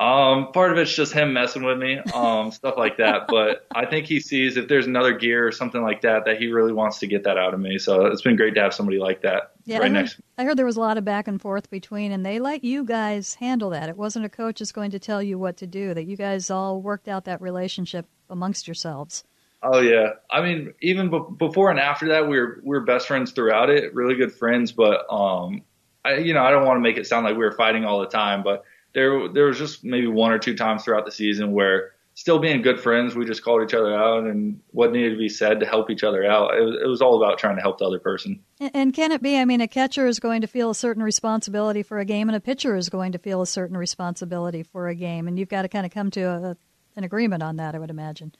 Um, 0.00 0.50
part 0.52 0.72
of 0.72 0.78
it's 0.78 0.94
just 0.94 1.12
him 1.12 1.32
messing 1.32 1.62
with 1.62 1.78
me, 1.78 1.98
um, 2.12 2.50
stuff 2.52 2.74
like 2.76 2.96
that. 2.96 3.28
But 3.28 3.66
I 3.74 3.86
think 3.86 4.06
he 4.06 4.18
sees 4.18 4.56
if 4.56 4.66
there's 4.66 4.86
another 4.86 5.12
gear 5.16 5.46
or 5.46 5.52
something 5.52 5.82
like 5.82 6.02
that 6.02 6.24
that 6.24 6.38
he 6.38 6.48
really 6.48 6.72
wants 6.72 6.98
to 6.98 7.06
get 7.06 7.24
that 7.24 7.38
out 7.38 7.54
of 7.54 7.60
me. 7.60 7.78
So 7.78 8.06
it's 8.06 8.22
been 8.22 8.36
great 8.36 8.54
to 8.56 8.60
have 8.60 8.74
somebody 8.74 8.98
like 8.98 9.22
that 9.22 9.52
yeah, 9.64 9.78
right 9.78 9.84
I 9.84 9.88
heard, 9.88 9.92
next. 9.92 10.20
I 10.36 10.44
heard 10.44 10.56
there 10.56 10.66
was 10.66 10.76
a 10.76 10.80
lot 10.80 10.98
of 10.98 11.04
back 11.04 11.28
and 11.28 11.40
forth 11.40 11.70
between, 11.70 12.12
and 12.12 12.24
they 12.24 12.38
let 12.38 12.64
you 12.64 12.84
guys 12.84 13.34
handle 13.34 13.70
that. 13.70 13.88
It 13.88 13.96
wasn't 13.96 14.24
a 14.24 14.28
coach 14.28 14.60
is 14.60 14.72
going 14.72 14.90
to 14.90 14.98
tell 14.98 15.22
you 15.22 15.38
what 15.38 15.56
to 15.58 15.66
do. 15.66 15.94
That 15.94 16.04
you 16.04 16.16
guys 16.16 16.50
all 16.50 16.82
worked 16.82 17.08
out 17.08 17.24
that 17.24 17.40
relationship 17.40 18.06
amongst 18.28 18.66
yourselves. 18.66 19.24
Oh 19.62 19.80
yeah, 19.80 20.10
I 20.30 20.42
mean, 20.42 20.74
even 20.82 21.10
b- 21.10 21.22
before 21.38 21.70
and 21.70 21.80
after 21.80 22.08
that, 22.08 22.28
we 22.28 22.38
were 22.38 22.60
we 22.62 22.76
were 22.76 22.84
best 22.84 23.06
friends 23.06 23.32
throughout 23.32 23.70
it, 23.70 23.94
really 23.94 24.16
good 24.16 24.34
friends. 24.34 24.72
But 24.72 25.06
um, 25.10 25.62
I 26.04 26.16
you 26.16 26.34
know 26.34 26.42
I 26.42 26.50
don't 26.50 26.66
want 26.66 26.76
to 26.76 26.82
make 26.82 26.98
it 26.98 27.06
sound 27.06 27.24
like 27.24 27.36
we 27.36 27.44
were 27.44 27.52
fighting 27.52 27.84
all 27.84 28.00
the 28.00 28.08
time, 28.08 28.42
but 28.42 28.64
there 28.94 29.28
there 29.28 29.46
was 29.46 29.58
just 29.58 29.84
maybe 29.84 30.06
one 30.06 30.32
or 30.32 30.38
two 30.38 30.56
times 30.56 30.84
throughout 30.84 31.04
the 31.04 31.12
season 31.12 31.52
where 31.52 31.92
still 32.14 32.38
being 32.38 32.62
good 32.62 32.80
friends, 32.80 33.14
we 33.14 33.24
just 33.24 33.42
called 33.42 33.62
each 33.62 33.74
other 33.74 33.94
out 33.94 34.24
and 34.24 34.60
what 34.70 34.92
needed 34.92 35.10
to 35.10 35.18
be 35.18 35.28
said 35.28 35.58
to 35.60 35.66
help 35.66 35.90
each 35.90 36.04
other 36.04 36.24
out. 36.24 36.56
It 36.56 36.62
was, 36.62 36.76
it 36.84 36.86
was 36.86 37.02
all 37.02 37.20
about 37.20 37.38
trying 37.38 37.56
to 37.56 37.62
help 37.62 37.78
the 37.78 37.84
other 37.84 37.98
person. 37.98 38.40
And 38.72 38.94
can 38.94 39.10
it 39.10 39.20
be? 39.20 39.36
I 39.36 39.44
mean, 39.44 39.60
a 39.60 39.68
catcher 39.68 40.06
is 40.06 40.20
going 40.20 40.40
to 40.40 40.46
feel 40.46 40.70
a 40.70 40.74
certain 40.74 41.02
responsibility 41.02 41.82
for 41.82 41.98
a 41.98 42.04
game, 42.04 42.28
and 42.28 42.36
a 42.36 42.40
pitcher 42.40 42.76
is 42.76 42.88
going 42.88 43.12
to 43.12 43.18
feel 43.18 43.42
a 43.42 43.46
certain 43.46 43.76
responsibility 43.76 44.62
for 44.62 44.88
a 44.88 44.94
game, 44.94 45.26
and 45.26 45.38
you've 45.38 45.48
got 45.48 45.62
to 45.62 45.68
kind 45.68 45.84
of 45.84 45.92
come 45.92 46.10
to 46.12 46.22
a, 46.22 46.56
an 46.96 47.04
agreement 47.04 47.42
on 47.42 47.56
that. 47.56 47.74
I 47.74 47.78
would 47.78 47.90
imagine. 47.90 48.32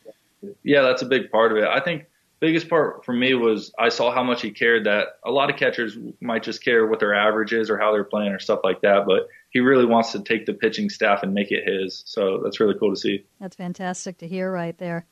Yeah, 0.63 0.83
that's 0.83 1.03
a 1.03 1.07
big 1.07 1.31
part 1.31 1.51
of 1.51 1.59
it. 1.59 1.65
I 1.65 1.81
think 1.81 2.05
biggest 2.45 2.69
part 2.69 3.05
for 3.05 3.13
me 3.13 3.33
was 3.33 3.73
I 3.79 3.89
saw 3.89 4.13
how 4.13 4.23
much 4.23 4.43
he 4.43 4.51
cared 4.51 4.85
that 4.85 5.19
a 5.25 5.31
lot 5.31 5.49
of 5.49 5.57
catchers 5.57 5.97
might 6.21 6.43
just 6.43 6.63
care 6.63 6.87
what 6.87 7.01
their 7.01 7.15
average 7.15 7.53
is 7.55 7.71
or 7.71 7.79
how 7.79 7.93
they're 7.93 8.05
playing 8.05 8.33
or 8.33 8.39
stuff 8.39 8.61
like 8.63 8.83
that, 8.83 9.07
but 9.07 9.29
he 9.49 9.61
really 9.61 9.87
wants 9.87 10.13
to 10.13 10.21
take 10.21 10.45
the 10.45 10.53
pitching 10.53 10.91
staff 10.91 11.23
and 11.23 11.33
make 11.33 11.51
it 11.51 11.67
his. 11.67 12.03
So 12.07 12.41
that's 12.43 12.61
really 12.61 12.79
cool 12.79 12.91
to 12.91 13.01
see. 13.01 13.25
That's 13.41 13.57
fantastic 13.57 14.19
to 14.19 14.29
hear 14.29 14.53
right 14.53 14.77
there. 14.77 15.07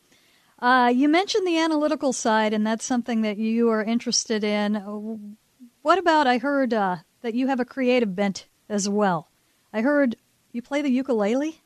Uh, 0.59 0.93
you 0.95 1.09
mentioned 1.09 1.47
the 1.47 1.59
analytical 1.59 2.12
side, 2.12 2.53
and 2.53 2.66
that's 2.66 2.85
something 2.85 3.22
that 3.22 3.39
you 3.39 3.70
are 3.70 3.83
interested 3.83 4.45
in. 4.45 5.37
What 5.80 5.99
about? 5.99 6.26
I 6.26 6.39
heard 6.39 6.74
uh, 6.74 6.99
that 7.22 7.35
you 7.35 7.49
have 7.49 7.61
a 7.61 7.64
creative 7.64 8.14
bent 8.14 8.47
as 8.68 8.89
well. 8.89 9.28
I 9.72 9.80
heard 9.80 10.16
you 10.53 10.61
play 10.61 10.83
the 10.83 10.91
ukulele. 10.91 11.62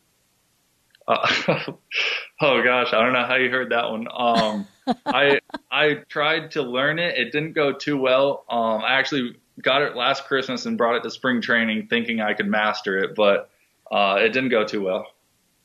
Uh, 1.08 1.28
oh 2.40 2.62
gosh, 2.62 2.92
I 2.92 3.02
don't 3.02 3.12
know 3.12 3.26
how 3.26 3.34
you 3.36 3.50
heard 3.50 3.72
that 3.72 3.90
one. 3.90 4.06
Um, 4.14 4.66
I 5.06 5.40
I 5.70 5.94
tried 6.08 6.52
to 6.52 6.62
learn 6.62 6.98
it. 6.98 7.16
It 7.18 7.32
didn't 7.32 7.52
go 7.52 7.72
too 7.72 7.96
well. 7.96 8.44
Um, 8.48 8.82
I 8.82 8.94
actually 8.94 9.36
got 9.60 9.82
it 9.82 9.96
last 9.96 10.24
Christmas 10.24 10.66
and 10.66 10.76
brought 10.76 10.96
it 10.96 11.02
to 11.02 11.10
spring 11.10 11.40
training, 11.40 11.88
thinking 11.88 12.20
I 12.20 12.34
could 12.34 12.46
master 12.46 12.98
it, 12.98 13.14
but 13.14 13.50
uh, 13.90 14.18
it 14.20 14.30
didn't 14.30 14.50
go 14.50 14.64
too 14.64 14.82
well. 14.82 15.06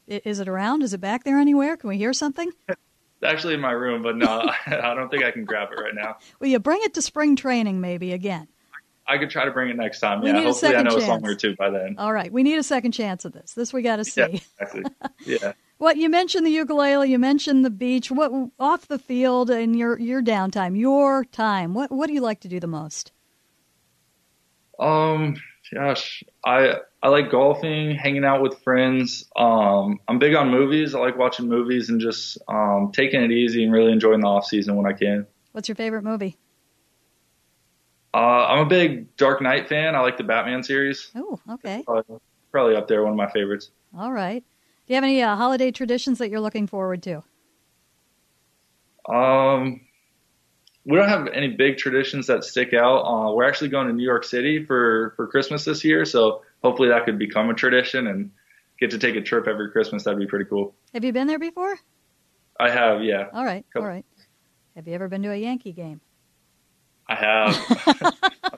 Is 0.07 0.39
it 0.39 0.47
around? 0.47 0.83
Is 0.83 0.93
it 0.93 1.01
back 1.01 1.23
there 1.23 1.37
anywhere? 1.37 1.77
Can 1.77 1.89
we 1.89 1.97
hear 1.97 2.13
something? 2.13 2.51
It's 2.67 2.79
actually 3.23 3.53
in 3.53 3.61
my 3.61 3.71
room, 3.71 4.01
but 4.01 4.17
no, 4.17 4.49
I 4.65 4.93
don't 4.93 5.09
think 5.09 5.23
I 5.23 5.31
can 5.31 5.45
grab 5.45 5.69
it 5.71 5.79
right 5.79 5.95
now. 5.95 6.17
Well, 6.39 6.49
you 6.49 6.59
bring 6.59 6.79
it 6.83 6.93
to 6.95 7.01
spring 7.01 7.35
training 7.35 7.79
maybe 7.79 8.13
again. 8.13 8.47
I 9.07 9.17
could 9.17 9.29
try 9.29 9.45
to 9.45 9.51
bring 9.51 9.69
it 9.69 9.75
next 9.75 9.99
time. 9.99 10.21
We 10.21 10.27
yeah, 10.27 10.33
need 10.33 10.43
a 10.45 10.47
hopefully 10.47 10.75
I 10.75 10.83
know 10.83 10.91
a 10.91 10.93
chance. 10.93 11.05
song 11.05 11.25
or 11.25 11.35
two 11.35 11.55
by 11.55 11.69
then. 11.69 11.95
All 11.97 12.13
right, 12.13 12.31
we 12.31 12.43
need 12.43 12.57
a 12.57 12.63
second 12.63 12.93
chance 12.93 13.25
at 13.25 13.33
this. 13.33 13.53
This 13.53 13.73
we 13.73 13.81
got 13.81 13.97
to 13.97 14.05
see. 14.05 14.21
Yeah, 14.21 14.27
exactly. 14.59 14.83
Yeah. 15.25 15.53
What 15.81 15.97
you 15.97 16.09
mentioned 16.09 16.45
the 16.45 16.51
ukulele, 16.51 17.09
you 17.09 17.17
mentioned 17.17 17.65
the 17.65 17.71
beach. 17.71 18.11
What 18.11 18.31
off 18.59 18.87
the 18.87 18.99
field 18.99 19.49
and 19.49 19.75
your 19.75 19.99
your 19.99 20.21
downtime, 20.21 20.77
your 20.77 21.25
time. 21.25 21.73
What 21.73 21.91
what 21.91 22.05
do 22.05 22.13
you 22.13 22.21
like 22.21 22.39
to 22.41 22.47
do 22.47 22.59
the 22.59 22.67
most? 22.67 23.11
Um, 24.77 25.37
gosh, 25.73 26.23
I 26.45 26.75
I 27.01 27.09
like 27.09 27.31
golfing, 27.31 27.95
hanging 27.95 28.23
out 28.23 28.43
with 28.43 28.59
friends. 28.59 29.25
Um, 29.35 29.97
I'm 30.07 30.19
big 30.19 30.35
on 30.35 30.51
movies. 30.51 30.93
I 30.93 30.99
like 30.99 31.17
watching 31.17 31.47
movies 31.47 31.89
and 31.89 31.99
just 31.99 32.37
um, 32.47 32.91
taking 32.93 33.23
it 33.23 33.31
easy 33.31 33.63
and 33.63 33.73
really 33.73 33.91
enjoying 33.91 34.19
the 34.19 34.27
off 34.27 34.45
season 34.45 34.75
when 34.75 34.85
I 34.85 34.93
can. 34.93 35.25
What's 35.51 35.67
your 35.67 35.75
favorite 35.75 36.03
movie? 36.03 36.37
Uh, 38.13 38.45
I'm 38.45 38.59
a 38.59 38.69
big 38.69 39.17
Dark 39.17 39.41
Knight 39.41 39.67
fan. 39.67 39.95
I 39.95 40.01
like 40.01 40.17
the 40.17 40.25
Batman 40.25 40.61
series. 40.61 41.09
Oh, 41.15 41.39
okay. 41.49 41.81
Probably, 41.87 42.19
probably 42.51 42.75
up 42.75 42.87
there, 42.87 43.01
one 43.01 43.13
of 43.13 43.17
my 43.17 43.31
favorites. 43.31 43.71
All 43.97 44.11
right. 44.11 44.43
Do 44.87 44.93
you 44.93 44.95
have 44.95 45.03
any 45.03 45.21
uh, 45.21 45.35
holiday 45.35 45.71
traditions 45.71 46.17
that 46.19 46.29
you're 46.29 46.39
looking 46.39 46.67
forward 46.67 47.03
to? 47.03 47.23
Um, 49.07 49.81
we 50.85 50.97
don't 50.97 51.09
have 51.09 51.27
any 51.27 51.49
big 51.49 51.77
traditions 51.77 52.27
that 52.27 52.43
stick 52.43 52.73
out. 52.73 53.01
Uh, 53.03 53.33
we're 53.33 53.47
actually 53.47 53.69
going 53.69 53.87
to 53.87 53.93
New 53.93 54.03
York 54.03 54.23
City 54.23 54.65
for 54.65 55.13
for 55.15 55.27
Christmas 55.27 55.65
this 55.65 55.83
year, 55.83 56.05
so 56.05 56.43
hopefully 56.63 56.89
that 56.89 57.05
could 57.05 57.19
become 57.19 57.49
a 57.49 57.53
tradition 57.53 58.07
and 58.07 58.31
get 58.79 58.91
to 58.91 58.97
take 58.97 59.15
a 59.15 59.21
trip 59.21 59.47
every 59.47 59.71
Christmas. 59.71 60.03
That'd 60.03 60.19
be 60.19 60.27
pretty 60.27 60.45
cool. 60.45 60.73
Have 60.93 61.03
you 61.03 61.13
been 61.13 61.27
there 61.27 61.39
before? 61.39 61.77
I 62.59 62.69
have, 62.69 63.03
yeah, 63.03 63.27
All 63.33 63.43
right. 63.43 63.65
All 63.75 63.81
right. 63.81 64.05
Have 64.75 64.87
you 64.87 64.93
ever 64.93 65.07
been 65.07 65.23
to 65.23 65.31
a 65.31 65.35
Yankee 65.35 65.73
game? 65.73 65.99
I 67.09 67.15
have. 67.15 67.55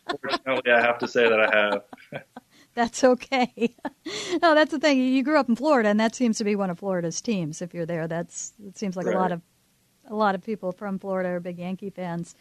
Unfortunately, 0.07 0.71
I 0.71 0.81
have 0.81 0.99
to 0.99 1.07
say 1.07 1.27
that 1.27 1.39
I 1.39 1.55
have. 1.55 2.23
That's 2.75 3.03
okay. 3.03 3.75
no, 4.41 4.55
that's 4.55 4.71
the 4.71 4.79
thing. 4.79 4.99
You 4.99 5.23
grew 5.23 5.39
up 5.39 5.49
in 5.49 5.55
Florida, 5.55 5.89
and 5.89 5.99
that 5.99 6.15
seems 6.15 6.37
to 6.39 6.43
be 6.43 6.55
one 6.55 6.69
of 6.69 6.79
Florida's 6.79 7.21
teams. 7.21 7.61
If 7.61 7.73
you're 7.73 7.85
there, 7.85 8.07
that's 8.07 8.53
it 8.65 8.77
seems 8.77 8.97
like 8.97 9.05
a 9.05 9.11
lot 9.11 9.31
of 9.31 9.41
a 10.09 10.15
lot 10.15 10.35
of 10.35 10.43
people 10.43 10.71
from 10.71 10.99
Florida 10.99 11.29
are 11.29 11.39
big 11.39 11.59
Yankee 11.59 11.91
fans. 11.91 12.35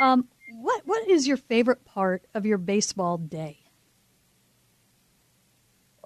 Um, 0.00 0.28
what 0.60 0.82
what 0.86 1.06
is 1.08 1.28
your 1.28 1.36
favorite 1.36 1.84
part 1.84 2.24
of 2.34 2.46
your 2.46 2.58
baseball 2.58 3.18
day? 3.18 3.58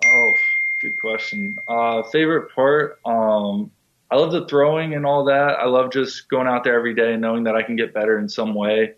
Oh, 0.05 0.33
good 0.81 1.01
question. 1.01 1.57
Uh, 1.68 2.03
favorite 2.05 2.53
part? 2.55 2.99
Um, 3.05 3.70
I 4.11 4.16
love 4.16 4.33
the 4.33 4.47
throwing 4.47 4.95
and 4.95 5.05
all 5.05 5.24
that. 5.24 5.59
I 5.59 5.66
love 5.66 5.91
just 5.91 6.29
going 6.29 6.47
out 6.47 6.64
there 6.64 6.74
every 6.74 6.95
day 6.95 7.12
and 7.12 7.22
knowing 7.22 7.45
that 7.45 7.57
I 7.57 7.62
can 7.62 7.76
get 7.76 7.93
better 7.93 8.18
in 8.18 8.29
some 8.29 8.55
way. 8.55 8.95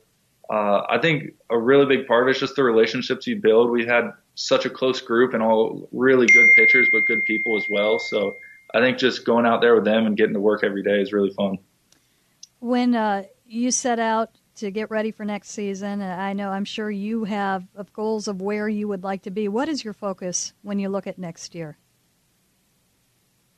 Uh, 0.49 0.83
I 0.89 0.99
think 0.99 1.35
a 1.49 1.59
really 1.59 1.87
big 1.87 2.07
part 2.07 2.25
of 2.25 2.29
it 2.29 2.33
is 2.33 2.41
just 2.41 2.57
the 2.57 2.65
relationships 2.65 3.27
you 3.27 3.37
build. 3.37 3.71
We've 3.71 3.89
had 3.89 4.13
such 4.35 4.65
a 4.65 4.71
close 4.71 5.01
group 5.01 5.35
and 5.35 5.43
all 5.43 5.89
really 5.93 6.27
good 6.27 6.53
pitchers, 6.55 6.89
but 6.93 7.07
good 7.07 7.25
people 7.25 7.57
as 7.57 7.65
well. 7.71 7.99
So 7.99 8.37
I 8.75 8.81
think 8.81 8.99
just 8.99 9.25
going 9.25 9.47
out 9.47 9.61
there 9.61 9.75
with 9.75 9.85
them 9.85 10.07
and 10.07 10.17
getting 10.17 10.35
to 10.35 10.41
work 10.41 10.65
every 10.65 10.83
day 10.83 11.01
is 11.01 11.13
really 11.13 11.31
fun. 11.31 11.59
When 12.61 12.95
uh, 12.95 13.25
you 13.47 13.71
set 13.71 13.99
out 13.99 14.31
to 14.57 14.71
get 14.71 14.91
ready 14.91 15.11
for 15.11 15.25
next 15.25 15.51
season, 15.51 16.03
I 16.03 16.33
know 16.35 16.51
I'm 16.51 16.65
sure 16.65 16.91
you 16.91 17.25
have 17.25 17.67
goals 17.93 18.29
of 18.29 18.43
where 18.43 18.69
you 18.69 18.89
would 18.89 19.03
like 19.03 19.23
to 19.23 19.31
be. 19.31 19.49
What 19.49 19.69
is 19.69 19.85
your 19.85 19.95
focus 19.95 20.53
when 20.63 20.79
you 20.79 20.89
look 20.89 21.07
at 21.07 21.19
next 21.19 21.55
year? 21.55 21.79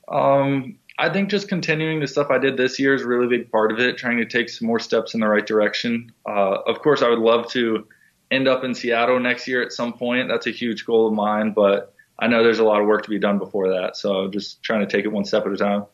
Um, 0.07 0.77
I 0.97 1.09
think 1.09 1.29
just 1.29 1.47
continuing 1.47 1.99
the 1.99 2.07
stuff 2.07 2.27
I 2.29 2.37
did 2.37 2.57
this 2.57 2.79
year 2.79 2.93
is 2.93 3.01
a 3.01 3.07
really 3.07 3.27
big 3.27 3.51
part 3.51 3.71
of 3.71 3.79
it, 3.79 3.97
trying 3.97 4.17
to 4.17 4.25
take 4.25 4.49
some 4.49 4.67
more 4.67 4.79
steps 4.79 5.13
in 5.13 5.19
the 5.19 5.27
right 5.27 5.45
direction. 5.45 6.11
Uh, 6.27 6.57
of 6.67 6.79
course, 6.79 7.01
I 7.01 7.09
would 7.09 7.19
love 7.19 7.49
to 7.51 7.87
end 8.33 8.47
up 8.47 8.63
in 8.63 8.73
Seattle 8.73 9.19
next 9.19 9.47
year 9.47 9.61
at 9.61 9.71
some 9.71 9.93
point. 9.93 10.27
That's 10.27 10.47
a 10.47 10.51
huge 10.51 10.85
goal 10.85 11.07
of 11.07 11.13
mine, 11.13 11.51
but 11.51 11.93
I 12.19 12.27
know 12.27 12.43
there's 12.43 12.59
a 12.59 12.63
lot 12.63 12.81
of 12.81 12.87
work 12.87 13.03
to 13.03 13.09
be 13.09 13.19
done 13.19 13.37
before 13.37 13.69
that. 13.69 13.95
So 13.97 14.27
just 14.27 14.61
trying 14.63 14.81
to 14.81 14.87
take 14.87 15.05
it 15.05 15.09
one 15.09 15.25
step 15.25 15.45
at 15.45 15.51
a 15.51 15.57
time. 15.57 15.85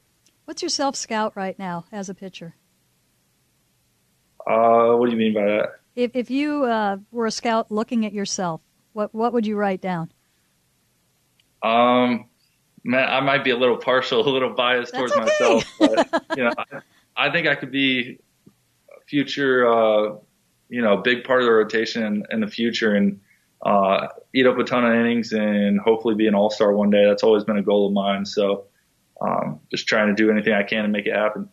What's 0.45 0.61
your 0.61 0.69
self 0.69 0.95
scout 0.95 1.33
right 1.35 1.57
now 1.59 1.85
as 1.91 2.09
a 2.09 2.13
pitcher? 2.13 2.55
Uh, 4.47 4.93
what 4.93 5.05
do 5.05 5.11
you 5.11 5.17
mean 5.17 5.33
by 5.33 5.45
that? 5.45 5.79
If 5.95 6.15
if 6.15 6.31
you 6.31 6.63
uh, 6.63 6.97
were 7.11 7.27
a 7.27 7.31
scout 7.31 7.71
looking 7.71 8.05
at 8.05 8.13
yourself, 8.13 8.61
what 8.93 9.13
what 9.13 9.33
would 9.33 9.45
you 9.45 9.55
write 9.55 9.81
down? 9.81 10.11
Um, 11.61 12.25
man, 12.83 13.07
I 13.09 13.19
might 13.19 13.43
be 13.43 13.51
a 13.51 13.57
little 13.57 13.77
partial, 13.77 14.21
a 14.27 14.29
little 14.29 14.53
biased 14.53 14.93
That's 14.93 15.11
towards 15.11 15.13
okay. 15.13 15.21
myself, 15.21 15.65
but 15.79 16.23
you 16.37 16.43
know, 16.43 16.53
I, 16.57 17.27
I 17.27 17.31
think 17.31 17.47
I 17.47 17.55
could 17.55 17.71
be 17.71 18.19
a 18.47 19.01
future, 19.05 19.67
uh, 19.67 20.15
you 20.69 20.81
know, 20.81 20.97
big 20.97 21.23
part 21.23 21.41
of 21.41 21.45
the 21.45 21.51
rotation 21.51 22.03
in, 22.03 22.23
in 22.31 22.39
the 22.39 22.47
future 22.47 22.93
and 22.93 23.19
uh, 23.65 24.07
eat 24.33 24.47
up 24.47 24.57
a 24.57 24.63
ton 24.63 24.85
of 24.85 24.93
innings 24.93 25.33
and 25.33 25.79
hopefully 25.79 26.15
be 26.15 26.27
an 26.27 26.35
all 26.35 26.49
star 26.49 26.71
one 26.73 26.89
day. 26.89 27.05
That's 27.05 27.23
always 27.23 27.43
been 27.43 27.57
a 27.57 27.63
goal 27.63 27.87
of 27.87 27.93
mine. 27.93 28.25
So, 28.25 28.65
um, 29.21 29.59
just 29.69 29.87
trying 29.87 30.07
to 30.07 30.13
do 30.13 30.31
anything 30.31 30.53
I 30.53 30.63
can 30.63 30.83
to 30.83 30.87
make 30.87 31.05
it 31.05 31.13
happen. 31.13 31.49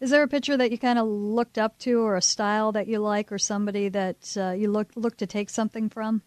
Is 0.00 0.10
there 0.10 0.22
a 0.22 0.28
pitcher 0.28 0.56
that 0.56 0.70
you 0.70 0.78
kind 0.78 0.98
of 0.98 1.06
looked 1.06 1.58
up 1.58 1.78
to, 1.80 2.00
or 2.00 2.16
a 2.16 2.22
style 2.22 2.72
that 2.72 2.88
you 2.88 2.98
like, 2.98 3.30
or 3.30 3.38
somebody 3.38 3.88
that 3.90 4.36
uh, 4.36 4.50
you 4.50 4.70
look 4.70 4.90
look 4.96 5.16
to 5.18 5.26
take 5.26 5.50
something 5.50 5.88
from? 5.88 6.22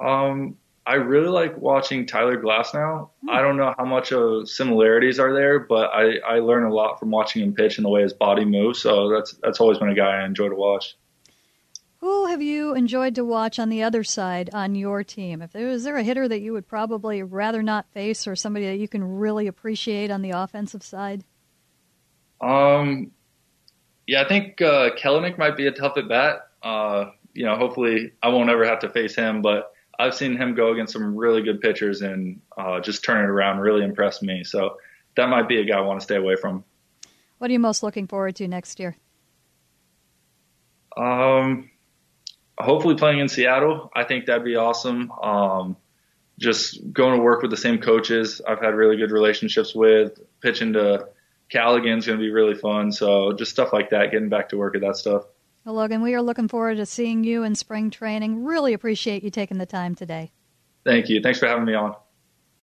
Um, 0.00 0.56
I 0.84 0.94
really 0.94 1.28
like 1.28 1.56
watching 1.56 2.06
Tyler 2.06 2.40
Glasnow. 2.42 3.10
I 3.28 3.40
don't 3.40 3.56
know 3.56 3.72
how 3.78 3.84
much 3.84 4.12
of 4.12 4.48
similarities 4.48 5.20
are 5.20 5.32
there, 5.32 5.60
but 5.60 5.90
I, 5.92 6.16
I 6.26 6.38
learn 6.40 6.64
a 6.64 6.74
lot 6.74 6.98
from 6.98 7.10
watching 7.10 7.42
him 7.42 7.54
pitch 7.54 7.78
and 7.78 7.84
the 7.84 7.88
way 7.88 8.02
his 8.02 8.12
body 8.12 8.44
moves. 8.44 8.80
So 8.80 9.08
that's 9.08 9.32
that's 9.42 9.60
always 9.60 9.78
been 9.78 9.90
a 9.90 9.94
guy 9.94 10.20
I 10.20 10.24
enjoy 10.24 10.48
to 10.48 10.56
watch. 10.56 10.96
Who 12.00 12.26
have 12.26 12.42
you 12.42 12.74
enjoyed 12.74 13.14
to 13.14 13.24
watch 13.24 13.60
on 13.60 13.68
the 13.68 13.84
other 13.84 14.02
side 14.02 14.50
on 14.52 14.74
your 14.74 15.04
team? 15.04 15.40
If 15.40 15.52
there 15.52 15.68
is 15.68 15.84
there 15.84 15.96
a 15.96 16.02
hitter 16.02 16.26
that 16.26 16.40
you 16.40 16.52
would 16.52 16.66
probably 16.66 17.22
rather 17.22 17.62
not 17.62 17.88
face, 17.92 18.26
or 18.26 18.34
somebody 18.34 18.66
that 18.66 18.78
you 18.78 18.88
can 18.88 19.04
really 19.04 19.46
appreciate 19.46 20.10
on 20.10 20.20
the 20.20 20.30
offensive 20.30 20.82
side? 20.82 21.22
Um, 22.40 23.12
yeah, 24.08 24.22
I 24.22 24.28
think 24.28 24.60
uh, 24.60 24.90
Kelenic 24.96 25.38
might 25.38 25.56
be 25.56 25.68
a 25.68 25.70
tough 25.70 25.96
at 25.96 26.08
bat. 26.08 26.48
Uh, 26.60 27.10
you 27.34 27.44
know, 27.44 27.56
hopefully 27.56 28.12
I 28.20 28.30
won't 28.30 28.50
ever 28.50 28.64
have 28.64 28.80
to 28.80 28.88
face 28.88 29.14
him, 29.14 29.40
but 29.40 29.71
I've 29.98 30.14
seen 30.14 30.36
him 30.36 30.54
go 30.54 30.72
against 30.72 30.92
some 30.92 31.16
really 31.16 31.42
good 31.42 31.60
pitchers 31.60 32.02
and 32.02 32.40
uh, 32.56 32.80
just 32.80 33.04
turn 33.04 33.24
it 33.24 33.28
around. 33.28 33.58
Really 33.58 33.84
impressed 33.84 34.22
me. 34.22 34.44
So 34.44 34.78
that 35.16 35.28
might 35.28 35.48
be 35.48 35.60
a 35.60 35.64
guy 35.64 35.78
I 35.78 35.82
want 35.82 36.00
to 36.00 36.04
stay 36.04 36.16
away 36.16 36.36
from. 36.36 36.64
What 37.38 37.50
are 37.50 37.52
you 37.52 37.58
most 37.58 37.82
looking 37.82 38.06
forward 38.06 38.36
to 38.36 38.48
next 38.48 38.78
year? 38.80 38.96
Um, 40.96 41.70
hopefully 42.58 42.94
playing 42.94 43.18
in 43.18 43.28
Seattle. 43.28 43.90
I 43.94 44.04
think 44.04 44.26
that'd 44.26 44.44
be 44.44 44.56
awesome. 44.56 45.10
Um, 45.10 45.76
just 46.38 46.92
going 46.92 47.16
to 47.16 47.22
work 47.22 47.42
with 47.42 47.50
the 47.50 47.56
same 47.56 47.78
coaches 47.78 48.40
I've 48.46 48.60
had 48.60 48.74
really 48.74 48.96
good 48.96 49.10
relationships 49.10 49.74
with. 49.74 50.18
Pitching 50.40 50.72
to 50.74 51.08
Cal 51.50 51.76
Raleigh's 51.76 52.06
going 52.06 52.18
to 52.18 52.22
be 52.22 52.30
really 52.30 52.54
fun. 52.54 52.92
So 52.92 53.32
just 53.32 53.50
stuff 53.50 53.72
like 53.72 53.90
that, 53.90 54.10
getting 54.10 54.28
back 54.28 54.48
to 54.50 54.56
work 54.56 54.74
at 54.74 54.80
that 54.82 54.96
stuff. 54.96 55.24
Well, 55.64 55.76
Logan, 55.76 56.02
we 56.02 56.14
are 56.14 56.22
looking 56.22 56.48
forward 56.48 56.76
to 56.76 56.86
seeing 56.86 57.22
you 57.22 57.44
in 57.44 57.54
spring 57.54 57.90
training. 57.90 58.44
Really 58.44 58.72
appreciate 58.72 59.22
you 59.22 59.30
taking 59.30 59.58
the 59.58 59.66
time 59.66 59.94
today. 59.94 60.32
Thank 60.84 61.08
you. 61.08 61.20
Thanks 61.22 61.38
for 61.38 61.46
having 61.46 61.64
me 61.64 61.74
on. 61.74 61.94